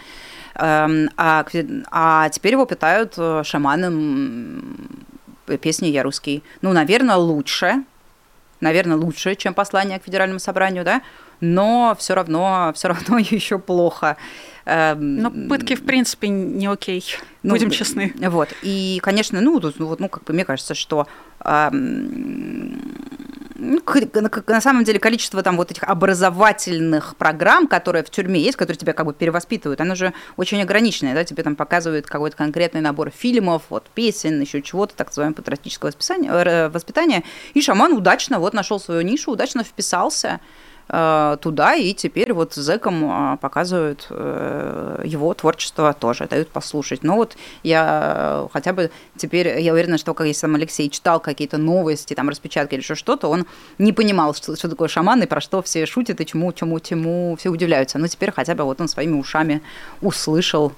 эм, 0.56 1.10
а, 1.17 1.45
а 1.91 2.30
теперь 2.30 2.54
его 2.54 2.65
пытают 2.65 3.13
э, 3.17 3.43
шаманом 3.45 4.78
песни 5.62 5.88
«Я 5.88 6.04
русский». 6.04 6.43
Ну, 6.62 6.73
наверное, 6.73 7.15
лучше, 7.15 7.84
наверное, 8.61 8.97
лучше, 8.97 9.35
чем 9.35 9.53
послание 9.53 9.99
к 9.99 10.03
Федеральному 10.03 10.39
собранию, 10.39 10.83
да, 10.83 11.01
но 11.39 11.95
все 11.99 12.15
равно, 12.15 12.71
все 12.75 12.87
равно 12.87 13.17
еще 13.19 13.59
плохо. 13.59 14.17
Эм, 14.65 15.17
но 15.17 15.31
пытки, 15.31 15.75
в 15.75 15.85
принципе, 15.85 16.27
не 16.29 16.67
окей. 16.67 17.03
Ну, 17.43 17.51
Будем 17.51 17.69
честны. 17.69 18.13
Вот. 18.19 18.49
И, 18.63 18.99
конечно, 19.03 19.39
ну, 19.41 19.59
тут, 19.59 19.77
вот, 19.79 19.99
ну, 19.99 20.09
как 20.09 20.23
бы 20.23 20.33
мне 20.33 20.45
кажется, 20.45 20.73
что 20.73 21.07
эм, 21.43 22.81
ну, 22.81 23.44
на 23.55 24.61
самом 24.61 24.83
деле 24.83 24.99
количество 24.99 25.41
там 25.41 25.57
вот 25.57 25.71
этих 25.71 25.83
образовательных 25.83 27.15
программ, 27.15 27.67
которые 27.67 28.03
в 28.03 28.09
тюрьме 28.09 28.39
есть, 28.39 28.57
которые 28.57 28.77
тебя 28.77 28.93
как 28.93 29.05
бы 29.05 29.13
перевоспитывают, 29.13 29.79
оно 29.81 29.95
же 29.95 30.13
очень 30.35 30.61
ограниченное, 30.61 31.13
да, 31.13 31.23
тебе 31.23 31.43
там 31.43 31.55
показывают 31.55 32.05
какой-то 32.05 32.35
конкретный 32.35 32.81
набор 32.81 33.11
фильмов, 33.11 33.63
вот 33.69 33.89
песен, 33.93 34.41
еще 34.41 34.61
чего-то, 34.61 34.95
так 34.95 35.07
называемое 35.07 35.35
патриотическое 35.35 35.91
воспитание, 35.91 36.69
воспитание, 36.69 37.23
и 37.53 37.61
шаман 37.61 37.93
удачно 37.93 38.39
вот 38.39 38.53
нашел 38.53 38.79
свою 38.79 39.01
нишу, 39.01 39.31
удачно 39.31 39.63
вписался, 39.63 40.39
Э, 40.39 40.74
туда, 40.87 41.73
и 41.73 41.93
теперь 41.93 42.31
вот 42.31 42.53
зэкам 42.53 43.09
а, 43.09 43.37
показывают 43.37 44.05
э, 44.11 45.01
его 45.03 45.33
творчество 45.33 45.93
тоже, 45.93 46.27
дают 46.27 46.49
послушать. 46.49 47.03
Но 47.03 47.15
вот 47.15 47.35
я 47.63 48.47
хотя 48.53 48.71
бы 48.71 48.91
теперь, 49.17 49.59
я 49.59 49.73
уверена, 49.73 49.97
что 49.97 50.13
как 50.13 50.27
если 50.27 50.41
там 50.41 50.53
Алексей 50.53 50.89
читал 50.91 51.19
какие-то 51.19 51.57
новости, 51.57 52.13
там 52.13 52.29
распечатки 52.29 52.75
или 52.75 52.81
еще 52.81 52.93
что-то, 52.93 53.29
он 53.29 53.47
не 53.79 53.93
понимал, 53.93 54.35
что, 54.35 54.55
что 54.55 54.69
такое 54.69 54.87
шаман 54.87 55.23
и 55.23 55.25
про 55.25 55.41
что 55.41 55.63
все 55.63 55.87
шутят 55.87 56.21
и 56.21 56.25
чему, 56.25 56.53
чему, 56.53 56.79
чему 56.79 57.35
все 57.39 57.49
удивляются. 57.49 57.97
Но 57.97 58.07
теперь 58.07 58.31
хотя 58.31 58.53
бы 58.53 58.63
вот 58.63 58.79
он 58.79 58.87
своими 58.87 59.17
ушами 59.17 59.63
услышал 60.01 60.71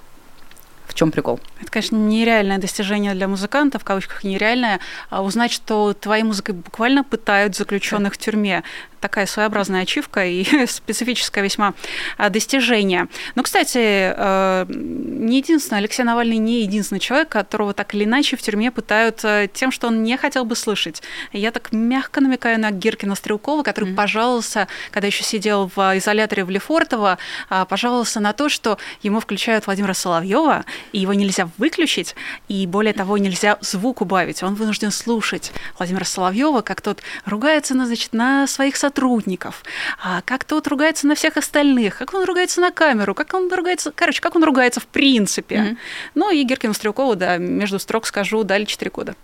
в 0.88 0.94
чем 0.94 1.12
прикол? 1.12 1.38
Это, 1.60 1.70
конечно, 1.70 1.96
нереальное 1.96 2.58
достижение 2.58 3.14
для 3.14 3.28
музыканта, 3.28 3.78
в 3.78 3.84
кавычках 3.84 4.24
нереальное, 4.24 4.80
а 5.10 5.22
узнать, 5.22 5.52
что 5.52 5.92
твоей 5.92 6.22
музыкой 6.24 6.54
буквально 6.54 7.04
пытают 7.04 7.54
заключенных 7.54 8.14
в 8.14 8.18
тюрьме 8.18 8.64
такая 9.00 9.26
своеобразная 9.26 9.82
ачивка 9.82 10.24
и 10.24 10.66
специфическое 10.66 11.44
весьма 11.44 11.74
а, 12.16 12.30
достижение. 12.30 13.08
Но, 13.34 13.42
кстати, 13.42 13.78
э, 13.78 14.66
не 14.68 15.38
единственный, 15.38 15.78
Алексей 15.78 16.02
Навальный 16.02 16.38
не 16.38 16.62
единственный 16.62 17.00
человек, 17.00 17.28
которого 17.28 17.74
так 17.74 17.94
или 17.94 18.04
иначе 18.04 18.36
в 18.36 18.42
тюрьме 18.42 18.70
пытают 18.70 19.24
э, 19.24 19.48
тем, 19.52 19.70
что 19.70 19.88
он 19.88 20.02
не 20.02 20.16
хотел 20.16 20.44
бы 20.44 20.56
слышать. 20.56 21.02
Я 21.32 21.50
так 21.50 21.72
мягко 21.72 22.20
намекаю 22.20 22.58
на 22.60 22.70
Гиркина 22.70 23.14
Стрелкова, 23.14 23.62
который 23.62 23.90
mm-hmm. 23.90 23.94
пожаловался, 23.94 24.68
когда 24.90 25.06
еще 25.06 25.24
сидел 25.24 25.70
в 25.74 25.98
изоляторе 25.98 26.44
в 26.44 26.50
Лефортово, 26.50 27.18
а, 27.48 27.64
пожаловался 27.64 28.20
на 28.20 28.32
то, 28.32 28.48
что 28.48 28.78
ему 29.02 29.20
включают 29.20 29.66
Владимира 29.66 29.94
Соловьева, 29.94 30.64
и 30.92 30.98
его 30.98 31.14
нельзя 31.14 31.48
выключить, 31.58 32.14
и 32.48 32.66
более 32.66 32.92
того, 32.92 33.18
нельзя 33.18 33.58
звук 33.60 34.00
убавить. 34.00 34.42
Он 34.42 34.54
вынужден 34.54 34.90
слушать 34.90 35.52
Владимира 35.78 36.04
Соловьева, 36.04 36.62
как 36.62 36.80
тот 36.80 37.02
ругается 37.24 37.74
на, 37.74 37.86
значит, 37.86 38.12
на 38.12 38.46
своих 38.46 38.76
сотрудников, 38.76 38.87
сотрудников, 38.88 39.62
а 40.02 40.22
как 40.22 40.44
тот 40.44 40.66
ругается 40.66 41.06
на 41.06 41.14
всех 41.14 41.36
остальных, 41.36 41.98
как 41.98 42.14
он 42.14 42.24
ругается 42.24 42.60
на 42.60 42.70
камеру, 42.70 43.14
как 43.14 43.34
он 43.34 43.52
ругается, 43.52 43.92
короче, 43.94 44.20
как 44.20 44.34
он 44.34 44.44
ругается 44.44 44.80
в 44.80 44.86
принципе. 44.86 45.56
Mm-hmm. 45.56 45.76
Ну 46.14 46.30
и 46.30 46.42
Геркину 46.42 46.74
Стрелкову, 46.74 47.14
да, 47.14 47.36
между 47.36 47.78
строк 47.78 48.06
скажу, 48.06 48.44
дали 48.44 48.64
4 48.64 48.90
года. 48.90 49.14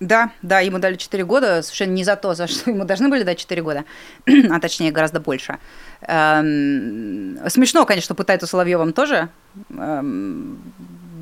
Да, 0.00 0.30
да, 0.42 0.60
ему 0.60 0.78
дали 0.78 0.96
4 0.96 1.24
года, 1.24 1.62
совершенно 1.62 1.92
не 1.92 2.04
за 2.04 2.16
то, 2.16 2.34
за 2.34 2.46
что 2.46 2.70
ему 2.74 2.84
должны 2.84 3.08
были 3.08 3.24
дать 3.24 3.38
4 3.38 3.62
года, 3.62 3.84
а 4.50 4.60
точнее 4.60 4.90
гораздо 4.90 5.20
больше. 5.20 5.58
Эм, 6.00 7.38
смешно, 7.48 7.84
конечно, 7.84 8.14
пытаются 8.14 8.46
Соловьевым 8.46 8.92
тоже. 8.92 9.28
Эм, 9.70 10.58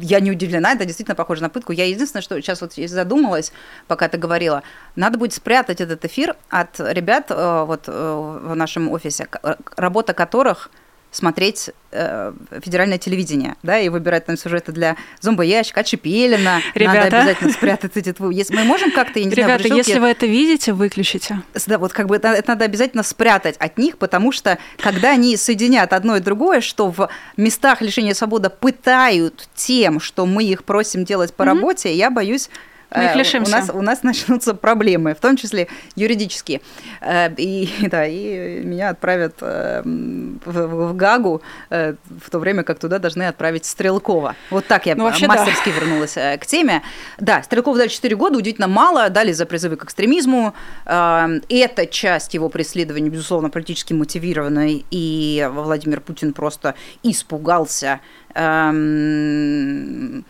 я 0.01 0.21
не 0.21 0.31
удивлена, 0.31 0.73
это 0.73 0.85
действительно 0.85 1.15
похоже 1.15 1.43
на 1.43 1.49
пытку. 1.49 1.73
Я 1.73 1.87
единственное, 1.87 2.23
что 2.23 2.41
сейчас 2.41 2.61
вот 2.61 2.75
задумалась, 2.75 3.53
пока 3.87 4.09
ты 4.09 4.19
говорила, 4.19 4.63
надо 4.97 5.19
будет 5.19 5.33
спрятать 5.33 5.81
этот 5.81 6.05
эфир 6.05 6.37
от 6.49 6.79
ребят 6.81 7.27
э, 7.31 7.65
вот 7.67 7.85
э, 7.87 7.93
в 7.93 8.55
нашем 8.55 8.91
офисе, 8.91 9.29
работа 9.77 10.15
которых– 10.15 10.71
смотреть 11.11 11.71
э, 11.93 12.33
федеральное 12.63 12.99
телевидение, 12.99 13.55
да, 13.63 13.79
и 13.79 13.89
выбирать 13.89 14.27
там 14.27 14.37
сюжеты 14.37 14.73
для 14.73 14.97
зомбоящика, 15.21 15.83
Чепелина. 15.83 16.61
Ребята. 16.75 17.05
Надо 17.05 17.17
обязательно 17.19 17.53
спрятать 17.53 17.97
эти 17.97 18.13
двое. 18.13 18.37
Если 18.37 18.55
мы 18.55 18.65
можем 18.65 18.91
как-то, 18.93 19.19
я 19.19 19.25
не 19.25 19.31
Ребята, 19.31 19.67
знаю, 19.67 19.79
если 19.79 19.99
вы 19.99 20.09
это 20.09 20.27
видите, 20.27 20.73
выключите. 20.73 21.41
Да, 21.67 21.79
вот 21.79 21.93
как 21.93 22.07
бы 22.07 22.17
это, 22.17 22.29
это 22.29 22.51
надо 22.51 22.65
обязательно 22.67 23.03
спрятать 23.03 23.57
от 23.57 23.79
них, 23.79 23.99
потому 23.99 24.33
что 24.33 24.59
когда 24.79 25.13
они 25.13 25.37
соединят 25.37 25.93
одно 25.93 26.17
и 26.17 26.21
другое, 26.21 26.61
что 26.61 26.91
в 26.91 27.09
местах 27.37 27.81
лишения 27.81 28.15
свободы 28.15 28.51
пытают 28.51 29.49
тем, 29.55 30.01
что 30.01 30.27
мы 30.27 30.45
их 30.45 30.65
просим 30.65 31.05
делать 31.05 31.33
по 31.33 31.43
mm-hmm. 31.43 31.47
работе, 31.47 31.95
я 31.95 32.11
боюсь, 32.11 32.51
мы 32.95 33.05
их 33.05 33.17
лишимся. 33.17 33.51
У 33.51 33.61
нас, 33.61 33.71
у 33.75 33.83
нас 33.83 34.03
начнутся 34.05 34.55
проблемы, 34.55 35.15
в 35.15 35.21
том 35.21 35.37
числе 35.37 35.69
юридические. 35.95 36.61
Э, 37.01 37.33
и, 37.37 37.69
да, 37.91 38.07
и 38.07 38.63
меня 38.65 38.91
отправят 38.91 39.37
э, 39.41 39.83
в, 39.85 40.91
в 40.91 40.97
Гагу 40.97 41.43
э, 41.71 41.95
в 42.25 42.31
то 42.31 42.39
время, 42.39 42.63
как 42.63 42.79
туда 42.79 42.99
должны 42.99 43.25
отправить 43.25 43.65
Стрелкова. 43.65 44.37
Вот 44.51 44.67
так 44.67 44.87
я 44.87 44.95
ну, 44.95 45.05
вообще, 45.05 45.27
мастерски 45.27 45.71
да. 45.71 45.81
вернулась 45.81 46.15
к 46.15 46.47
теме. 46.47 46.83
Да, 47.19 47.43
Стрелкова 47.43 47.79
дали 47.79 47.89
4 47.89 48.17
года, 48.17 48.39
удивительно 48.39 48.69
мало, 48.69 49.11
дали 49.11 49.33
за 49.33 49.47
призывы 49.47 49.77
к 49.77 49.85
экстремизму. 49.85 50.55
Эта 50.85 51.87
часть 51.91 52.35
его 52.35 52.49
преследования, 52.49 53.11
безусловно, 53.11 53.51
политически 53.51 53.93
мотивированная, 53.93 54.83
и 54.91 55.49
Владимир 55.53 56.01
Путин 56.01 56.33
просто 56.33 56.75
испугался 57.03 58.01
эм, 58.35 60.25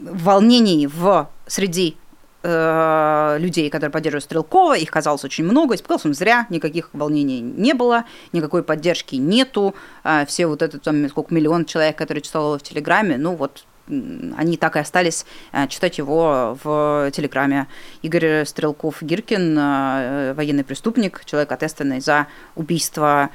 волнений 0.00 0.86
в 0.86 1.28
среди 1.46 1.96
э, 2.42 3.36
людей, 3.40 3.70
которые 3.70 3.90
поддерживают 3.90 4.24
Стрелкова, 4.24 4.76
их 4.76 4.90
казалось 4.90 5.24
очень 5.24 5.44
много, 5.44 5.74
испугался 5.74 6.08
он 6.08 6.14
зря, 6.14 6.46
никаких 6.50 6.90
волнений 6.92 7.40
не 7.40 7.74
было, 7.74 8.04
никакой 8.32 8.62
поддержки 8.62 9.16
нету, 9.16 9.74
э, 10.04 10.24
все 10.26 10.46
вот 10.46 10.62
этот 10.62 10.82
там 10.82 11.08
сколько 11.08 11.34
миллион 11.34 11.64
человек, 11.64 11.96
которые 11.96 12.22
читал 12.22 12.46
его 12.46 12.58
в 12.58 12.62
Телеграме, 12.62 13.16
ну 13.16 13.34
вот 13.34 13.64
они 13.88 14.58
так 14.58 14.76
и 14.76 14.80
остались 14.80 15.24
э, 15.52 15.66
читать 15.68 15.96
его 15.96 16.58
в 16.62 17.10
Телеграме. 17.10 17.68
Игорь 18.02 18.44
Стрелков-Гиркин, 18.44 20.34
военный 20.34 20.62
преступник, 20.62 21.24
человек 21.24 21.50
ответственный 21.52 22.00
за 22.00 22.26
убийство 22.54 23.30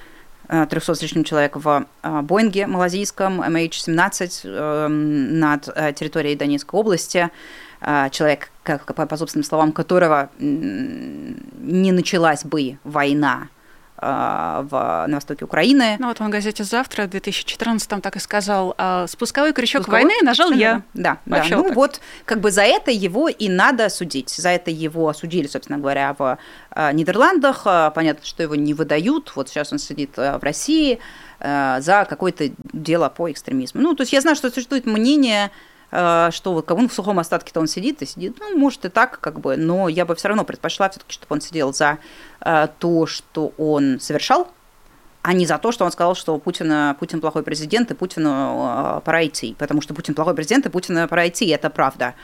300 0.48 0.96
с 0.96 1.02
лишним 1.02 1.24
человек 1.24 1.56
в 1.56 1.86
Боинге 2.04 2.68
малазийском 2.68 3.42
MH17 3.42 4.88
над 4.88 5.64
территорией 5.96 6.36
Донецкой 6.36 6.80
области. 6.80 7.30
человек, 8.12 8.50
как, 8.64 8.94
по 8.94 9.18
собственным 9.18 9.44
словам 9.44 9.72
которого 9.72 10.30
не 10.40 11.92
началась 11.92 12.44
бы 12.44 12.78
война 12.84 13.48
а, 13.48 13.63
в, 13.98 15.06
на 15.08 15.16
востоке 15.16 15.46
Украины. 15.46 15.98
Ну 16.00 16.08
вот 16.08 16.20
он 16.20 16.28
в 16.28 16.30
газете 16.32 16.64
«Завтра» 16.64 17.04
в 17.04 17.10
2014 17.10 17.88
там 17.88 18.02
так 18.02 18.16
и 18.16 18.20
сказал, 18.20 18.74
а, 18.78 19.08
спусковой 19.08 19.54
крючок 19.54 19.84
Спусковой? 19.84 20.04
войны 20.06 20.14
нажал 20.24 20.52
я. 20.52 20.82
Да, 20.94 21.20
да. 21.26 21.44
Ну 21.50 21.64
так. 21.64 21.76
вот, 21.76 22.02
как 22.26 22.42
бы 22.42 22.52
за 22.52 22.64
это 22.64 22.92
его 22.92 23.30
и 23.30 23.50
надо 23.50 23.90
судить. 23.90 24.30
За 24.30 24.50
это 24.50 24.72
его 24.72 25.08
осудили, 25.10 25.48
собственно 25.48 25.78
говоря, 25.78 26.16
в 26.18 26.38
а, 26.72 26.92
Нидерландах. 26.92 27.64
Понятно, 27.94 28.26
что 28.26 28.44
его 28.44 28.56
не 28.56 28.74
выдают. 28.74 29.32
Вот 29.36 29.50
сейчас 29.50 29.72
он 29.72 29.80
сидит 29.80 30.18
в 30.18 30.40
России 30.42 31.00
за 31.40 32.08
какое-то 32.10 32.52
дело 32.72 33.10
по 33.10 33.30
экстремизму. 33.30 33.82
Ну, 33.82 33.96
то 33.96 34.04
есть 34.04 34.14
я 34.14 34.22
знаю, 34.22 34.38
что 34.38 34.50
существует 34.50 34.86
мнение 34.86 35.52
что 35.94 36.54
вот 36.54 36.72
он 36.72 36.90
в 36.90 36.94
сухом 36.94 37.20
остатке-то 37.20 37.60
он 37.60 37.68
сидит 37.68 38.02
и 38.02 38.06
сидит, 38.06 38.38
ну, 38.40 38.58
может 38.58 38.84
и 38.86 38.90
так, 38.90 39.20
как 39.20 39.40
бы, 39.40 39.58
но 39.58 39.88
я 39.90 40.06
бы 40.06 40.16
все 40.16 40.30
равно 40.30 40.44
предпочла 40.44 40.90
все-таки, 40.90 41.14
чтобы 41.14 41.34
он 41.36 41.42
сидел 41.42 41.74
за 41.74 42.00
Э, 42.46 42.68
то, 42.80 43.06
что 43.06 43.54
он 43.58 44.00
совершал, 44.00 44.50
а 45.22 45.34
не 45.34 45.46
за 45.46 45.58
то, 45.58 45.72
что 45.72 45.86
он 45.86 45.92
сказал, 45.92 46.16
что 46.16 46.38
Путин, 46.38 46.96
Путин 46.96 47.22
плохой 47.22 47.44
президент, 47.44 47.92
и 47.92 47.94
Путину 47.94 48.98
э, 48.98 49.02
пора 49.06 49.26
идти. 49.26 49.56
Потому 49.58 49.82
что 49.82 49.94
Путин 49.94 50.14
плохой 50.14 50.36
президент, 50.36 50.66
и 50.66 50.70
Путину 50.70 51.08
пора 51.08 51.30
идти, 51.30 51.48
это 51.48 51.70
правда. 51.70 52.16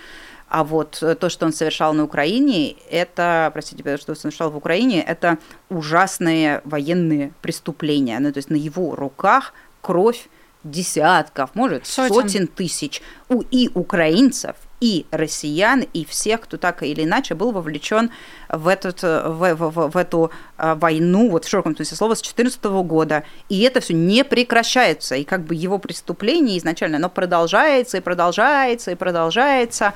А 0.49 0.63
вот 0.63 1.03
то, 1.19 1.29
что 1.29 1.45
он 1.45 1.53
совершал 1.53 1.93
на 1.93 2.03
Украине, 2.03 2.75
это, 2.89 3.51
простите, 3.53 3.97
что 3.97 4.11
он 4.13 4.15
совершал 4.15 4.49
в 4.49 4.57
Украине, 4.57 5.01
это 5.03 5.37
ужасные 5.69 6.61
военные 6.65 7.31
преступления. 7.41 8.19
Ну, 8.19 8.31
то 8.33 8.39
есть 8.39 8.49
на 8.49 8.55
его 8.55 8.95
руках 8.95 9.53
кровь 9.81 10.27
десятков, 10.63 11.51
может, 11.55 11.85
сотен, 11.85 12.13
сотен 12.13 12.47
тысяч 12.47 13.01
у 13.29 13.41
и 13.41 13.69
украинцев, 13.73 14.55
и 14.81 15.05
россиян, 15.11 15.85
и 15.93 16.05
всех, 16.05 16.41
кто 16.41 16.57
так 16.57 16.83
или 16.83 17.03
иначе 17.03 17.35
был 17.35 17.51
вовлечен 17.51 18.11
в, 18.49 18.67
этот, 18.67 19.01
в, 19.03 19.55
в, 19.55 19.89
в 19.89 19.97
эту 19.97 20.31
а, 20.57 20.75
войну, 20.75 21.29
вот 21.29 21.45
в 21.45 21.49
широком 21.49 21.75
смысле 21.75 21.97
слова, 21.97 22.15
с 22.15 22.21
2014 22.21 22.63
года. 22.87 23.23
И 23.49 23.61
это 23.61 23.81
все 23.81 23.93
не 23.93 24.23
прекращается. 24.23 25.15
И 25.15 25.23
как 25.23 25.43
бы 25.43 25.55
его 25.55 25.79
преступление 25.79 26.57
изначально, 26.57 26.97
оно 26.97 27.09
продолжается 27.09 27.97
и 27.97 28.01
продолжается 28.01 28.91
и 28.91 28.95
продолжается. 28.95 29.93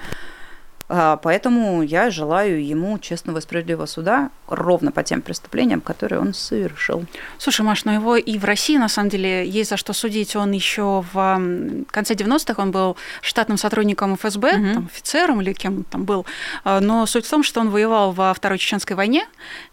А, 0.96 1.18
поэтому 1.18 1.82
я 1.82 2.12
желаю 2.12 2.64
ему 2.64 3.00
честного 3.00 3.40
и 3.40 3.42
справедливого 3.42 3.88
суда 3.88 4.30
ровно 4.48 4.92
по 4.92 5.02
тем 5.02 5.24
преступлениям, 5.24 5.82
которые 5.82 6.22
он 6.22 6.36
совершил. 6.36 7.06
Слушай, 7.40 7.64
Маш, 7.64 7.84
но 7.86 7.94
его 7.94 8.16
и 8.16 8.38
в 8.38 8.46
России, 8.46 8.78
на 8.78 8.90
самом 8.90 9.10
деле, 9.10 9.50
есть 9.50 9.72
за 9.72 9.78
что 9.78 9.94
судить. 9.94 10.36
Он 10.36 10.52
еще 10.52 11.04
в 11.12 11.42
конце 11.90 12.14
90-х 12.14 12.62
он 12.62 12.70
был 12.70 12.96
штатным 13.22 13.58
сотрудником 13.58 14.16
ФСБ, 14.18 14.56
угу. 14.56 14.74
там, 14.74 14.86
офицером 14.86 15.42
или 15.42 15.54
кем 15.54 15.78
он 15.78 15.84
там 15.84 16.04
был. 16.06 16.28
А, 16.64 16.80
но 16.80 17.08
суть 17.08 17.26
в 17.26 17.30
том, 17.30 17.42
что 17.42 17.60
он 17.60 17.72
воевал 17.72 18.12
во 18.12 18.32
Второй 18.32 18.60
Чеченской 18.60 18.96
войне, 18.96 19.26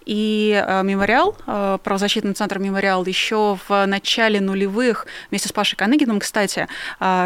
и 0.04 0.62
а, 0.66 0.82
мемориал, 0.82 1.36
правозащитный 1.46 2.34
центр 2.34 2.58
мемориал 2.58 3.04
еще 3.06 3.58
в 3.68 3.86
начале 3.86 4.40
нулевых 4.40 5.06
вместе 5.30 5.48
с 5.48 5.52
Пашей 5.52 5.76
Каныгиным, 5.76 6.20
кстати, 6.20 6.68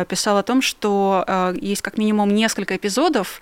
писал 0.09 0.39
о 0.39 0.43
том, 0.43 0.63
что 0.63 1.53
есть 1.61 1.83
как 1.83 1.99
минимум 1.99 2.35
несколько 2.35 2.77
эпизодов 2.77 3.41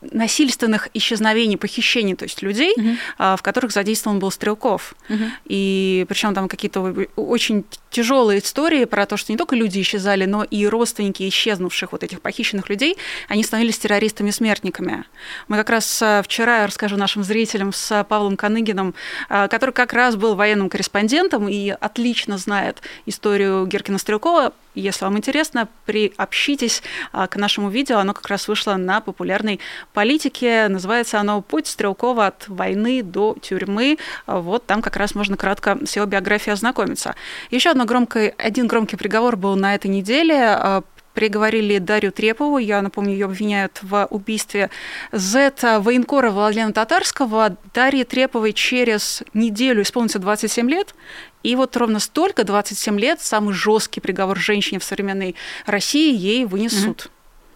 насильственных 0.00 0.88
исчезновений, 0.94 1.56
похищений, 1.56 2.14
то 2.14 2.24
есть 2.24 2.42
людей, 2.42 2.72
угу. 2.76 2.96
в 3.18 3.42
которых 3.42 3.72
задействован 3.72 4.18
был 4.18 4.30
Стрелков. 4.30 4.94
Угу. 5.08 5.24
И 5.46 6.06
причем 6.08 6.34
там 6.34 6.48
какие-то 6.48 6.94
очень 7.16 7.64
тяжелые 7.90 8.40
истории 8.40 8.84
про 8.84 9.06
то, 9.06 9.16
что 9.16 9.32
не 9.32 9.38
только 9.38 9.56
люди 9.56 9.80
исчезали, 9.80 10.24
но 10.24 10.44
и 10.44 10.66
родственники 10.66 11.28
исчезнувших 11.28 11.92
вот 11.92 12.02
этих 12.02 12.20
похищенных 12.20 12.68
людей, 12.68 12.96
они 13.28 13.42
становились 13.42 13.78
террористами-смертниками. 13.78 15.04
Мы 15.48 15.56
как 15.56 15.70
раз 15.70 16.00
а, 16.02 16.22
вчера, 16.22 16.60
я 16.60 16.66
расскажу 16.66 16.96
нашим 16.96 17.24
зрителям, 17.24 17.72
с 17.72 18.04
Павлом 18.08 18.36
Каныгином, 18.36 18.94
а, 19.28 19.48
который 19.48 19.72
как 19.72 19.92
раз 19.92 20.16
был 20.16 20.34
военным 20.34 20.68
корреспондентом 20.68 21.48
и 21.48 21.70
отлично 21.70 22.38
знает 22.38 22.80
историю 23.06 23.66
Геркина 23.66 23.98
Стрелкова, 23.98 24.52
если 24.74 25.04
вам 25.04 25.18
интересно, 25.18 25.68
приобщитесь 25.86 26.82
а, 27.12 27.26
к 27.26 27.36
нашему 27.36 27.70
видео. 27.70 27.98
Оно 27.98 28.14
как 28.14 28.28
раз 28.28 28.48
вышло 28.48 28.76
на 28.76 29.00
популярной 29.00 29.60
политике. 29.92 30.68
Называется 30.68 31.18
оно 31.18 31.42
«Путь 31.42 31.66
Стрелкова 31.66 32.26
от 32.26 32.48
войны 32.48 33.02
до 33.02 33.36
тюрьмы». 33.40 33.98
Вот 34.26 34.66
там 34.66 34.82
как 34.82 34.96
раз 34.96 35.14
можно 35.14 35.36
кратко 35.36 35.78
с 35.84 35.96
его 35.96 36.06
биографией 36.06 36.54
ознакомиться. 36.54 37.14
Еще 37.50 37.70
одно 37.70 37.84
громкое, 37.84 38.34
один 38.38 38.66
громкий 38.66 38.96
приговор 38.96 39.36
был 39.36 39.56
на 39.56 39.74
этой 39.74 39.88
неделе 39.88 40.36
а, 40.36 40.82
приговорили 41.14 41.78
Дарью 41.78 42.12
Трепову, 42.12 42.58
я 42.58 42.82
напомню, 42.82 43.12
ее 43.12 43.26
обвиняют 43.26 43.80
в 43.82 44.06
убийстве 44.10 44.70
Зета 45.12 45.80
военкора 45.80 46.30
Владлена 46.30 46.72
Татарского. 46.72 47.56
Дарье 47.74 48.04
Треповой 48.04 48.52
через 48.52 49.22
неделю 49.34 49.82
исполнится 49.82 50.18
27 50.18 50.70
лет, 50.70 50.94
и 51.42 51.56
вот 51.56 51.76
ровно 51.76 52.00
столько, 52.00 52.44
27 52.44 52.98
лет, 52.98 53.20
самый 53.20 53.54
жесткий 53.54 54.00
приговор 54.00 54.38
женщине 54.38 54.78
в 54.78 54.84
современной 54.84 55.34
России 55.66 56.14
ей 56.14 56.44
вынесут. 56.44 57.02
Mm-hmm. 57.06 57.10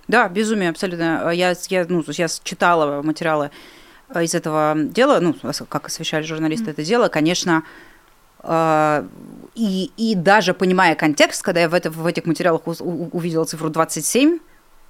Да, 0.09 0.29
безумие, 0.29 0.71
абсолютно. 0.71 1.31
Я, 1.33 1.55
я, 1.69 1.87
ну, 1.89 2.05
я 2.09 2.29
читала 2.43 3.03
материалы 3.03 3.51
из 4.21 4.35
этого 4.35 4.75
дела, 4.77 5.21
ну, 5.21 5.35
как 5.69 5.87
освещали 5.87 6.25
журналисты 6.25 6.67
mm-hmm. 6.67 6.71
это 6.71 6.85
дело, 6.85 7.09
конечно, 7.09 7.63
э, 8.43 9.07
и, 9.55 9.91
и 9.97 10.15
даже 10.15 10.53
понимая 10.55 10.95
контекст, 10.95 11.43
когда 11.43 11.61
я 11.61 11.69
в, 11.69 11.75
это, 11.75 11.91
в 11.91 12.05
этих 12.07 12.27
материалах 12.27 12.63
увидела 12.67 13.45
цифру 13.45 13.71
27, 13.71 14.39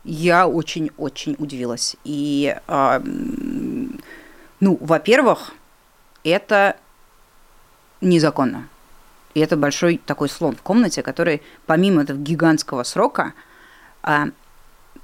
я 0.05 0.47
очень-очень 0.47 1.37
удивилась. 1.39 1.97
И, 2.05 2.57
э, 2.67 3.01
ну, 4.61 4.79
во-первых, 4.81 5.53
это 6.25 6.77
незаконно. 8.01 8.69
И 9.35 9.41
это 9.41 9.57
большой 9.57 10.01
такой 10.05 10.29
слон 10.29 10.57
в 10.57 10.63
комнате, 10.63 11.03
который 11.03 11.43
помимо 11.67 12.03
этого 12.03 12.19
гигантского 12.19 12.85
срока, 12.85 13.35
а, 14.03 14.29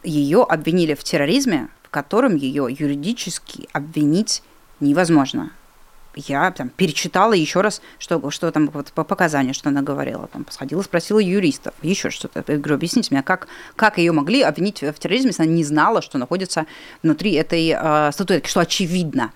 ее 0.02 0.42
обвинили 0.42 0.94
в 0.94 1.04
терроризме, 1.04 1.68
в 1.82 1.90
котором 1.90 2.36
ее 2.36 2.68
юридически 2.70 3.68
обвинить 3.72 4.42
невозможно. 4.78 5.50
Я 6.14 6.50
там 6.50 6.70
перечитала 6.70 7.32
еще 7.32 7.60
раз, 7.60 7.80
что, 7.98 8.30
что 8.30 8.50
там 8.50 8.68
вот, 8.70 8.92
по 8.92 9.04
показанию, 9.04 9.54
что 9.54 9.68
она 9.68 9.82
говорила. 9.82 10.26
Там 10.26 10.44
посходила, 10.44 10.82
спросила 10.82 11.20
юристов, 11.20 11.72
еще 11.82 12.10
что-то. 12.10 12.44
Я 12.46 12.58
говорю, 12.58 12.74
объясните 12.74 13.08
мне, 13.12 13.22
как, 13.22 13.46
как 13.76 13.98
ее 13.98 14.10
могли 14.10 14.42
обвинить 14.42 14.82
в 14.82 14.94
терроризме, 14.94 15.28
если 15.28 15.44
она 15.44 15.52
не 15.52 15.64
знала, 15.64 16.02
что 16.02 16.18
находится 16.18 16.66
внутри 17.02 17.34
этой 17.34 17.74
э, 17.76 18.10
статуэтки, 18.12 18.48
что 18.48 18.60
очевидно. 18.60 19.32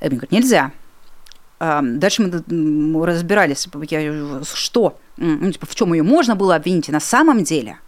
Я 0.00 0.10
говорю, 0.10 0.28
нельзя. 0.30 0.72
Дальше 1.60 2.42
мы 2.48 3.06
разбирались, 3.06 3.68
что, 4.54 4.98
ну, 5.16 5.52
типа, 5.52 5.66
в 5.66 5.74
чем 5.74 5.94
ее 5.94 6.02
можно 6.02 6.34
было 6.34 6.56
обвинить. 6.56 6.88
И 6.88 6.92
на 6.92 7.00
самом 7.00 7.44
деле, 7.44 7.78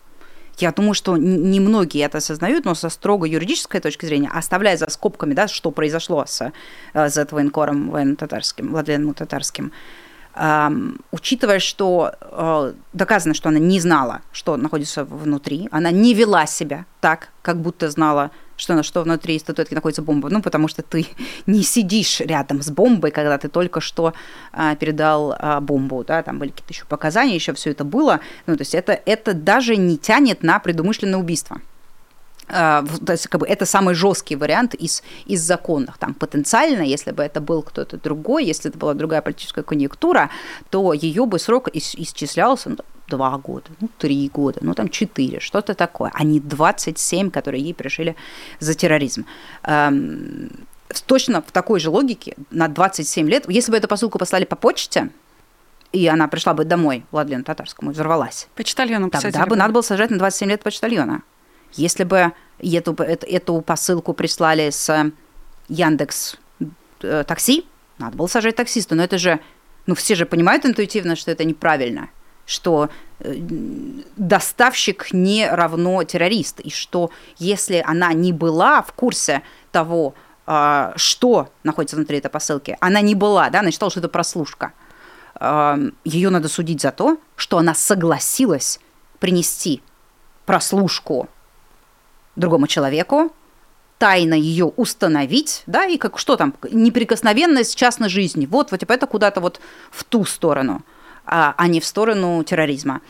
я 0.58 0.72
думаю, 0.72 0.94
что 0.94 1.16
немногие 1.16 2.04
это 2.04 2.18
осознают, 2.18 2.64
но 2.64 2.74
со 2.74 2.88
строго 2.88 3.26
юридической 3.26 3.80
точки 3.80 4.06
зрения, 4.06 4.30
оставляя 4.32 4.76
за 4.76 4.88
скобками, 4.88 5.34
да, 5.34 5.48
что 5.48 5.70
произошло 5.70 6.24
с, 6.26 6.52
э, 6.94 7.08
с 7.08 7.26
военкором 7.30 7.90
военно-татарским, 7.90 8.70
Владленом 8.70 9.14
Татарским, 9.14 9.72
Um, 10.38 11.00
учитывая, 11.12 11.60
что 11.60 12.12
uh, 12.20 12.76
доказано, 12.92 13.32
что 13.32 13.48
она 13.48 13.58
не 13.58 13.80
знала, 13.80 14.20
что 14.32 14.58
находится 14.58 15.06
внутри, 15.06 15.66
она 15.70 15.90
не 15.90 16.12
вела 16.12 16.44
себя 16.44 16.84
так, 17.00 17.30
как 17.40 17.62
будто 17.62 17.88
знала, 17.88 18.30
что, 18.57 18.82
что 18.82 19.02
внутри 19.02 19.38
статуэтки 19.38 19.74
находится 19.74 20.02
бомба. 20.02 20.28
Ну, 20.28 20.42
потому 20.42 20.68
что 20.68 20.82
ты 20.82 21.07
не 21.46 21.62
сидишь 21.62 22.20
рядом 22.20 22.62
с 22.62 22.70
бомбой, 22.70 23.11
когда 23.11 23.38
ты 23.38 23.48
только 23.48 23.80
что 23.80 24.14
а, 24.52 24.74
передал 24.76 25.34
а, 25.38 25.61
бомбу, 25.61 26.04
да, 26.04 26.22
там 26.22 26.38
были 26.38 26.50
какие-то 26.50 26.72
еще 26.72 26.84
показания, 26.84 27.34
еще 27.34 27.52
все 27.52 27.70
это 27.70 27.84
было. 27.84 28.20
Ну, 28.46 28.57
то 28.57 28.62
есть 28.62 28.74
это, 28.74 28.92
это 29.07 29.34
даже 29.34 29.76
не 29.76 29.98
тянет 29.98 30.42
на 30.42 30.59
предумышленное 30.59 31.18
убийство. 31.18 31.61
А, 32.48 32.84
то 33.04 33.12
есть, 33.12 33.26
как 33.26 33.40
бы, 33.40 33.46
это 33.46 33.66
самый 33.66 33.94
жесткий 33.94 34.36
вариант 34.36 34.74
из, 34.74 35.02
из 35.26 35.42
законных. 35.42 35.98
Там 35.98 36.14
потенциально, 36.14 36.82
если 36.82 37.11
бы 37.11 37.22
это 37.22 37.40
был 37.40 37.62
кто-то 37.62 37.96
другой, 37.96 38.44
если 38.44 38.70
это 38.70 38.78
была 38.78 38.94
другая 38.94 39.20
политическая 39.20 39.62
конъюнктура, 39.62 40.30
то 40.70 40.92
ее 40.92 41.26
бы 41.26 41.38
срок 41.38 41.68
ис- 41.68 41.94
исчислялся 41.96 42.70
ну, 42.70 42.76
два 43.09 43.36
года, 43.38 43.70
ну, 43.80 43.88
три 43.98 44.28
года, 44.28 44.59
ну, 44.62 44.74
там 44.74 44.88
четыре, 44.88 45.40
что-то 45.40 45.74
такое, 45.74 46.11
а 46.14 46.24
не 46.24 46.40
27, 46.40 47.30
которые 47.30 47.62
ей 47.62 47.74
пришили 47.74 48.16
за 48.59 48.74
терроризм. 48.74 49.26
Эм, 49.62 50.50
точно 51.07 51.42
в 51.42 51.52
такой 51.52 51.80
же 51.80 51.90
логике 51.90 52.36
на 52.50 52.68
27 52.68 53.28
лет, 53.28 53.44
если 53.48 53.70
бы 53.70 53.76
эту 53.76 53.88
посылку 53.88 54.18
послали 54.18 54.44
по 54.44 54.57
почте, 54.57 55.11
и 55.92 56.07
она 56.07 56.28
пришла 56.28 56.54
бы 56.54 56.64
домой, 56.64 57.04
Владлену 57.11 57.44
Татарскому, 57.44 57.90
и 57.90 57.94
взорвалась. 57.94 58.48
Почтальону 58.54 59.11
Тогда 59.11 59.46
бы 59.46 59.57
надо 59.57 59.72
было 59.72 59.82
сажать 59.82 60.11
на 60.11 60.18
27 60.18 60.50
лет 60.50 60.62
почтальона. 60.62 61.22
Если 61.72 62.04
бы 62.04 62.32
эту, 62.59 62.94
эту, 62.94 63.61
посылку 63.61 64.12
прислали 64.12 64.70
с 64.70 65.12
Яндекс 65.68 66.36
э, 67.02 67.24
такси, 67.26 67.66
надо 67.98 68.16
было 68.16 68.26
сажать 68.26 68.57
таксиста. 68.57 68.94
Но 68.94 69.02
это 69.02 69.18
же, 69.18 69.40
ну 69.86 69.94
все 69.94 70.14
же 70.14 70.26
понимают 70.26 70.64
интуитивно, 70.64 71.16
что 71.16 71.30
это 71.30 71.44
неправильно. 71.44 72.09
Что 72.47 72.88
э, 73.18 73.34
доставщик 74.16 75.12
не 75.12 75.49
равно 75.49 76.03
террорист, 76.05 76.61
и 76.61 76.70
что 76.70 77.11
если 77.38 77.82
она 77.86 78.12
не 78.12 78.32
была 78.32 78.82
в 78.82 78.92
курсе 78.92 79.42
того, 79.72 80.14
а, 80.47 80.92
что 80.97 81.51
находится 81.64 81.97
внутри 81.97 82.18
этой 82.18 82.30
посылки, 82.30 82.78
она 82.80 83.01
не 83.01 83.14
была, 83.14 83.51
да, 83.51 83.61
она 83.61 83.70
считала, 83.70 83.90
что 83.90 84.01
это 84.01 84.09
прослушка, 84.09 84.72
ее 85.38 86.30
надо 86.30 86.49
судить 86.49 86.80
за 86.80 86.92
то, 86.92 87.18
что 87.36 87.59
она 87.59 87.74
согласилась 87.74 88.80
принести 89.18 89.82
прослушку 90.47 91.28
другому 92.36 92.66
человеку, 92.66 93.32
тайно 93.99 94.34
ее 94.34 94.66
установить, 94.66 95.62
да, 95.66 95.86
и 95.86 95.97
как 95.97 96.18
что 96.18 96.36
там, 96.36 96.55
неприкосновенность 96.70 97.76
частной 97.76 98.09
жизни. 98.09 98.47
Вот, 98.47 98.70
вот 98.70 98.80
типа 98.80 98.92
это 98.92 99.07
куда-то 99.07 99.40
вот 99.40 99.61
в 99.90 100.05
ту 100.05 100.24
сторону, 100.24 100.82
а, 101.26 101.54
а 101.56 101.68
не 101.68 101.80
в 101.80 101.84
сторону 101.84 102.42
терроризма. 102.44 103.00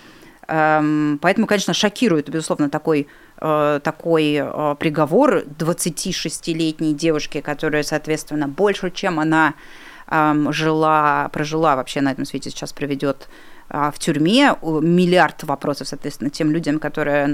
Эм, 0.49 1.19
поэтому, 1.21 1.47
конечно, 1.47 1.75
шокирует, 1.75 2.29
безусловно, 2.29 2.71
такой, 2.71 3.09
э, 3.41 3.81
такой 3.83 4.35
э, 4.35 4.75
приговор 4.79 5.43
26-летней 5.59 6.95
девушки, 6.95 7.41
которая, 7.41 7.83
соответственно, 7.83 8.47
больше, 8.47 8.91
чем 8.91 9.19
она 9.19 9.55
эм, 10.09 10.53
жила, 10.53 11.29
прожила 11.33 11.75
вообще 11.77 12.01
на 12.01 12.13
этом 12.13 12.25
свете, 12.25 12.51
сейчас 12.51 12.73
проведет 12.73 13.29
а, 13.69 13.91
в 13.91 13.99
тюрьме, 13.99 14.55
миллиард 14.63 15.43
вопросов, 15.43 15.89
соответственно, 15.89 16.31
тем 16.31 16.53
людям, 16.53 16.79
которые 16.79 17.27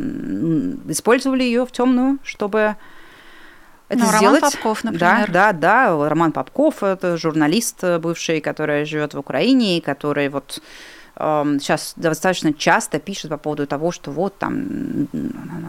использовали 0.88 1.42
ее 1.42 1.66
в 1.66 1.72
темную, 1.72 2.18
чтобы 2.22 2.76
это 3.92 4.04
ну, 4.04 4.06
сделать. 4.06 4.22
Роман 4.22 4.40
Попков, 4.40 4.84
например. 4.84 5.30
Да, 5.30 5.52
да, 5.52 5.52
да. 5.52 6.08
Роман 6.08 6.32
Попков– 6.32 6.74
это 6.82 7.16
журналист 7.16 7.84
бывший, 8.00 8.40
который 8.40 8.84
живет 8.84 9.14
в 9.14 9.18
Украине, 9.18 9.80
который 9.80 10.28
вот 10.28 10.62
сейчас 11.22 11.92
достаточно 11.94 12.52
часто 12.52 12.98
пишет 12.98 13.30
по 13.30 13.36
поводу 13.36 13.64
того, 13.68 13.92
что 13.92 14.10
вот 14.10 14.36
там 14.38 15.06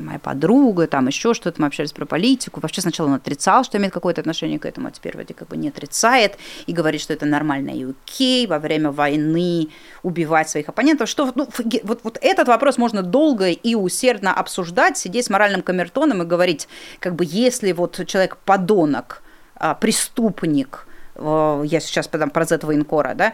моя 0.01 0.17
подруга, 0.17 0.87
там 0.87 1.05
еще 1.05 1.35
что-то, 1.35 1.61
мы 1.61 1.67
общались 1.67 1.91
про 1.91 2.07
политику. 2.07 2.59
Вообще 2.59 2.81
сначала 2.81 3.07
он 3.07 3.13
отрицал, 3.13 3.63
что 3.63 3.77
имеет 3.77 3.93
какое-то 3.93 4.21
отношение 4.21 4.57
к 4.57 4.65
этому, 4.65 4.87
а 4.87 4.91
теперь 4.91 5.13
вроде 5.13 5.35
как 5.35 5.49
бы 5.49 5.57
не 5.57 5.67
отрицает 5.67 6.39
и 6.65 6.73
говорит, 6.73 7.01
что 7.01 7.13
это 7.13 7.27
нормально 7.27 7.69
и 7.69 7.85
окей 7.85 8.47
во 8.47 8.57
время 8.57 8.89
войны 8.89 9.69
убивать 10.01 10.49
своих 10.49 10.69
оппонентов. 10.69 11.07
Что 11.07 11.31
ну, 11.35 11.47
вот, 11.83 11.99
вот 12.03 12.17
этот 12.21 12.47
вопрос 12.47 12.79
можно 12.79 13.03
долго 13.03 13.49
и 13.49 13.75
усердно 13.75 14.33
обсуждать, 14.33 14.97
сидеть 14.97 15.25
с 15.25 15.29
моральным 15.29 15.61
камертоном 15.61 16.23
и 16.23 16.25
говорить, 16.25 16.67
как 16.99 17.13
бы 17.13 17.25
если 17.27 17.73
вот 17.73 18.03
человек 18.07 18.37
подонок, 18.37 19.21
а, 19.55 19.75
преступник– 19.75 20.87
я 21.15 21.79
сейчас 21.79 22.07
там 22.07 22.29
про 22.29 22.45
Z 22.45 22.59
военкора, 22.63 23.13
да, 23.15 23.33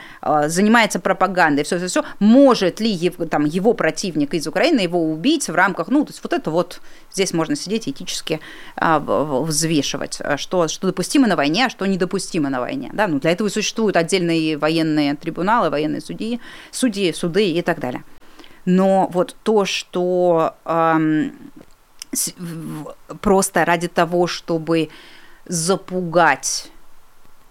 занимается 0.49 0.99
пропагандой, 0.99 1.63
все, 1.63 1.77
все, 1.77 1.88
все, 1.88 2.03
может 2.19 2.80
ли 2.80 2.89
его, 2.89 3.25
там, 3.25 3.45
его 3.45 3.73
противник 3.73 4.34
из 4.34 4.47
Украины 4.47 4.82
его 4.82 5.01
убить 5.01 5.47
в 5.47 5.55
рамках, 5.55 5.88
ну, 5.88 6.03
то 6.03 6.11
есть 6.11 6.21
вот 6.23 6.34
это 6.34 6.51
вот 6.51 6.82
здесь 7.11 7.34
можно 7.34 7.55
сидеть 7.55 7.88
этически 7.88 8.39
а, 8.75 8.99
взвешивать, 8.99 10.19
что, 10.38 10.67
что 10.67 10.88
допустимо 10.88 11.27
на 11.27 11.36
войне, 11.36 11.65
а 11.65 11.69
что 11.69 11.86
недопустимо 11.86 12.49
на 12.49 12.59
войне, 12.59 12.89
да, 12.93 13.07
ну, 13.07 13.19
для 13.19 13.32
этого 13.32 13.49
существуют 13.49 13.95
отдельные 13.95 14.57
военные 14.57 15.15
трибуналы, 15.15 15.69
военные 15.69 16.01
судьи, 16.01 16.39
судьи, 16.71 17.13
суды 17.13 17.51
и 17.51 17.61
так 17.61 17.80
далее. 17.80 18.03
Но 18.65 19.09
вот 19.11 19.36
то, 19.43 19.65
что 19.65 20.55
эм, 20.65 21.34
просто 23.21 23.65
ради 23.65 23.88
того, 23.88 24.27
чтобы 24.27 24.89
запугать 25.45 26.71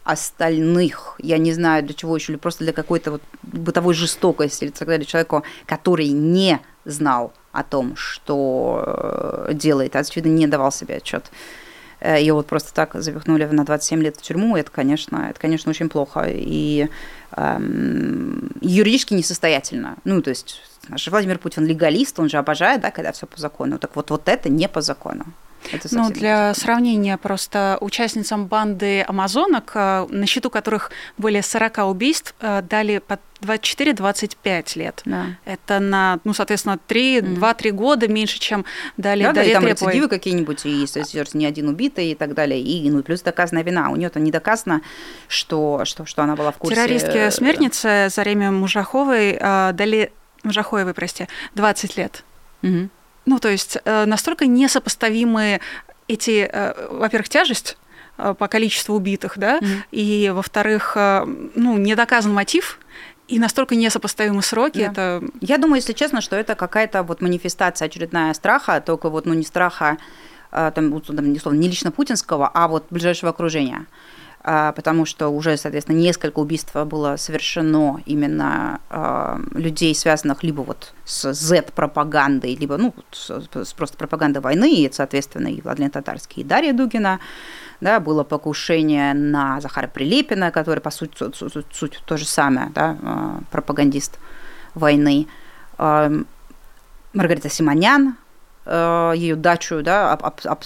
остальных, 0.08 1.16
я 1.18 1.36
не 1.36 1.52
знаю 1.52 1.84
для 1.84 1.92
чего 1.92 2.16
еще, 2.16 2.32
или 2.32 2.38
просто 2.38 2.64
для 2.64 2.72
какой-то 2.72 3.10
вот 3.10 3.22
бытовой 3.42 3.92
жестокости, 3.92 4.64
или 4.64 4.70
тогда 4.70 4.96
для 4.96 5.04
человека, 5.04 5.42
который 5.66 6.08
не 6.08 6.60
знал 6.86 7.34
о 7.52 7.62
том, 7.62 7.94
что 7.94 8.84
э, 8.86 9.50
делает, 9.52 9.96
а, 9.96 9.98
очевидно, 9.98 10.30
не 10.30 10.46
давал 10.46 10.72
себе 10.72 10.96
отчет. 10.96 11.30
Э, 12.00 12.18
Ее 12.18 12.32
вот 12.32 12.46
просто 12.46 12.72
так 12.72 12.94
запихнули 12.94 13.44
на 13.44 13.66
27 13.66 14.02
лет 14.02 14.16
в 14.16 14.22
тюрьму, 14.22 14.56
это, 14.56 14.70
конечно, 14.70 15.26
это, 15.28 15.38
конечно, 15.38 15.68
очень 15.68 15.90
плохо. 15.90 16.24
И 16.26 16.88
эм, 17.36 18.50
юридически 18.62 19.12
несостоятельно. 19.12 19.96
Ну, 20.04 20.22
то 20.22 20.30
есть 20.30 20.62
наш 20.88 21.06
Владимир 21.08 21.38
Путин 21.38 21.66
легалист, 21.66 22.18
он 22.18 22.30
же 22.30 22.38
обожает, 22.38 22.80
да, 22.80 22.90
когда 22.90 23.12
все 23.12 23.26
по 23.26 23.38
закону. 23.38 23.78
Так 23.78 23.94
вот, 23.94 24.08
вот 24.10 24.26
это 24.26 24.48
не 24.48 24.68
по 24.68 24.80
закону. 24.80 25.26
Это 25.72 25.88
ну, 25.92 26.10
для 26.10 26.54
сравнения, 26.54 27.16
просто 27.16 27.78
участницам 27.80 28.46
банды 28.46 29.04
амазонок, 29.06 29.72
э, 29.74 30.06
на 30.08 30.26
счету 30.26 30.50
которых 30.50 30.90
более 31.16 31.42
40 31.42 31.78
убийств, 31.88 32.34
э, 32.40 32.62
дали 32.62 32.98
по 32.98 33.18
24-25 33.40 34.78
лет. 34.78 35.02
Да. 35.04 35.26
Это 35.44 35.78
на, 35.78 36.18
ну, 36.24 36.34
соответственно, 36.34 36.78
3, 36.86 37.18
mm. 37.18 37.36
2-3 37.36 37.70
года 37.70 38.08
меньше, 38.08 38.38
чем 38.38 38.64
дали 38.96 39.22
да, 39.22 39.32
да, 39.32 39.42
и 39.42 39.52
там 39.52 39.66
рецидивы 39.66 40.08
какие-нибудь 40.08 40.64
есть, 40.64 40.94
то 40.94 41.00
есть 41.00 41.34
не 41.34 41.46
один 41.46 41.68
убитый 41.68 42.10
и 42.10 42.14
так 42.14 42.34
далее, 42.34 42.60
и 42.60 42.90
ну, 42.90 43.02
плюс 43.02 43.22
доказанная 43.22 43.62
вина. 43.62 43.90
У 43.90 43.96
нее 43.96 44.08
то 44.08 44.18
не 44.18 44.30
доказано, 44.30 44.82
что, 45.28 45.84
что, 45.84 46.04
что 46.04 46.22
она 46.22 46.34
была 46.34 46.50
в 46.50 46.56
курсе. 46.56 46.76
Террористке 46.76 47.30
смертнице 47.30 48.08
Зареме 48.10 48.50
Мужаховой 48.50 49.38
э, 49.40 49.72
дали, 49.72 50.12
Мужахоевой, 50.42 50.94
прости, 50.94 51.28
20 51.54 51.96
лет. 51.96 52.24
Угу. 52.62 52.88
Ну, 53.28 53.38
то 53.38 53.50
есть 53.50 53.76
э, 53.84 54.06
настолько 54.06 54.46
несопоставимые 54.46 55.60
эти, 56.08 56.48
э, 56.50 56.88
во-первых, 56.90 57.28
тяжесть 57.28 57.76
э, 58.16 58.34
по 58.38 58.48
количеству 58.48 58.96
убитых, 58.96 59.36
да, 59.36 59.58
mm-hmm. 59.58 59.82
и, 59.92 60.30
во-вторых, 60.34 60.96
ну, 60.96 61.76
не 61.76 61.94
доказан 61.94 62.32
мотив, 62.32 62.80
и 63.28 63.38
настолько 63.38 63.76
несопоставимы 63.76 64.40
сроки, 64.40 64.78
да. 64.78 65.18
это... 65.18 65.22
Я 65.42 65.58
думаю, 65.58 65.76
если 65.76 65.92
честно, 65.92 66.22
что 66.22 66.36
это 66.36 66.54
какая-то 66.54 67.02
вот 67.02 67.20
манифестация 67.20 67.86
очередная 67.86 68.32
страха, 68.32 68.80
только 68.80 69.10
вот, 69.10 69.26
ну, 69.26 69.34
не 69.34 69.44
страха, 69.44 69.98
там, 70.50 70.90
не, 70.90 71.38
словно, 71.38 71.58
не 71.58 71.68
лично 71.68 71.90
путинского, 71.90 72.50
а 72.54 72.66
вот 72.66 72.86
ближайшего 72.88 73.28
окружения. 73.28 73.84
А, 74.40 74.72
потому 74.72 75.04
что 75.04 75.28
уже, 75.28 75.56
соответственно, 75.56 75.96
несколько 75.96 76.38
убийств 76.38 76.74
было 76.74 77.16
совершено 77.16 78.00
именно 78.06 78.80
а, 78.88 79.40
людей, 79.52 79.94
связанных 79.94 80.42
либо 80.42 80.60
вот 80.62 80.94
с 81.04 81.32
Z-пропагандой, 81.32 82.54
либо 82.54 82.76
ну, 82.76 82.94
с 83.12 83.72
просто 83.72 83.96
пропагандой 83.96 84.38
войны, 84.38 84.72
и, 84.72 84.90
соответственно, 84.92 85.48
и 85.48 85.60
Владимир 85.60 85.90
Татарский, 85.90 86.42
и 86.42 86.44
Дарья 86.44 86.72
Дугина. 86.72 87.18
Да, 87.80 88.00
было 88.00 88.24
покушение 88.24 89.14
на 89.14 89.60
Захара 89.60 89.86
Прилепина, 89.86 90.50
который, 90.50 90.80
по 90.80 90.90
сути, 90.90 91.16
суть, 91.16 91.36
суть, 91.36 91.66
суть 91.72 92.02
то 92.06 92.16
же 92.16 92.24
самое, 92.24 92.70
да, 92.74 92.96
а, 93.02 93.40
пропагандист 93.50 94.18
войны. 94.74 95.26
Маргарита 95.76 97.48
Симонян, 97.48 98.16
ее 98.70 99.36
дачу, 99.36 99.82
да, 99.82 100.12
об, 100.12 100.24
об, 100.24 100.40
об, 100.44 100.62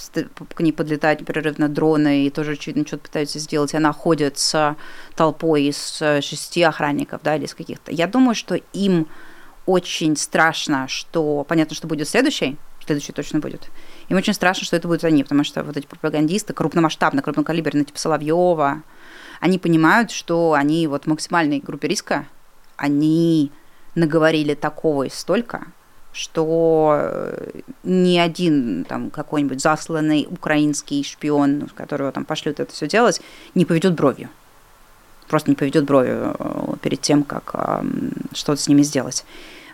к 0.55 0.61
ней 0.61 0.73
подлетают 0.73 1.21
непрерывно 1.21 1.69
дроны 1.69 2.27
и 2.27 2.31
тоже 2.31 2.53
очевидно 2.53 2.87
что-то 2.87 3.05
пытаются 3.05 3.39
сделать. 3.39 3.75
Она 3.75 3.93
ходит 3.93 4.39
с 4.39 4.77
толпой 5.15 5.65
из 5.65 6.01
э, 6.01 6.21
шести 6.21 6.63
охранников, 6.63 7.21
да, 7.23 7.37
или 7.37 7.45
из 7.45 7.55
каких-то. 7.55 7.93
Я 7.93 8.07
думаю, 8.07 8.35
что 8.35 8.57
им 8.73 9.07
очень 9.67 10.17
страшно, 10.17 10.89
что 10.89 11.45
понятно, 11.49 11.77
что 11.77 11.87
будет 11.87 12.09
следующий, 12.09 12.59
следующий 12.85 13.13
точно 13.13 13.39
будет. 13.39 13.71
Им 14.09 14.17
очень 14.17 14.35
страшно, 14.35 14.65
что 14.65 14.77
это 14.77 14.89
будут 14.89 15.05
они, 15.05 15.23
потому 15.23 15.45
что 15.45 15.63
вот 15.63 15.77
эти 15.77 15.87
пропагандисты 15.87 16.53
крупномасштабно, 16.53 17.23
крупнокалиберные, 17.23 17.85
типа 17.85 17.99
Соловьева, 17.99 18.83
они 19.41 19.59
понимают, 19.59 20.11
что 20.11 20.53
они 20.55 20.87
вот 20.87 21.05
в 21.05 21.07
максимальной 21.07 21.61
группе 21.61 21.89
риска, 21.89 22.27
они 22.77 23.53
наговорили 23.95 24.55
такого 24.55 25.05
и 25.05 25.11
столько, 25.11 25.67
что 26.13 26.99
э, 27.01 27.61
ни 27.85 28.19
один 28.19 28.85
там 28.85 29.11
какой-нибудь 29.11 29.61
засланный 29.61 30.29
украинский 30.31 31.03
шпион, 31.03 31.69
которого 31.75 32.13
там 32.13 32.25
пошлют 32.25 32.61
это 32.61 32.73
все 32.73 32.87
делать, 32.87 33.21
не 33.55 33.65
поведет 33.65 33.95
бровью. 33.95 34.29
Просто 35.29 35.51
не 35.51 35.57
поведет 35.57 35.85
бровью 35.85 36.37
э, 36.39 36.75
перед 36.83 37.01
тем, 37.01 37.25
как 37.25 37.55
что-то 38.33 38.61
с 38.61 38.69
ними 38.69 38.83
сделать. 38.83 39.25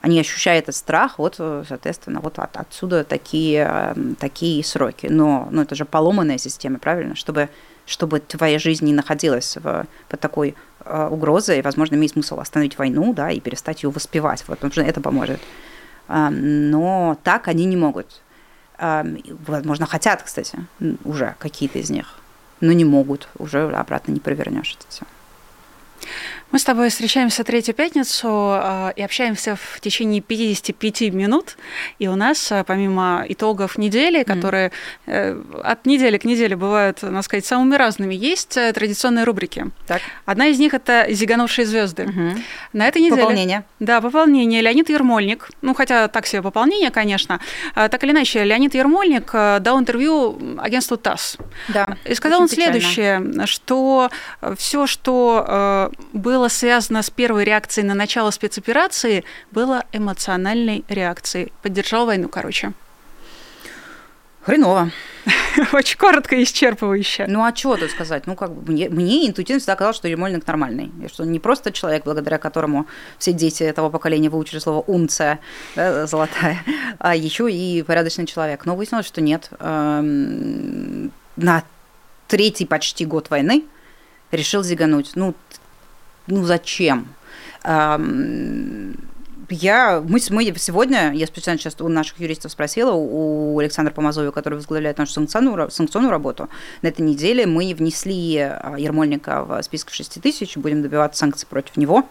Они 0.00 0.20
ощущают 0.20 0.64
этот 0.64 0.76
страх, 0.76 1.18
вот, 1.18 1.34
соответственно, 1.36 2.20
вот 2.20 2.38
от, 2.38 2.56
отсюда 2.56 3.02
такие, 3.02 3.96
такие 4.20 4.62
сроки. 4.62 5.08
Но 5.10 5.48
ну, 5.50 5.62
это 5.62 5.74
же 5.74 5.84
поломанная 5.84 6.38
система, 6.38 6.78
правильно? 6.78 7.16
Чтобы, 7.16 7.48
чтобы 7.84 8.20
твоя 8.20 8.60
жизнь 8.60 8.84
не 8.84 8.92
находилась 8.92 9.56
в, 9.56 9.86
под 10.08 10.20
такой 10.20 10.54
э, 10.84 11.08
угрозой, 11.10 11.62
возможно, 11.62 11.96
имеет 11.96 12.12
смысл 12.12 12.38
остановить 12.38 12.78
войну, 12.78 13.12
да, 13.12 13.32
и 13.32 13.40
перестать 13.40 13.82
ее 13.82 13.90
воспевать. 13.90 14.44
Вот, 14.46 14.58
потому 14.58 14.70
что 14.70 14.82
это 14.82 15.00
поможет 15.00 15.40
но 16.08 17.18
так 17.22 17.48
они 17.48 17.64
не 17.64 17.76
могут. 17.76 18.22
Возможно, 18.78 19.86
хотят, 19.86 20.22
кстати, 20.22 20.58
уже 21.04 21.34
какие-то 21.38 21.78
из 21.78 21.90
них, 21.90 22.18
но 22.60 22.72
не 22.72 22.84
могут, 22.84 23.28
уже 23.38 23.68
обратно 23.68 24.12
не 24.12 24.20
провернешь 24.20 24.76
это 24.78 24.88
все. 24.88 25.04
Мы 26.50 26.58
с 26.58 26.64
тобой 26.64 26.88
встречаемся 26.88 27.44
третью 27.44 27.74
пятницу 27.74 28.28
э, 28.28 28.92
и 28.96 29.02
общаемся 29.02 29.54
в 29.54 29.80
течение 29.80 30.22
55 30.22 31.12
минут. 31.12 31.58
И 31.98 32.08
у 32.08 32.16
нас, 32.16 32.50
э, 32.50 32.64
помимо 32.64 33.22
итогов 33.28 33.76
недели, 33.76 34.22
которые 34.22 34.72
э, 35.04 35.38
от 35.62 35.84
недели 35.84 36.16
к 36.16 36.24
неделе 36.24 36.56
бывают, 36.56 37.02
надо 37.02 37.20
сказать, 37.20 37.44
самыми 37.44 37.74
разными, 37.74 38.14
есть 38.14 38.56
э, 38.56 38.72
традиционные 38.72 39.24
рубрики. 39.24 39.66
Так. 39.86 40.00
Одна 40.24 40.46
из 40.46 40.58
них 40.58 40.72
это 40.72 41.06
«Зиганувшие 41.10 41.66
звезды». 41.66 42.04
Мгм. 42.04 42.42
На 42.72 42.88
этой 42.88 43.02
неделе... 43.02 43.20
Пополнение. 43.20 43.64
Да, 43.78 44.00
пополнение. 44.00 44.62
Леонид 44.62 44.88
Ермольник, 44.88 45.50
ну 45.60 45.74
хотя 45.74 46.08
так 46.08 46.26
себе 46.26 46.40
пополнение, 46.40 46.90
конечно. 46.90 47.40
А, 47.74 47.90
Так 47.90 48.02
или 48.04 48.12
иначе, 48.12 48.42
Леонид 48.44 48.74
Ермольник 48.74 49.30
э, 49.34 49.58
дал 49.60 49.78
интервью 49.78 50.38
агентству 50.58 50.96
ТАСС. 50.96 51.36
Да. 51.68 51.98
И 52.06 52.14
сказал 52.14 52.38
он 52.38 52.44
Очень 52.44 52.56
печально. 52.56 52.80
следующее, 52.80 53.46
что 53.46 54.10
все, 54.56 54.86
что 54.86 55.44
э, 55.46 55.90
было 56.38 56.46
связано 56.46 57.02
с 57.02 57.10
первой 57.10 57.42
реакцией 57.42 57.84
на 57.84 57.94
начало 57.94 58.30
спецоперации, 58.30 59.24
было 59.50 59.84
эмоциональной 59.90 60.84
реакцией. 60.88 61.52
Поддержал 61.62 62.06
войну, 62.06 62.28
короче. 62.28 62.74
Хреново. 64.42 64.92
Очень 65.72 65.98
коротко 65.98 66.36
и 66.36 66.44
исчерпывающе. 66.44 67.24
Ну 67.26 67.42
а 67.42 67.50
чего 67.50 67.76
тут 67.76 67.90
сказать? 67.90 68.28
Ну, 68.28 68.36
как 68.36 68.52
бы 68.52 68.70
мне, 68.70 68.88
мне 68.88 69.26
интуитивно 69.26 69.58
всегда 69.58 69.74
казалось, 69.74 69.96
что 69.96 70.06
Ермольник 70.06 70.46
нормальный. 70.46 70.92
И 71.04 71.08
что 71.08 71.24
он 71.24 71.32
не 71.32 71.40
просто 71.40 71.72
человек, 71.72 72.04
благодаря 72.04 72.38
которому 72.38 72.86
все 73.18 73.32
дети 73.32 73.64
этого 73.64 73.90
поколения 73.90 74.30
выучили 74.30 74.60
слово 74.60 74.84
унция, 74.86 75.40
да, 75.74 76.06
золотая, 76.06 76.62
а 77.00 77.16
еще 77.16 77.50
и 77.50 77.82
порядочный 77.82 78.26
человек. 78.26 78.64
Но 78.64 78.76
выяснилось, 78.76 79.06
что 79.06 79.20
нет. 79.20 79.50
Эм, 79.58 81.10
На 81.34 81.64
третий 82.28 82.64
почти 82.64 83.04
год 83.04 83.28
войны 83.28 83.64
решил 84.30 84.62
зигануть. 84.62 85.12
Ну, 85.16 85.34
ну 86.28 86.44
зачем? 86.44 87.08
Я, 89.50 90.02
мы, 90.06 90.20
мы 90.30 90.54
сегодня, 90.58 91.12
я 91.14 91.26
специально 91.26 91.58
сейчас 91.58 91.80
у 91.80 91.88
наших 91.88 92.20
юристов 92.20 92.52
спросила, 92.52 92.92
у 92.92 93.58
Александра 93.58 93.92
Помазоева, 93.92 94.30
который 94.30 94.56
возглавляет 94.56 94.98
нашу 94.98 95.12
санкционную, 95.12 95.70
санкционную 95.70 96.10
работу, 96.10 96.50
на 96.82 96.88
этой 96.88 97.00
неделе 97.00 97.46
мы 97.46 97.74
внесли 97.74 98.36
а, 98.40 98.76
Ермольника 98.76 99.44
в 99.44 99.62
список 99.62 99.90
6 99.90 100.20
тысяч, 100.20 100.58
будем 100.58 100.82
добиваться 100.82 101.20
санкций 101.20 101.48
против 101.48 101.78
него, 101.78 102.06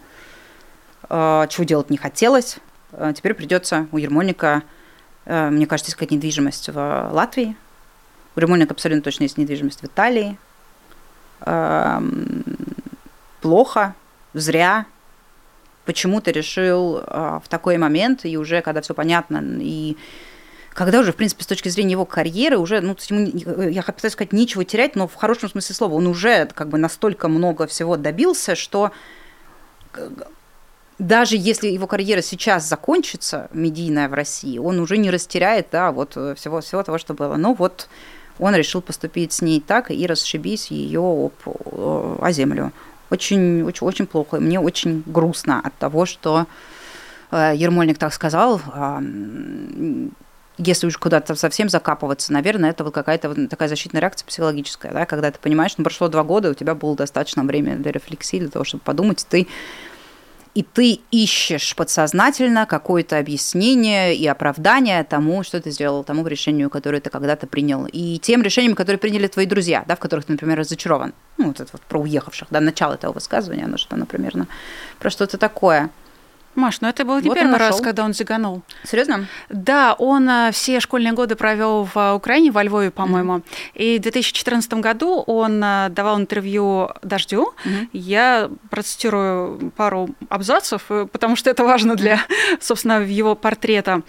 А, 1.08 1.46
чего 1.46 1.62
делать 1.64 1.90
не 1.90 1.96
хотелось. 1.96 2.58
А, 2.90 3.12
Теперь 3.12 3.34
придется 3.34 3.86
у 3.92 3.98
Ермольника, 3.98 4.62
мне 5.24 5.66
кажется, 5.66 5.92
искать 5.92 6.10
недвижимость 6.10 6.70
в 6.70 7.10
Латвии. 7.12 7.56
У 8.34 8.40
Ермольника 8.40 8.74
абсолютно 8.74 9.02
точно 9.02 9.24
есть 9.24 9.38
недвижимость 9.38 9.82
в 9.82 9.84
Италии. 9.84 10.38
Плохо, 13.42 13.94
зря, 14.34 14.86
почему 15.84 16.20
ты 16.20 16.32
решил 16.32 17.02
а, 17.06 17.40
в 17.40 17.48
такой 17.48 17.78
момент, 17.78 18.24
и 18.24 18.36
уже 18.36 18.60
когда 18.62 18.80
все 18.80 18.94
понятно, 18.94 19.42
и 19.60 19.96
когда 20.74 21.00
уже, 21.00 21.12
в 21.12 21.16
принципе, 21.16 21.42
с 21.42 21.46
точки 21.46 21.68
зрения 21.70 21.92
его 21.92 22.04
карьеры, 22.04 22.56
уже, 22.56 22.80
ну, 22.80 22.96
ему, 23.08 23.20
не- 23.20 23.72
я 23.72 23.82
пытаюсь 23.82 24.12
сказать, 24.12 24.32
нечего 24.32 24.64
терять, 24.64 24.94
но 24.94 25.08
в 25.08 25.14
хорошем 25.14 25.48
смысле 25.48 25.74
слова, 25.74 25.94
он 25.94 26.06
уже 26.06 26.46
как 26.54 26.68
бы 26.68 26.78
настолько 26.78 27.26
много 27.26 27.66
всего 27.66 27.96
добился, 27.96 28.54
что 28.54 28.92
даже 30.98 31.36
если 31.36 31.68
его 31.68 31.86
карьера 31.86 32.22
сейчас 32.22 32.68
закончится, 32.68 33.48
медийная 33.52 34.08
в 34.08 34.14
России, 34.14 34.58
он 34.58 34.78
уже 34.80 34.98
не 34.98 35.10
растеряет, 35.10 35.68
да, 35.70 35.92
вот 35.92 36.16
э, 36.16 36.34
всего, 36.34 36.60
всего 36.60 36.82
того, 36.82 36.98
что 36.98 37.14
было. 37.14 37.36
Но 37.36 37.54
вот 37.54 37.88
он 38.38 38.54
решил 38.54 38.82
поступить 38.82 39.32
с 39.32 39.42
ней 39.42 39.60
так 39.60 39.90
и 39.90 40.06
расшибись 40.06 40.70
ее 40.70 41.00
об, 41.00 41.32
э, 41.46 42.16
о 42.20 42.32
землю. 42.32 42.72
Очень, 43.10 43.62
очень, 43.62 43.86
очень 43.86 44.06
плохо. 44.06 44.36
И 44.36 44.40
Мне 44.40 44.60
очень 44.60 45.02
грустно 45.06 45.60
от 45.62 45.74
того, 45.74 46.06
что 46.06 46.46
э, 47.30 47.52
Ермольник 47.56 47.98
так 47.98 48.12
сказал. 48.12 48.60
Если 50.60 50.88
уж 50.88 50.98
куда-то 50.98 51.36
совсем 51.36 51.68
закапываться, 51.68 52.32
наверное, 52.32 52.70
это 52.70 52.82
вот 52.82 52.92
какая-то 52.92 53.28
вот 53.28 53.48
такая 53.48 53.68
защитная 53.68 54.00
реакция 54.00 54.26
психологическая, 54.26 54.92
да, 54.92 55.06
когда 55.06 55.30
ты 55.30 55.38
понимаешь, 55.38 55.74
ну, 55.78 55.84
прошло 55.84 56.08
два 56.08 56.24
года, 56.24 56.50
у 56.50 56.54
тебя 56.54 56.74
было 56.74 56.96
достаточно 56.96 57.44
времени 57.44 57.76
для 57.76 57.92
рефлексии, 57.92 58.40
для 58.40 58.48
того, 58.48 58.64
чтобы 58.64 58.82
подумать, 58.82 59.22
и 59.22 59.26
ты 59.28 59.48
и 60.58 60.64
ты 60.64 60.98
ищешь 61.12 61.76
подсознательно 61.76 62.66
какое-то 62.66 63.16
объяснение 63.16 64.16
и 64.16 64.26
оправдание 64.26 65.04
тому, 65.04 65.44
что 65.44 65.60
ты 65.60 65.70
сделал, 65.70 66.02
тому 66.02 66.26
решению, 66.26 66.68
которое 66.68 67.00
ты 67.00 67.10
когда-то 67.10 67.46
принял, 67.46 67.86
и 67.86 68.18
тем 68.18 68.42
решениям, 68.42 68.74
которые 68.74 68.98
приняли 68.98 69.28
твои 69.28 69.46
друзья, 69.46 69.84
да, 69.86 69.94
в 69.94 70.00
которых 70.00 70.24
ты, 70.24 70.32
например, 70.32 70.58
разочарован. 70.58 71.14
Ну, 71.36 71.46
вот 71.46 71.60
это 71.60 71.70
вот 71.72 71.82
про 71.82 72.00
уехавших, 72.00 72.48
да, 72.50 72.58
начало 72.58 72.94
этого 72.94 73.12
высказывания, 73.12 73.66
оно 73.66 73.76
что, 73.76 73.94
оно 73.94 74.04
примерно 74.04 74.48
про 74.98 75.10
что-то 75.10 75.38
такое. 75.38 75.90
Маш, 76.58 76.80
ну 76.80 76.88
это 76.88 77.04
был 77.04 77.20
не 77.20 77.28
Вот 77.28 77.38
первый 77.38 77.56
раз, 77.56 77.80
когда 77.80 78.04
он 78.04 78.12
зиганул. 78.12 78.62
Серьезно? 78.84 79.26
Да, 79.48 79.94
он 79.94 80.28
а, 80.28 80.50
все 80.50 80.80
школьные 80.80 81.12
годы 81.12 81.36
провел 81.36 81.84
в 81.84 81.96
а, 81.96 82.14
Украине, 82.14 82.50
во 82.50 82.62
Львове, 82.62 82.90
по-моему. 82.90 83.42
И 83.74 83.98
в 83.98 84.02
2014 84.02 84.74
году 84.74 85.22
он 85.26 85.62
а, 85.62 85.88
давал 85.88 86.18
интервью 86.18 86.90
«Дождю». 87.02 87.54
Мгм. 87.64 87.88
Я 87.92 88.50
процитирую 88.70 89.72
пару 89.76 90.10
абзацев, 90.28 90.82
э, 90.90 91.06
потому 91.10 91.36
что 91.36 91.48
это 91.48 91.64
важно 91.64 91.94
для, 91.94 92.20
собственно, 92.60 93.02
его 93.02 93.34
портрета. 93.34 94.02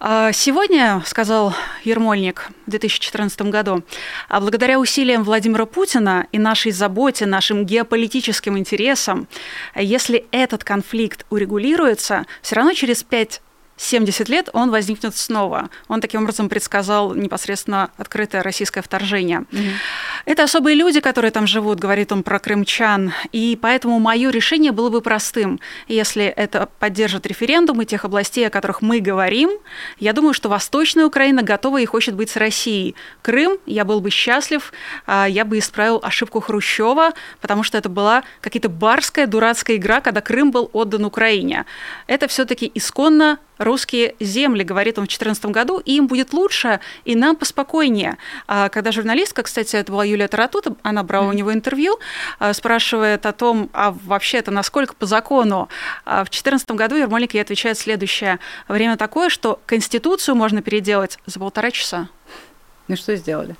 А, 0.00 0.32
Сегодня, 0.32 1.02
сказал 1.06 1.54
Ермольник 1.84 2.50
в 2.66 2.70
2014 2.70 3.42
году, 3.42 3.82
«а 4.28 4.40
благодаря 4.40 4.80
усилиям 4.80 5.24
Владимира 5.24 5.66
Путина 5.66 6.26
и 6.32 6.38
нашей 6.38 6.72
заботе, 6.72 7.26
нашим 7.26 7.66
геополитическим 7.66 8.58
интересам, 8.58 9.28
если 9.74 10.24
этот 10.30 10.64
конфликт 10.64 11.26
урегулируется, 11.30 11.81
все 12.42 12.56
равно 12.56 12.72
через 12.74 13.02
пять 13.02 13.40
70 13.82 14.28
лет 14.28 14.48
он 14.52 14.70
возникнет 14.70 15.16
снова. 15.16 15.68
Он 15.88 16.00
таким 16.00 16.22
образом 16.22 16.48
предсказал 16.48 17.14
непосредственно 17.14 17.90
открытое 17.96 18.42
российское 18.42 18.82
вторжение. 18.82 19.44
Это 20.24 20.44
особые 20.44 20.76
люди, 20.76 21.00
которые 21.00 21.30
там 21.30 21.46
живут, 21.46 21.80
говорит 21.80 22.12
он 22.12 22.22
про 22.22 22.38
крымчан, 22.38 23.12
и 23.32 23.58
поэтому 23.60 23.98
мое 23.98 24.30
решение 24.30 24.72
было 24.72 24.88
бы 24.88 25.00
простым. 25.00 25.60
Если 25.88 26.24
это 26.24 26.68
поддержит 26.78 27.26
референдумы 27.26 27.84
тех 27.84 28.04
областей, 28.04 28.46
о 28.46 28.50
которых 28.50 28.82
мы 28.82 29.00
говорим, 29.00 29.50
я 29.98 30.12
думаю, 30.12 30.32
что 30.32 30.48
Восточная 30.48 31.06
Украина 31.06 31.42
готова 31.42 31.80
и 31.80 31.86
хочет 31.86 32.14
быть 32.14 32.30
с 32.30 32.36
Россией. 32.36 32.94
Крым, 33.22 33.58
я 33.66 33.84
был 33.84 34.00
бы 34.00 34.10
счастлив, 34.10 34.72
а, 35.06 35.26
я 35.26 35.44
бы 35.44 35.58
исправил 35.58 36.00
ошибку 36.02 36.40
Хрущева, 36.40 37.12
потому 37.40 37.62
что 37.62 37.78
это 37.78 37.88
была 37.88 38.22
какая-то 38.40 38.68
барская, 38.68 39.26
дурацкая 39.26 39.76
игра, 39.76 40.00
когда 40.00 40.20
Крым 40.20 40.50
был 40.50 40.70
отдан 40.72 41.04
Украине. 41.04 41.64
Это 42.06 42.28
все-таки 42.28 42.70
исконно 42.74 43.38
русские 43.64 44.14
земли, 44.20 44.62
говорит 44.62 44.98
он 44.98 45.04
в 45.04 45.08
2014 45.08 45.46
году, 45.46 45.78
и 45.78 45.96
им 45.96 46.06
будет 46.06 46.32
лучше, 46.32 46.80
и 47.04 47.14
нам 47.16 47.36
поспокойнее. 47.36 48.16
А 48.46 48.68
Когда 48.68 48.92
журналистка, 48.92 49.42
кстати, 49.42 49.76
это 49.76 49.92
была 49.92 50.04
Юлия 50.04 50.28
Таратута, 50.28 50.74
она 50.82 51.02
брала 51.02 51.28
у 51.28 51.32
него 51.32 51.52
интервью, 51.52 51.98
а, 52.38 52.52
спрашивает 52.52 53.26
о 53.26 53.32
том, 53.32 53.70
а 53.72 53.92
вообще 54.04 54.38
это 54.38 54.50
насколько 54.50 54.94
по 54.94 55.06
закону. 55.06 55.68
А 56.04 56.24
В 56.24 56.30
2014 56.30 56.70
году 56.72 56.96
Ермолик 56.96 57.34
ей 57.34 57.40
отвечает 57.40 57.78
следующее. 57.78 58.38
Время 58.68 58.96
такое, 58.96 59.28
что 59.28 59.60
Конституцию 59.66 60.34
можно 60.34 60.62
переделать 60.62 61.18
за 61.26 61.38
полтора 61.38 61.70
часа. 61.70 62.08
Ну 62.88 62.96
что 62.96 63.14
сделали? 63.16 63.56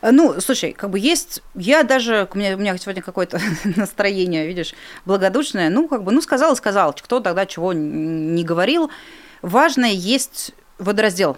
А, 0.00 0.12
Ну, 0.12 0.40
слушай, 0.40 0.72
как 0.72 0.90
бы 0.90 0.98
есть, 0.98 1.42
я 1.54 1.82
даже, 1.82 2.28
у 2.32 2.38
меня, 2.38 2.54
у 2.54 2.58
меня 2.58 2.76
сегодня 2.78 3.02
какое-то 3.02 3.40
настроение, 3.76 4.46
видишь, 4.46 4.74
благодушное, 5.04 5.70
ну, 5.70 5.88
как 5.88 6.04
бы, 6.04 6.12
ну, 6.12 6.20
сказал 6.20 6.52
и 6.52 6.56
сказал, 6.56 6.92
кто 6.92 7.20
тогда 7.20 7.46
чего 7.46 7.72
не 7.72 8.44
говорил. 8.44 8.90
Важное 9.42 9.90
есть 9.90 10.52
водораздел. 10.78 11.36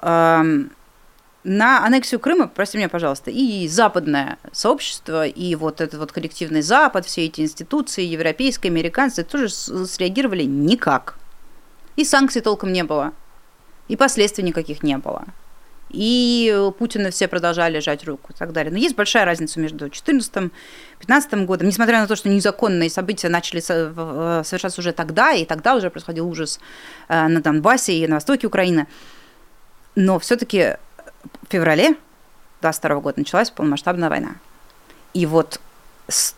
На 0.00 1.84
аннексию 1.84 2.20
Крыма, 2.20 2.48
прости 2.48 2.78
меня, 2.78 2.88
пожалуйста, 2.88 3.30
и 3.30 3.68
западное 3.68 4.38
сообщество, 4.52 5.26
и 5.26 5.54
вот 5.56 5.82
этот 5.82 6.00
вот 6.00 6.10
коллективный 6.10 6.62
Запад, 6.62 7.04
все 7.04 7.26
эти 7.26 7.42
институции, 7.42 8.02
европейские, 8.02 8.70
американцы, 8.70 9.24
тоже 9.24 9.50
среагировали 9.50 10.44
никак. 10.44 11.16
И 11.96 12.04
санкций 12.04 12.40
толком 12.40 12.72
не 12.72 12.82
было, 12.82 13.12
и 13.88 13.96
последствий 13.96 14.42
никаких 14.42 14.82
не 14.82 14.96
было. 14.96 15.26
И 15.94 16.70
Путина 16.78 17.10
все 17.10 17.28
продолжали 17.28 17.78
жать 17.78 18.04
руку 18.04 18.32
и 18.32 18.36
так 18.36 18.52
далее. 18.52 18.72
Но 18.72 18.78
есть 18.78 18.96
большая 18.96 19.24
разница 19.24 19.60
между 19.60 19.78
2014 19.78 20.50
2015 21.06 21.46
годом, 21.46 21.68
несмотря 21.68 22.00
на 22.00 22.06
то, 22.06 22.16
что 22.16 22.28
незаконные 22.28 22.90
события 22.90 23.28
начали 23.28 23.60
совершаться 23.60 24.80
уже 24.80 24.92
тогда, 24.92 25.32
и 25.32 25.44
тогда 25.44 25.74
уже 25.74 25.90
происходил 25.90 26.28
ужас 26.28 26.58
э, 27.08 27.28
на 27.28 27.40
Донбассе 27.40 27.92
и 27.92 28.06
на 28.06 28.16
востоке 28.16 28.46
Украины. 28.46 28.86
Но 29.94 30.18
все-таки 30.18 30.76
в 31.42 31.52
феврале 31.52 31.96
22 32.62 33.00
года 33.00 33.18
началась 33.18 33.50
полномасштабная 33.50 34.08
война. 34.08 34.36
И 35.12 35.26
вот 35.26 35.60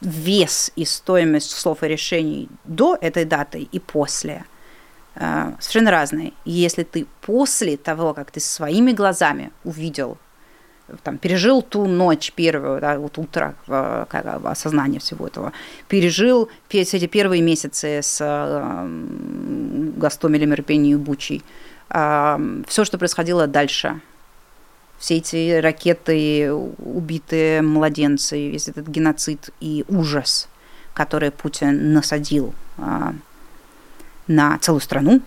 вес 0.00 0.70
и 0.76 0.84
стоимость 0.84 1.50
слов 1.50 1.82
и 1.82 1.88
решений 1.88 2.48
до 2.64 2.96
этой 3.00 3.24
даты 3.24 3.68
и 3.70 3.78
после 3.78 4.44
совершенно 5.18 5.90
разные. 5.90 6.32
И 6.44 6.50
если 6.50 6.82
ты 6.82 7.06
после 7.22 7.76
того, 7.76 8.12
как 8.12 8.30
ты 8.30 8.40
своими 8.40 8.92
глазами 8.92 9.50
увидел 9.64 10.18
там, 11.02 11.18
пережил 11.18 11.62
ту 11.62 11.86
ночь 11.86 12.32
первую, 12.32 12.80
да, 12.80 12.98
вот 12.98 13.18
утро 13.18 13.54
как, 13.66 14.40
осознание 14.44 15.00
всего 15.00 15.26
этого, 15.26 15.52
пережил 15.88 16.48
эти 16.70 17.06
первые 17.06 17.42
месяцы 17.42 18.00
с 18.02 18.18
э, 18.20 18.88
Гастомелем, 19.96 20.52
Ирпением 20.52 20.98
и 20.98 21.00
Бучей, 21.00 21.42
э, 21.90 22.62
все, 22.68 22.84
что 22.84 22.98
происходило 22.98 23.46
дальше, 23.46 24.00
все 24.98 25.16
эти 25.16 25.58
ракеты, 25.58 26.52
убитые 26.52 27.62
младенцы, 27.62 28.50
весь 28.50 28.68
этот 28.68 28.86
геноцид 28.88 29.50
и 29.60 29.84
ужас, 29.88 30.48
который 30.94 31.30
Путин 31.30 31.92
насадил 31.92 32.54
э, 32.78 33.12
на 34.26 34.58
целую 34.58 34.80
страну, 34.80 35.22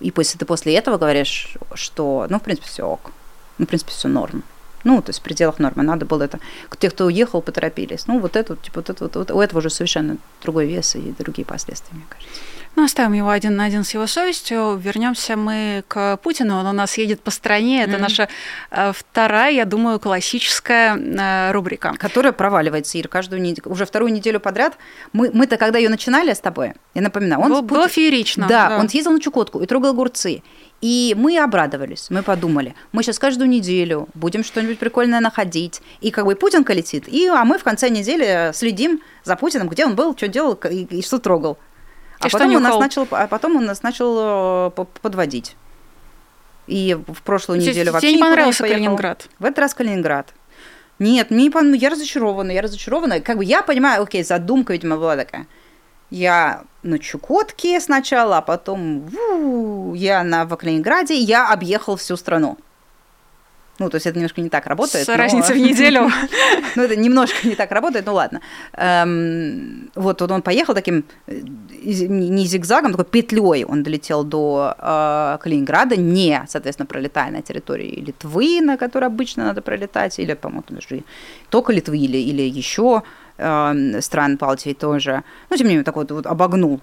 и 0.00 0.10
после, 0.10 0.38
ты 0.38 0.44
после 0.44 0.74
этого 0.74 0.96
говоришь, 0.96 1.56
что, 1.74 2.26
ну, 2.30 2.38
в 2.38 2.42
принципе, 2.42 2.68
все 2.68 2.84
ок. 2.84 3.10
Ну, 3.58 3.66
в 3.66 3.68
принципе, 3.68 3.90
все 3.90 4.08
норм. 4.08 4.44
Ну, 4.84 5.02
то 5.02 5.10
есть 5.10 5.18
в 5.18 5.22
пределах 5.22 5.58
нормы. 5.58 5.82
Надо 5.82 6.06
было 6.06 6.22
это... 6.22 6.38
Те, 6.78 6.90
кто 6.90 7.06
уехал, 7.06 7.42
поторопились. 7.42 8.06
Ну, 8.06 8.20
вот 8.20 8.36
это, 8.36 8.54
типа, 8.56 8.80
вот 8.80 8.90
это, 8.90 9.04
вот, 9.04 9.16
вот, 9.16 9.30
у 9.32 9.40
этого 9.40 9.58
уже 9.58 9.70
совершенно 9.70 10.18
другой 10.40 10.66
вес 10.66 10.94
и 10.94 11.14
другие 11.18 11.44
последствия, 11.44 11.96
мне 11.96 12.06
кажется. 12.08 12.40
Ну, 12.78 12.84
оставим 12.84 13.12
его 13.12 13.30
один 13.30 13.56
на 13.56 13.64
один 13.64 13.82
с 13.82 13.92
его 13.92 14.06
совестью. 14.06 14.76
Вернемся 14.76 15.36
мы 15.36 15.82
к 15.88 16.16
Путину. 16.18 16.60
Он 16.60 16.66
у 16.68 16.72
нас 16.72 16.96
едет 16.96 17.20
по 17.20 17.32
стране. 17.32 17.82
Это 17.82 17.96
mm-hmm. 17.96 18.00
наша 18.00 18.28
э, 18.70 18.92
вторая, 18.94 19.50
я 19.50 19.64
думаю, 19.64 19.98
классическая 19.98 20.96
э, 20.96 21.50
рубрика. 21.50 21.94
Которая 21.98 22.32
проваливается, 22.32 22.96
Ир, 22.96 23.08
каждую 23.08 23.42
неделю. 23.42 23.68
Уже 23.68 23.84
вторую 23.84 24.12
неделю 24.12 24.38
подряд. 24.38 24.78
Мы, 25.12 25.32
мы-то, 25.34 25.56
когда 25.56 25.80
ее 25.80 25.88
начинали 25.88 26.32
с 26.32 26.38
тобой, 26.38 26.74
я 26.94 27.02
напоминаю, 27.02 27.40
он... 27.40 27.48
Было, 27.48 27.62
Путин... 27.62 27.74
было 27.74 27.88
феерично. 27.88 28.46
Да, 28.46 28.68
да, 28.68 28.78
он 28.78 28.88
съездил 28.88 29.10
на 29.10 29.20
Чукотку 29.20 29.58
и 29.60 29.66
трогал 29.66 29.90
огурцы. 29.90 30.44
И 30.80 31.16
мы 31.18 31.36
обрадовались, 31.38 32.06
мы 32.10 32.22
подумали, 32.22 32.76
мы 32.92 33.02
сейчас 33.02 33.18
каждую 33.18 33.48
неделю 33.48 34.08
будем 34.14 34.44
что-нибудь 34.44 34.78
прикольное 34.78 35.18
находить. 35.18 35.82
И 36.00 36.12
как 36.12 36.24
бы 36.24 36.36
Путинка 36.36 36.72
летит, 36.72 37.08
и, 37.08 37.26
а 37.26 37.44
мы 37.44 37.58
в 37.58 37.64
конце 37.64 37.88
недели 37.88 38.52
следим 38.54 39.02
за 39.24 39.34
Путиным, 39.34 39.68
где 39.68 39.84
он 39.84 39.96
был, 39.96 40.16
что 40.16 40.28
делал 40.28 40.54
и, 40.70 40.84
и 40.84 41.02
что 41.02 41.18
трогал. 41.18 41.58
А, 42.20 42.28
потом 42.28 42.54
он 42.54 42.62
нас 42.62 42.78
начал, 42.78 43.06
а 43.10 43.26
потом 43.26 43.56
он 43.56 43.64
нас 43.64 43.82
начал 43.82 44.70
э, 44.70 44.84
подводить. 45.02 45.56
И 46.66 46.94
в 46.94 47.22
прошлую 47.22 47.60
Здесь 47.60 47.74
неделю 47.74 47.92
вообще 47.92 48.12
не 48.12 48.18
понравился 48.18 48.64
не 48.64 48.74
Калининград? 48.74 49.28
В 49.38 49.44
этот 49.44 49.58
раз 49.58 49.74
Калининград. 49.74 50.34
Нет, 50.98 51.30
мне, 51.30 51.50
я 51.76 51.90
разочарована, 51.90 52.50
я 52.50 52.60
разочарована. 52.60 53.20
Как 53.20 53.38
бы 53.38 53.44
я 53.44 53.62
понимаю, 53.62 54.02
окей, 54.02 54.24
задумка, 54.24 54.72
видимо, 54.72 54.96
была 54.96 55.16
такая. 55.16 55.46
Я 56.10 56.64
на 56.82 56.98
Чукотке 56.98 57.80
сначала, 57.80 58.38
а 58.38 58.42
потом 58.42 59.00
ву, 59.00 59.94
я 59.94 60.22
на, 60.24 60.44
в 60.44 60.56
Калининграде, 60.56 61.14
я 61.14 61.50
объехал 61.52 61.96
всю 61.96 62.16
страну. 62.16 62.58
Ну, 63.78 63.88
то 63.90 63.96
есть 63.96 64.06
это 64.06 64.16
немножко 64.16 64.40
не 64.40 64.48
так 64.48 64.66
работает. 64.66 65.04
С 65.04 65.08
но... 65.08 65.16
разницей 65.16 65.54
в 65.54 65.58
неделю. 65.58 66.10
ну, 66.76 66.82
это 66.82 66.96
немножко 66.96 67.46
не 67.46 67.54
так 67.54 67.70
работает, 67.70 68.06
ну 68.06 68.14
ладно. 68.14 68.40
Эм, 68.72 69.90
вот, 69.94 70.20
он 70.22 70.42
поехал 70.42 70.74
таким, 70.74 71.04
э, 71.26 71.40
не 71.40 72.46
зигзагом, 72.46 72.90
такой 72.90 73.04
петлей 73.04 73.64
он 73.64 73.82
долетел 73.82 74.24
до 74.24 74.74
э, 74.78 75.38
Калининграда, 75.40 75.96
не, 75.96 76.44
соответственно, 76.48 76.86
пролетая 76.86 77.30
на 77.30 77.42
территории 77.42 78.00
Литвы, 78.00 78.60
на 78.60 78.76
которой 78.76 79.04
обычно 79.04 79.44
надо 79.44 79.62
пролетать, 79.62 80.18
или, 80.18 80.34
по-моему, 80.34 80.64
даже 80.68 81.04
только 81.50 81.72
Литвы, 81.72 81.98
или, 81.98 82.18
или 82.18 82.42
еще 82.42 83.02
э, 83.36 84.00
стран 84.00 84.36
Балтии 84.36 84.74
тоже. 84.74 85.22
Ну, 85.50 85.56
тем 85.56 85.66
не 85.66 85.74
менее, 85.74 85.84
такой 85.84 86.02
вот, 86.02 86.10
вот 86.10 86.26
обогнул 86.26 86.80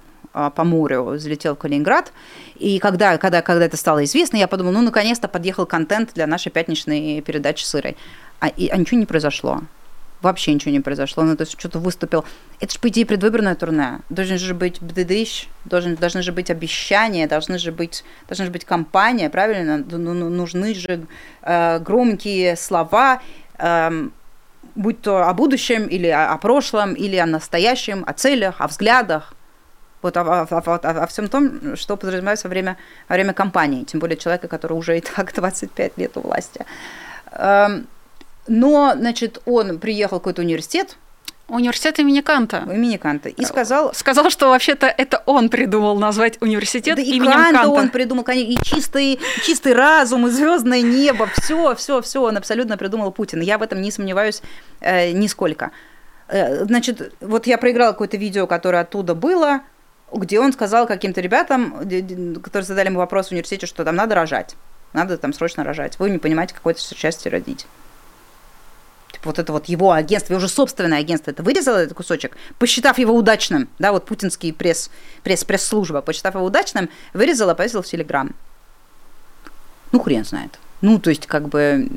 по 0.55 0.63
морю 0.63 1.17
залетел 1.17 1.55
в 1.55 1.59
Калининград. 1.59 2.11
И 2.55 2.79
когда, 2.79 3.17
когда, 3.17 3.41
когда 3.41 3.65
это 3.65 3.77
стало 3.77 4.03
известно, 4.03 4.37
я 4.37 4.47
подумала, 4.47 4.73
ну, 4.73 4.81
наконец-то 4.81 5.27
подъехал 5.27 5.65
контент 5.65 6.11
для 6.13 6.27
нашей 6.27 6.51
пятничной 6.51 7.21
передачи 7.21 7.63
с 7.63 7.75
Ирой. 7.75 7.95
А, 8.39 8.47
и, 8.47 8.67
а 8.67 8.77
ничего 8.77 8.99
не 8.99 9.05
произошло. 9.05 9.61
Вообще 10.21 10.53
ничего 10.53 10.71
не 10.71 10.79
произошло. 10.79 11.23
Ну, 11.23 11.35
то 11.35 11.43
есть 11.43 11.57
что-то 11.59 11.79
выступил. 11.79 12.25
Это 12.59 12.73
же, 12.73 12.79
по 12.79 12.87
идее, 12.87 13.05
предвыборное 13.05 13.55
турне. 13.55 13.99
Должен 14.09 14.37
же 14.37 14.53
быть 14.53 14.81
бдыдыщ, 14.81 15.47
должен, 15.65 15.95
должны 15.95 16.21
же 16.21 16.31
быть 16.31 16.49
обещания, 16.49 17.27
должны 17.27 17.59
же 17.59 17.71
быть, 17.71 18.03
должна 18.27 18.45
же 18.45 18.51
быть 18.51 18.65
компания, 18.65 19.29
правильно? 19.29 19.83
Ну, 19.89 19.97
ну, 19.97 20.29
нужны 20.29 20.73
же 20.73 21.05
э, 21.43 21.79
громкие 21.79 22.55
слова, 22.55 23.21
э, 23.59 24.07
будь 24.73 25.01
то 25.01 25.29
о 25.29 25.33
будущем 25.33 25.85
или 25.85 26.07
о, 26.07 26.31
о 26.31 26.37
прошлом, 26.37 26.93
или 26.93 27.17
о 27.17 27.25
настоящем, 27.25 28.03
о 28.07 28.13
целях, 28.13 28.55
о 28.59 28.67
взглядах 28.67 29.34
вот 30.05 30.17
о, 30.17 30.21
о, 30.21 30.45
о, 30.45 31.03
о, 31.03 31.07
всем 31.07 31.27
том, 31.27 31.75
что 31.75 31.97
подразумевается 31.97 32.47
во 32.47 32.49
время, 32.49 32.77
во 33.09 33.15
время 33.15 33.33
кампании, 33.33 33.83
тем 33.83 33.99
более 33.99 34.17
человека, 34.17 34.47
который 34.47 34.73
уже 34.73 34.97
и 34.97 35.01
так 35.01 35.33
25 35.35 35.97
лет 35.97 36.17
у 36.17 36.21
власти. 36.21 36.65
Эм, 37.31 37.87
но, 38.47 38.93
значит, 38.95 39.41
он 39.45 39.79
приехал 39.79 40.17
в 40.17 40.21
какой-то 40.21 40.41
университет, 40.41 40.97
Университет 41.47 41.99
имени 41.99 42.21
Канта. 42.21 42.63
Имени 42.65 42.97
Канта. 42.97 43.29
И 43.29 43.45
сказал... 43.45 43.93
Сказал, 43.93 44.31
что 44.31 44.49
вообще-то 44.49 44.87
это 44.87 45.21
он 45.27 45.49
придумал 45.49 45.99
назвать 45.99 46.41
университет 46.41 46.95
да 46.95 47.03
именем 47.03 47.33
Канта. 47.33 47.61
Канта. 47.61 47.69
он 47.69 47.89
придумал, 47.89 48.25
и 48.33 48.57
чистый, 48.63 49.19
чистый 49.43 49.73
разум, 49.73 50.25
и 50.25 50.31
звездное 50.31 50.81
небо. 50.81 51.29
Все, 51.37 51.75
все, 51.75 52.01
все 52.01 52.23
он 52.23 52.37
абсолютно 52.37 52.77
придумал 52.77 53.11
Путин. 53.11 53.41
Я 53.41 53.59
в 53.59 53.61
этом 53.61 53.79
не 53.79 53.91
сомневаюсь 53.91 54.41
э, 54.81 55.11
нисколько. 55.11 55.69
Э, 56.29 56.65
значит, 56.65 57.13
вот 57.21 57.45
я 57.45 57.59
проиграла 57.59 57.91
какое-то 57.91 58.17
видео, 58.17 58.47
которое 58.47 58.81
оттуда 58.81 59.13
было 59.13 59.61
где 60.11 60.39
он 60.39 60.53
сказал 60.53 60.87
каким-то 60.87 61.21
ребятам, 61.21 61.79
которые 62.41 62.65
задали 62.65 62.87
ему 62.87 62.99
вопрос 62.99 63.27
в 63.27 63.31
университете, 63.31 63.65
что 63.65 63.83
там 63.83 63.95
надо 63.95 64.15
рожать, 64.15 64.55
надо 64.93 65.17
там 65.17 65.33
срочно 65.33 65.63
рожать. 65.63 65.99
Вы 65.99 66.09
не 66.09 66.19
понимаете, 66.19 66.53
какое-то 66.53 66.81
счастье 66.81 67.31
родить. 67.31 67.65
Типа 69.11 69.29
вот 69.29 69.39
это 69.39 69.51
вот 69.51 69.65
его 69.65 69.91
агентство, 69.91 70.33
его 70.33 70.39
уже 70.39 70.49
собственное 70.49 70.99
агентство, 70.99 71.31
это 71.31 71.43
вырезало 71.43 71.77
этот 71.77 71.95
кусочек, 71.95 72.35
посчитав 72.59 72.97
его 72.97 73.13
удачным, 73.13 73.69
да, 73.79 73.91
вот 73.91 74.05
путинский 74.05 74.51
пресс, 74.51 74.89
пресс, 75.23 75.43
пресс-служба, 75.43 76.01
посчитав 76.01 76.35
его 76.35 76.45
удачным, 76.45 76.89
вырезала, 77.13 77.53
повесила 77.53 77.81
в 77.81 77.85
Телеграм. 77.85 78.31
Ну, 79.91 79.99
хрен 79.99 80.25
знает. 80.25 80.59
Ну, 80.81 80.99
то 80.99 81.09
есть, 81.09 81.25
как 81.27 81.47
бы... 81.47 81.87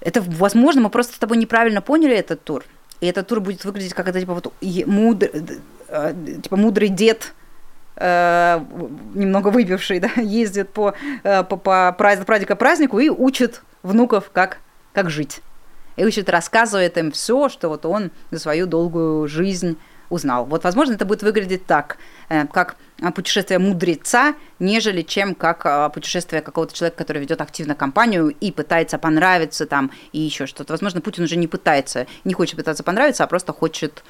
Это, 0.00 0.22
возможно, 0.22 0.80
мы 0.80 0.88
просто 0.88 1.14
с 1.14 1.18
тобой 1.18 1.36
неправильно 1.36 1.82
поняли 1.82 2.14
этот 2.16 2.42
тур. 2.44 2.64
И 3.00 3.06
этот 3.06 3.26
тур 3.26 3.40
будет 3.40 3.64
выглядеть 3.64 3.92
как 3.92 4.08
это, 4.08 4.20
типа, 4.20 4.34
вот 4.34 4.52
мудр, 4.86 5.30
типа 6.42 6.56
мудрый 6.56 6.88
дед, 6.88 7.34
э, 7.96 8.60
немного 9.14 9.48
выпивший, 9.48 9.98
да, 10.00 10.10
ездит 10.16 10.70
по, 10.70 10.94
э, 11.22 11.44
по, 11.44 11.56
по 11.56 11.92
праздника 11.98 12.56
празднику 12.56 12.98
и 12.98 13.08
учит 13.08 13.62
внуков, 13.82 14.30
как, 14.32 14.58
как 14.92 15.10
жить. 15.10 15.40
И 15.96 16.04
учит, 16.04 16.28
рассказывает 16.28 16.98
им 16.98 17.10
все, 17.10 17.48
что 17.48 17.68
вот 17.68 17.86
он 17.86 18.10
за 18.30 18.38
свою 18.38 18.66
долгую 18.66 19.28
жизнь 19.28 19.78
узнал. 20.10 20.44
Вот, 20.44 20.62
возможно, 20.62 20.94
это 20.94 21.04
будет 21.04 21.22
выглядеть 21.22 21.66
так, 21.66 21.96
как 22.52 22.76
путешествие 23.14 23.58
мудреца, 23.58 24.34
нежели 24.58 25.02
чем 25.02 25.34
как 25.34 25.92
путешествие 25.92 26.42
какого-то 26.42 26.74
человека, 26.74 26.98
который 26.98 27.22
ведет 27.22 27.40
активно 27.40 27.74
кампанию 27.74 28.28
и 28.28 28.52
пытается 28.52 28.98
понравиться 28.98 29.66
там 29.66 29.90
и 30.12 30.20
еще 30.20 30.46
что-то. 30.46 30.72
Возможно, 30.72 31.00
Путин 31.00 31.24
уже 31.24 31.36
не 31.36 31.48
пытается, 31.48 32.06
не 32.24 32.34
хочет 32.34 32.56
пытаться 32.56 32.84
понравиться, 32.84 33.24
а 33.24 33.26
просто 33.26 33.52
хочет 33.52 34.04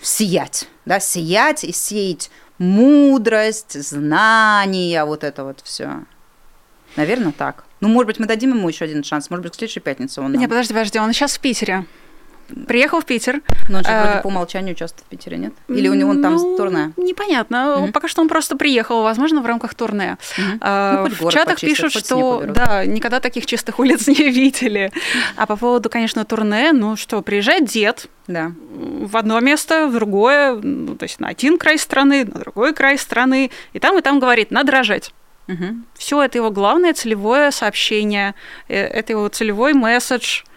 сиять, 0.00 0.68
да, 0.84 1.00
сиять 1.00 1.64
и 1.64 1.72
сеять 1.72 2.30
мудрость, 2.58 3.80
знания, 3.82 5.04
вот 5.04 5.24
это 5.24 5.44
вот 5.44 5.60
все. 5.64 6.04
Наверное, 6.96 7.32
так. 7.32 7.64
Ну, 7.80 7.88
может 7.88 8.06
быть, 8.06 8.18
мы 8.18 8.26
дадим 8.26 8.50
ему 8.50 8.68
еще 8.68 8.84
один 8.84 9.02
шанс. 9.02 9.28
Может 9.30 9.42
быть, 9.42 9.52
к 9.52 9.56
следующей 9.56 9.80
пятнице 9.80 10.20
он. 10.20 10.32
Нам... 10.32 10.40
Не, 10.40 10.48
подожди, 10.48 10.72
подожди, 10.72 10.98
он 10.98 11.12
сейчас 11.12 11.36
в 11.36 11.40
Питере. 11.40 11.84
Приехал 12.66 13.00
в 13.00 13.04
Питер. 13.04 13.40
Но 13.68 13.78
он 13.78 13.84
же 13.84 13.90
вроде 13.90 14.18
э, 14.18 14.22
по 14.22 14.28
умолчанию 14.28 14.74
участвует 14.74 15.06
в 15.06 15.08
Питере, 15.08 15.36
нет? 15.36 15.54
Или 15.68 15.88
у 15.88 15.94
него 15.94 16.10
он 16.10 16.22
там 16.22 16.34
ну, 16.34 16.56
турне? 16.56 16.92
Непонятно. 16.96 17.78
Угу. 17.78 17.92
Пока 17.92 18.08
что 18.08 18.20
он 18.20 18.28
просто 18.28 18.56
приехал, 18.56 19.02
возможно, 19.02 19.40
в 19.40 19.46
рамках 19.46 19.74
турне. 19.74 20.18
Угу. 20.38 20.58
А, 20.60 21.06
ну, 21.08 21.28
в 21.28 21.32
чатах 21.32 21.60
пишут, 21.60 21.92
что 21.92 22.44
да, 22.46 22.84
никогда 22.84 23.20
таких 23.20 23.46
чистых 23.46 23.78
улиц 23.78 24.06
не 24.06 24.30
видели. 24.30 24.92
А 25.36 25.46
по 25.46 25.56
поводу, 25.56 25.88
конечно, 25.88 26.24
турне, 26.24 26.72
ну 26.72 26.96
что, 26.96 27.22
приезжает 27.22 27.64
дед, 27.64 28.08
да. 28.26 28.52
в 28.70 29.16
одно 29.16 29.40
место, 29.40 29.88
в 29.88 29.94
другое, 29.94 30.54
ну, 30.54 30.96
то 30.96 31.04
есть 31.04 31.20
на 31.20 31.28
один 31.28 31.58
край 31.58 31.78
страны, 31.78 32.24
на 32.24 32.40
другой 32.40 32.74
край 32.74 32.98
страны, 32.98 33.50
и 33.72 33.78
там 33.78 33.98
и 33.98 34.02
там 34.02 34.18
говорит, 34.18 34.50
надо 34.50 34.72
рожать. 34.72 35.12
Угу. 35.48 35.64
Все 35.94 36.22
это 36.22 36.38
его 36.38 36.50
главное 36.50 36.94
целевое 36.94 37.50
сообщение, 37.50 38.34
э, 38.68 38.76
это 38.76 39.12
его 39.12 39.28
целевой 39.28 39.72
месседж– 39.72 40.42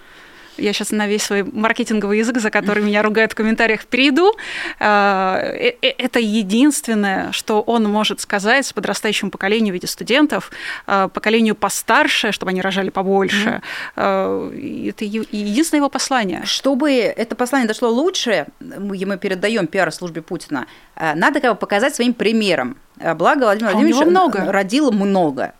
я 0.58 0.74
сейчас 0.74 0.92
на 0.92 1.08
весь 1.08 1.24
свой 1.24 1.44
маркетинговый 1.44 2.20
язык, 2.20 2.40
за 2.40 2.50
который 2.50 2.84
меня 2.84 3.02
ругают 3.02 3.32
в 3.32 3.36
комментариях, 3.36 3.86
перейду. 3.86 4.34
А, 4.80 5.40
э, 5.42 5.74
э, 5.82 5.94
это 5.98 6.20
единственное, 6.20 7.32
что 7.32 7.62
он 7.62 7.84
может 7.86 8.20
сказать 8.22 8.74
подрастающему 8.74 9.32
поколению 9.32 9.72
в 9.72 9.76
виде 9.76 9.88
студентов, 9.88 10.52
а, 10.86 11.08
поколению 11.08 11.56
постарше, 11.56 12.32
чтобы 12.32 12.52
они 12.52 12.62
рожали 12.62 12.90
побольше. 12.90 13.62
Mm-hmm. 13.96 14.90
Это 14.90 15.06
единственное 15.06 15.80
его 15.80 15.90
послание. 15.90 16.42
Чтобы 16.46 16.92
это 16.94 17.36
послание 17.36 17.68
дошло 17.68 17.90
лучше, 17.90 18.48
мы 18.60 19.18
передаем 19.18 19.68
пиар-службе 19.68 20.22
Путина, 20.22 20.68
надо 20.96 21.40
как 21.40 21.54
бы 21.54 21.58
показать 21.58 21.96
своим 21.96 22.14
примером. 22.14 22.78
Благо 23.16 23.44
Владимир 23.44 23.70
а 23.70 23.74
Владимирович 23.74 24.06
много. 24.06 24.52
родил 24.52 24.92
много. 24.92 25.54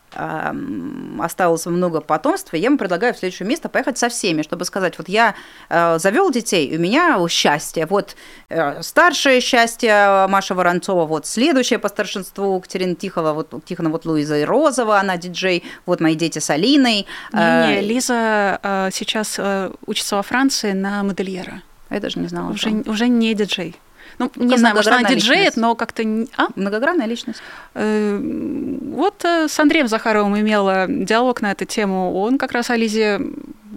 Осталось 1.20 1.66
много 1.66 2.02
потомства, 2.02 2.56
я 2.56 2.66
ему 2.66 2.78
предлагаю 2.78 3.14
в 3.14 3.18
следующее 3.18 3.48
место 3.48 3.70
поехать 3.70 3.98
со 3.98 4.10
всеми, 4.10 4.42
чтобы 4.42 4.66
сказать, 4.66 4.98
вот 4.98 5.10
я 5.10 5.36
э, 5.70 6.00
завел 6.00 6.32
детей, 6.32 6.76
у 6.76 6.80
меня 6.80 7.18
счастье, 7.28 7.86
вот 7.86 8.16
э, 8.50 8.82
старшее 8.82 9.42
счастье 9.42 10.28
Маша 10.30 10.56
Воронцова, 10.56 11.06
вот 11.06 11.26
следующее 11.26 11.80
по 11.80 11.90
старшинству 11.90 12.60
Катерина 12.60 12.96
Тихова, 12.96 13.34
вот 13.34 13.54
Тихона, 13.66 13.90
вот 13.90 14.06
Луиза 14.06 14.46
Розова, 14.46 15.00
она 15.00 15.18
диджей, 15.18 15.64
вот 15.86 16.02
мои 16.02 16.16
дети 16.16 16.40
с 16.40 16.50
Алиной. 16.50 17.06
Не, 17.34 17.68
не 17.68 17.82
Лиза 17.82 18.60
сейчас 18.94 19.40
учится 19.86 20.16
во 20.16 20.24
Франции 20.24 20.74
на 20.74 21.04
модельера. 21.04 21.62
Я 21.90 22.00
даже 22.00 22.20
не 22.20 22.28
знала. 22.28 22.52
Уже, 22.52 22.70
уже 22.86 23.08
не 23.08 23.34
диджей. 23.34 23.76
Ну, 24.20 24.32
не 24.36 24.58
знаю, 24.58 24.76
может, 24.76 24.92
она 24.92 25.10
диджеет, 25.10 25.58
но 25.58 25.76
как-то... 25.76 26.04
А? 26.38 26.48
Многогранная 26.56 27.06
личность. 27.06 27.42
Э, 27.76 28.20
вот 28.20 29.24
э, 29.26 29.48
с 29.48 29.60
Андреем 29.60 29.88
Захаровым 29.88 30.40
имела 30.40 30.88
диалог 30.88 31.42
на 31.42 31.52
эту 31.52 31.66
тему. 31.66 32.14
Он 32.16 32.38
как 32.38 32.52
раз 32.52 32.70
о 32.70 32.76
Лизе 32.76 33.22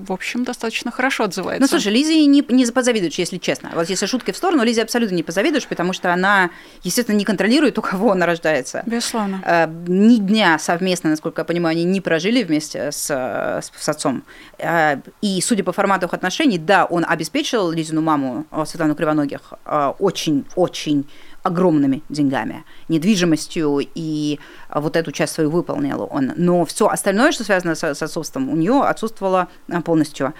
в 0.07 0.13
общем, 0.13 0.45
достаточно 0.45 0.91
хорошо 0.91 1.25
отзывается. 1.25 1.61
Ну, 1.61 1.69
слушай, 1.69 1.93
Лизе 1.93 2.27
не, 2.27 2.45
не 2.49 2.67
позавидуешь, 2.67 3.15
если 3.15 3.39
честно. 3.39 3.71
Вот 3.75 3.89
если 3.89 4.07
шутки 4.07 4.33
в 4.33 4.37
сторону, 4.37 4.65
Лизе 4.65 4.83
абсолютно 4.83 5.15
не 5.15 5.23
позавидуешь, 5.23 5.67
потому 5.67 5.93
что 5.93 6.13
она, 6.13 6.51
естественно, 6.83 7.17
не 7.17 7.25
контролирует, 7.25 7.79
у 7.79 7.83
кого 7.83 8.13
она 8.13 8.27
рождается. 8.27 8.83
Безусловно. 8.87 9.43
Э, 9.45 9.67
ни 9.87 10.17
дня 10.17 10.59
совместно, 10.59 11.11
насколько 11.11 11.41
я 11.41 11.45
понимаю, 11.45 11.73
они 11.73 11.85
не 11.85 12.01
прожили 12.01 12.43
вместе 12.43 12.93
с, 12.93 13.11
с, 13.11 13.71
с 13.77 13.89
отцом. 13.89 14.23
Э, 14.59 14.97
и, 15.21 15.41
судя 15.41 15.65
по 15.65 15.73
формату 15.73 16.07
их 16.07 16.15
отношений, 16.15 16.59
да, 16.59 16.85
он 16.85 17.05
обеспечил 17.09 17.71
Лизину 17.71 18.01
маму, 18.01 18.47
э, 18.51 18.65
Светлану 18.67 18.95
Кривоногих, 18.95 19.53
очень-очень 19.99 21.07
огромными 21.43 22.03
деньгами, 22.09 22.65
недвижимостью, 22.89 23.81
и 23.95 24.39
вот 24.75 24.97
эту 24.97 25.13
часть 25.13 25.35
свою 25.35 25.51
выполнил 25.51 26.09
он. 26.11 26.33
Но 26.37 26.65
все 26.65 26.89
остальное, 26.89 27.33
что 27.33 27.45
связано 27.45 27.75
с, 27.75 27.83
с 27.83 28.03
отцовством, 28.03 28.51
у 28.51 28.57
нее 28.57 28.83
отсутствовало 28.83 29.49
а, 29.69 29.81
полностью. 29.81 30.35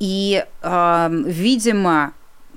И, 0.00 0.44
э, 0.62 1.08
видимо, 1.26 2.12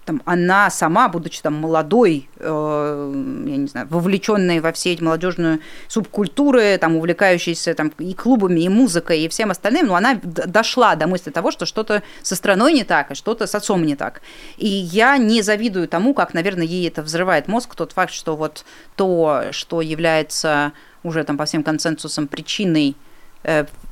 там, 0.07 0.21
она 0.25 0.69
сама, 0.69 1.09
будучи 1.09 1.41
там 1.41 1.55
молодой, 1.55 2.29
э, 2.37 3.13
я 3.45 3.57
не 3.57 3.67
знаю, 3.67 3.87
вовлеченной 3.89 4.61
во 4.61 4.71
все 4.71 4.93
эти 4.93 5.03
молодежные 5.03 5.59
субкультуры, 5.89 6.77
там, 6.77 6.95
увлекающейся 6.95 7.73
там, 7.73 7.91
и 7.99 8.13
клубами, 8.13 8.61
и 8.61 8.69
музыкой, 8.69 9.19
и 9.19 9.27
всем 9.27 9.51
остальным, 9.51 9.87
но 9.87 9.95
она 9.95 10.17
дошла 10.23 10.95
до 10.95 11.07
мысли 11.07 11.29
того, 11.29 11.51
что 11.51 11.65
что-то 11.65 12.03
со 12.21 12.37
страной 12.37 12.71
не 12.73 12.85
так, 12.85 13.11
и 13.11 13.15
что-то 13.15 13.47
с 13.47 13.53
отцом 13.53 13.83
не 13.83 13.97
так. 13.97 14.21
И 14.57 14.67
я 14.67 15.17
не 15.17 15.41
завидую 15.41 15.89
тому, 15.89 16.13
как, 16.13 16.33
наверное, 16.33 16.65
ей 16.65 16.87
это 16.87 17.01
взрывает 17.01 17.49
мозг, 17.49 17.75
тот 17.75 17.91
факт, 17.91 18.13
что 18.13 18.37
вот 18.37 18.63
то, 18.95 19.47
что 19.51 19.81
является 19.81 20.71
уже 21.03 21.25
там 21.25 21.37
по 21.37 21.43
всем 21.43 21.63
консенсусам 21.63 22.27
причиной 22.27 22.95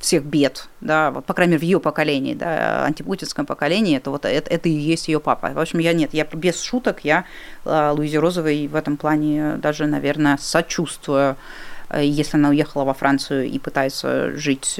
всех 0.00 0.24
бед, 0.24 0.68
да, 0.80 1.10
вот, 1.10 1.24
по 1.24 1.32
крайней 1.32 1.52
мере, 1.52 1.60
в 1.60 1.64
ее 1.64 1.80
поколении, 1.80 2.34
да, 2.34 2.84
антипутинском 2.84 3.46
поколении, 3.46 3.96
это 3.96 4.10
вот 4.10 4.24
это, 4.24 4.50
это 4.50 4.68
и 4.68 4.72
есть 4.72 5.08
ее 5.08 5.20
папа. 5.20 5.50
В 5.50 5.58
общем, 5.58 5.78
я 5.78 5.92
нет, 5.92 6.12
я 6.12 6.24
без 6.24 6.60
шуток, 6.60 7.00
я 7.04 7.24
э, 7.64 7.92
Луизе 7.96 8.18
Розовой 8.18 8.66
в 8.66 8.74
этом 8.74 8.96
плане 8.96 9.56
даже, 9.56 9.86
наверное, 9.86 10.36
сочувствую 10.38 11.36
э, 11.88 12.04
если 12.04 12.36
она 12.36 12.50
уехала 12.50 12.84
во 12.84 12.94
Францию 12.94 13.46
и 13.48 13.58
пытается 13.58 14.32
жить 14.36 14.78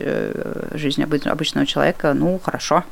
жизнью 0.73 1.09
обычного 1.31 1.67
человека, 1.67 2.12
ну, 2.12 2.39
хорошо, 2.39 2.85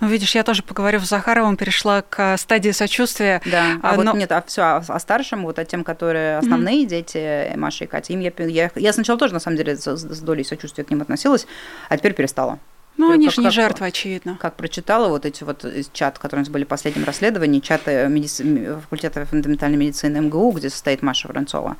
ну, 0.00 0.08
видишь, 0.08 0.34
я 0.34 0.44
тоже, 0.44 0.62
поговорив 0.62 1.04
с 1.04 1.08
Захаровым, 1.08 1.56
перешла 1.56 2.02
к 2.02 2.36
стадии 2.36 2.70
сочувствия. 2.70 3.40
Да, 3.44 3.78
а, 3.82 3.92
а 3.92 3.96
но... 3.96 4.12
вот 4.12 4.18
нет, 4.18 4.32
а 4.32 4.42
все, 4.46 4.62
а 4.62 4.84
о 4.86 4.98
старшем, 4.98 5.42
вот 5.42 5.58
о 5.58 5.64
тем, 5.64 5.84
которые 5.84 6.38
основные 6.38 6.84
mm-hmm. 6.84 6.88
дети 6.88 7.56
Маши 7.56 7.84
и 7.84 7.86
Кати, 7.86 8.12
им 8.14 8.20
я, 8.20 8.32
я, 8.38 8.70
я 8.74 8.92
сначала 8.92 9.18
тоже, 9.18 9.34
на 9.34 9.40
самом 9.40 9.56
деле, 9.56 9.76
с, 9.76 9.86
с 9.86 10.20
долей 10.20 10.44
сочувствия 10.44 10.84
к 10.84 10.90
ним 10.90 11.02
относилась, 11.02 11.46
а 11.88 11.96
теперь 11.96 12.14
перестала. 12.14 12.58
Ну, 12.98 13.12
они 13.12 13.30
же 13.30 13.40
не 13.40 13.50
жертвы, 13.50 13.86
очевидно. 13.86 14.36
Как 14.40 14.56
прочитала 14.56 15.08
вот 15.08 15.24
эти 15.24 15.44
вот 15.44 15.64
чат, 15.92 16.18
которые 16.18 16.40
у 16.40 16.44
нас 16.44 16.48
были 16.48 16.64
в 16.64 16.68
последнем 16.68 17.04
расследовании, 17.04 17.60
чаты 17.60 18.08
медици... 18.08 18.74
факультета 18.82 19.24
фундаментальной 19.24 19.78
медицины 19.78 20.20
МГУ, 20.20 20.50
где 20.50 20.68
состоит 20.68 21.00
Маша 21.00 21.28
Воронцова. 21.28 21.76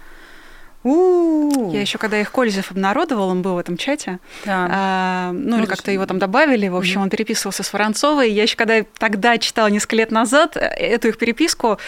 У-у-у. 0.85 1.73
Я 1.73 1.81
еще 1.81 1.99
когда 1.99 2.21
их 2.21 2.31
Кользев 2.31 2.71
обнародовал, 2.71 3.29
он 3.29 3.43
был 3.43 3.55
в 3.55 3.59
этом 3.59 3.77
чате. 3.77 4.21
Да. 4.45 4.69
А, 4.71 5.33
ну, 5.33 5.51
ну, 5.51 5.59
или 5.59 5.67
как-то 5.67 5.91
его 5.91 6.07
там 6.07 6.19
добавили. 6.19 6.69
В 6.69 6.77
общем, 6.77 7.01
mm-hmm. 7.01 7.05
он 7.05 7.11
переписывался 7.11 7.63
с 7.63 7.73
Воронцовой. 7.73 8.31
Я 8.31 8.45
еще 8.45 8.57
когда 8.57 8.85
тогда 8.99 9.39
читала 9.39 9.67
несколько 9.69 9.97
лет 9.97 10.11
назад 10.11 10.57
э, 10.57 10.61
эту 10.61 11.09
их 11.09 11.19
переписку, 11.19 11.79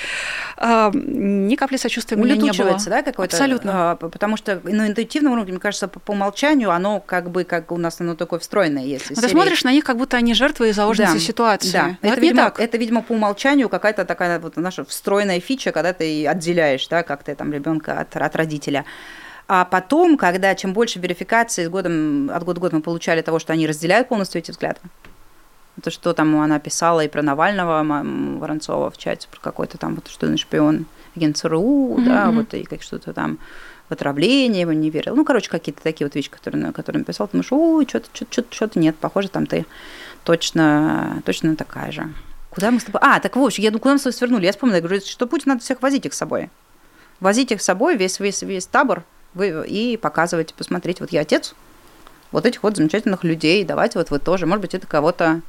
а, 0.57 0.91
ни 0.93 1.55
капли 1.55 1.77
сочувствия 1.77 2.17
меня 2.17 2.37
не 2.37 2.51
было. 2.53 2.77
да, 2.87 3.03
какой-то? 3.03 3.37
Абсолютно. 3.37 3.93
А, 3.93 3.97
потому 3.97 4.37
что 4.37 4.61
на 4.65 4.71
ну, 4.71 4.87
интуитивном 4.89 5.35
уровне, 5.35 5.53
мне 5.53 5.61
кажется, 5.61 5.89
по, 5.89 6.01
по 6.01 6.11
умолчанию 6.11 6.71
оно 6.71 7.01
как 7.01 7.31
бы 7.31 7.45
как 7.45 7.73
у 7.73 7.77
нас 7.77 8.01
оно 8.01 8.15
такое 8.17 8.41
встроенное 8.41 8.85
есть. 8.85 9.09
Ты 9.09 9.29
смотришь 9.29 9.65
на 9.65 9.73
них, 9.73 9.85
как 9.85 9.97
будто 9.97 10.17
они 10.17 10.35
жертвы 10.35 10.71
и 10.71 10.73
заложницы 10.73 11.15
да. 11.15 11.19
ситуации. 11.21 11.73
Да. 11.73 11.97
это, 12.03 12.15
это, 12.15 12.21
видимо, 12.21 12.45
так. 12.45 12.61
это, 12.61 12.77
видимо, 12.77 13.03
по 13.03 13.13
умолчанию 13.13 13.69
какая-то 13.69 14.05
такая 14.05 14.39
вот 14.41 14.57
наша 14.57 14.85
встроенная 14.85 15.41
фича, 15.41 15.73
когда 15.73 15.93
ты 15.93 16.27
отделяешь, 16.27 16.87
да, 16.89 17.03
как 17.03 17.23
ты 17.23 17.35
там 17.35 17.53
ребенка 17.53 18.01
от, 18.01 18.17
от 18.17 18.37
родителя. 18.37 18.85
А 19.53 19.65
потом, 19.65 20.17
когда 20.17 20.55
чем 20.55 20.73
больше 20.73 21.01
верификации 21.01 21.67
годом, 21.67 22.31
от 22.31 22.45
года 22.45 22.61
в 22.61 22.63
год 22.63 22.73
мы 22.73 22.83
получали 22.83 23.21
того, 23.21 23.41
что 23.41 23.53
они 23.53 23.67
разделяют 23.67 24.09
полностью 24.09 24.41
эти 24.41 24.53
взгляды, 24.53 24.79
то, 25.83 25.91
что 25.91 26.13
там 26.13 26.41
она 26.41 26.61
писала 26.61 27.05
и 27.05 27.09
про 27.09 27.21
Навального 27.21 27.83
Воронцова 28.39 28.93
в 28.93 28.97
чате, 28.97 29.27
про 29.29 29.41
какой-то 29.41 29.77
там, 29.77 29.97
вот 29.97 30.07
что 30.07 30.29
он 30.29 30.37
шпион, 30.37 30.87
агент 31.17 31.37
ЦРУ, 31.37 31.97
mm-hmm. 31.97 32.05
да, 32.05 32.31
вот 32.31 32.55
и 32.55 32.63
как 32.63 32.83
что-то 32.83 33.13
там 33.13 33.39
в 33.89 33.93
отравление 33.93 34.61
его 34.61 34.73
не 34.73 34.89
верил. 34.89 35.17
Ну, 35.17 35.25
короче, 35.25 35.51
какие-то 35.51 35.83
такие 35.83 36.07
вот 36.07 36.15
вещи, 36.15 36.31
которые, 36.31 36.73
которые 36.73 37.01
написал, 37.01 37.27
ты 37.27 37.33
думаешь, 37.33 37.51
ой, 37.51 37.87
что-то, 37.89 38.09
что-то, 38.13 38.55
что-то 38.55 38.79
нет, 38.79 38.95
похоже, 39.01 39.31
там 39.31 39.47
ты 39.47 39.67
точно, 40.23 41.23
точно 41.25 41.57
такая 41.57 41.91
же. 41.91 42.09
Куда 42.51 42.71
мы 42.71 42.79
с 42.79 42.85
тобой? 42.85 43.01
А, 43.03 43.19
так 43.19 43.35
в 43.35 43.43
общем, 43.43 43.65
я 43.65 43.71
думаю, 43.71 43.83
куда 43.83 43.93
мы 43.95 43.99
с 43.99 44.03
тобой 44.03 44.13
свернули? 44.13 44.47
Я 44.47 44.53
вспомнила, 44.53 44.77
я 44.77 44.83
говорю, 44.83 45.01
что 45.05 45.27
Путин 45.27 45.49
надо 45.49 45.63
всех 45.63 45.83
возить 45.83 46.07
их 46.07 46.15
с 46.15 46.19
собой 46.19 46.51
возить 47.21 47.53
их 47.53 47.63
с 47.63 47.65
собой, 47.65 47.97
весь, 47.97 48.21
весь, 48.21 48.43
весь 48.43 48.67
табор, 48.67 49.05
вы, 49.35 49.65
и 49.67 49.97
показывать, 49.97 50.55
посмотреть, 50.55 51.01
вот 51.01 51.13
я 51.13 51.21
отец 51.21 51.55
вот 52.33 52.47
этих 52.47 52.63
вот 52.63 52.77
замечательных 52.77 53.25
людей, 53.25 53.65
давайте 53.65 53.99
вот 53.99 54.11
вы 54.11 54.19
тоже, 54.19 54.47
может 54.47 54.63
быть, 54.63 54.75
это 54.75 54.87
кого-то 54.87 55.41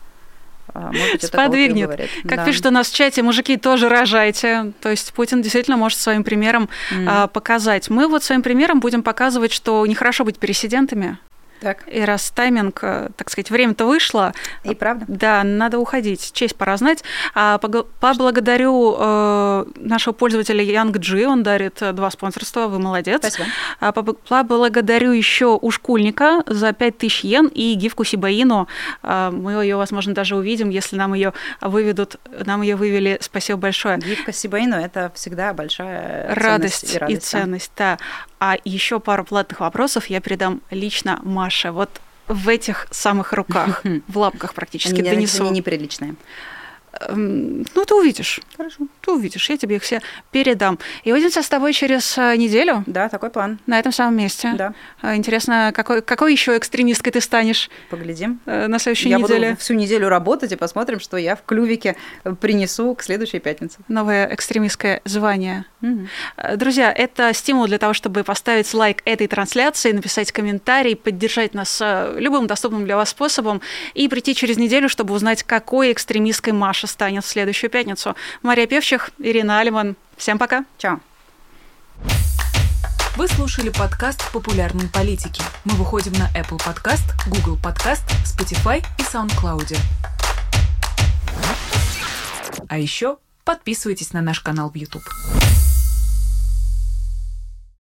а, 0.73 0.91
может 0.91 1.11
быть, 1.13 1.23
сподвигнет. 1.23 1.89
Как 2.23 2.37
да. 2.37 2.45
пишут 2.45 2.65
у 2.67 2.71
нас 2.71 2.89
в 2.89 2.95
чате, 2.95 3.23
мужики 3.23 3.57
тоже 3.57 3.89
рожайте. 3.89 4.71
То 4.81 4.89
есть 4.89 5.13
Путин 5.13 5.41
действительно 5.41 5.77
может 5.77 5.99
своим 5.99 6.23
примером 6.23 6.69
mm. 6.91 7.27
показать. 7.29 7.89
Мы 7.89 8.07
вот 8.07 8.23
своим 8.23 8.41
примером 8.41 8.79
будем 8.79 9.03
показывать, 9.03 9.51
что 9.51 9.85
нехорошо 9.85 10.23
быть 10.23 10.37
пересидентами. 10.37 11.17
Так. 11.61 11.83
И 11.87 12.01
раз 12.01 12.31
тайминг, 12.31 12.79
э, 12.81 13.09
так 13.15 13.29
сказать, 13.29 13.51
время-то 13.51 13.85
вышло. 13.85 14.33
И 14.63 14.73
правда. 14.73 15.05
Да, 15.07 15.43
надо 15.43 15.77
уходить. 15.77 16.31
Честь 16.33 16.55
пора 16.55 16.75
знать. 16.77 17.03
А, 17.35 17.59
поблагодарю 17.59 18.95
э, 18.97 19.65
нашего 19.75 20.13
пользователя 20.13 20.63
Янг 20.63 20.97
Джи, 20.97 21.27
он 21.27 21.43
дарит 21.43 21.81
э, 21.83 21.91
два 21.93 22.09
спонсорства, 22.09 22.67
вы 22.67 22.79
молодец. 22.79 23.19
Спасибо. 23.19 23.45
А, 23.79 23.91
поблагодарю 23.91 25.11
еще 25.11 25.55
Ушкульника 25.55 26.43
за 26.47 26.73
5000 26.73 27.23
йен 27.23 27.47
и 27.47 27.75
гифку 27.75 28.03
Сибаину. 28.05 28.67
А, 29.03 29.29
мы 29.29 29.63
ее, 29.63 29.75
возможно, 29.75 30.15
даже 30.15 30.35
увидим, 30.35 30.69
если 30.69 30.95
нам 30.95 31.13
ее 31.13 31.31
выведут, 31.61 32.15
нам 32.43 32.63
ее 32.63 32.75
вывели. 32.75 33.19
Спасибо 33.21 33.59
большое. 33.59 33.99
Гифка 33.99 34.33
Сибаину– 34.33 34.75
это 34.77 35.11
всегда 35.13 35.53
большая 35.53 36.33
радость 36.33 36.81
ценность 36.81 36.95
и, 36.95 36.97
радость, 36.97 37.17
и 37.17 37.29
ценность. 37.29 37.71
Да. 37.77 37.97
А 38.39 38.57
еще 38.63 38.99
пару 38.99 39.23
платных 39.23 39.59
вопросов 39.59 40.07
я 40.07 40.19
передам 40.19 40.61
лично 40.71 41.19
Маше. 41.21 41.50
Вот 41.71 41.89
в 42.27 42.47
этих 42.47 42.87
самых 42.91 43.33
руках, 43.33 43.83
в 44.07 44.17
лапках 44.17 44.53
практически 44.53 44.99
они, 44.99 45.09
донесу. 45.09 45.43
Они 45.43 45.57
неприличные. 45.59 46.15
Эм, 46.99 47.65
ну, 47.73 47.85
ты 47.85 47.95
увидишь. 47.95 48.41
Хорошо. 48.57 48.87
Ты 49.01 49.11
увидишь, 49.11 49.49
я 49.49 49.57
тебе 49.57 49.77
их 49.77 49.83
все 49.83 50.01
передам. 50.31 50.77
И 51.03 51.11
увидимся 51.11 51.41
с 51.41 51.49
тобой 51.49 51.73
через 51.73 52.17
э, 52.17 52.35
неделю. 52.35 52.83
Да, 52.85 53.09
такой 53.09 53.29
план. 53.29 53.59
На 53.65 53.79
этом 53.79 53.91
самом 53.91 54.17
месте. 54.17 54.53
Да. 54.57 54.73
Э, 55.01 55.15
интересно, 55.15 55.71
какой, 55.73 56.01
какой 56.01 56.33
еще 56.33 56.57
экстремисткой 56.57 57.13
ты 57.13 57.21
станешь? 57.21 57.69
Поглядим. 57.89 58.39
Э, 58.45 58.67
на 58.67 58.77
следующей 58.79 59.09
я 59.09 59.17
неделе. 59.17 59.41
Я 59.41 59.49
буду 59.51 59.61
всю 59.61 59.73
неделю 59.73 60.09
работать 60.09 60.51
и 60.51 60.55
посмотрим, 60.55 60.99
что 60.99 61.17
я 61.17 61.35
в 61.35 61.43
клювике 61.43 61.95
принесу 62.41 62.93
к 62.95 63.03
следующей 63.03 63.39
пятнице. 63.39 63.79
Новое 63.87 64.33
экстремистское 64.33 65.01
звание. 65.05 65.65
Угу. 65.81 66.07
Друзья, 66.57 66.91
это 66.91 67.33
стимул 67.33 67.67
для 67.67 67.77
того, 67.77 67.93
чтобы 67.93 68.23
поставить 68.23 68.73
лайк 68.73 69.01
этой 69.05 69.27
трансляции, 69.27 69.91
написать 69.91 70.31
комментарий, 70.31 70.95
поддержать 70.95 71.53
нас 71.53 71.81
любым 72.15 72.47
доступным 72.47 72.85
для 72.85 72.95
вас 72.95 73.09
способом 73.09 73.61
и 73.93 74.07
прийти 74.07 74.35
через 74.35 74.57
неделю, 74.57 74.89
чтобы 74.89 75.13
узнать, 75.13 75.43
какой 75.43 75.91
экстремистской 75.91 76.53
Маша 76.53 76.87
станет 76.87 77.25
в 77.25 77.27
следующую 77.27 77.69
пятницу. 77.69 78.15
Мария 78.41 78.67
Певчих, 78.67 79.11
Ирина 79.19 79.59
Алиман. 79.59 79.95
Всем 80.17 80.37
пока. 80.37 80.65
Чао. 80.77 80.99
Вы 83.17 83.27
слушали 83.27 83.69
подкаст 83.69 84.31
«Популярные 84.31 84.87
политики». 84.87 85.43
Мы 85.65 85.73
выходим 85.73 86.13
на 86.13 86.29
Apple 86.29 86.57
Podcast, 86.57 87.03
Google 87.27 87.57
Podcast, 87.61 88.03
Spotify 88.23 88.83
и 88.97 89.01
SoundCloud. 89.01 89.77
А 92.69 92.77
еще 92.77 93.17
подписывайтесь 93.43 94.13
на 94.13 94.21
наш 94.21 94.39
канал 94.39 94.69
в 94.69 94.75
YouTube. 94.75 95.03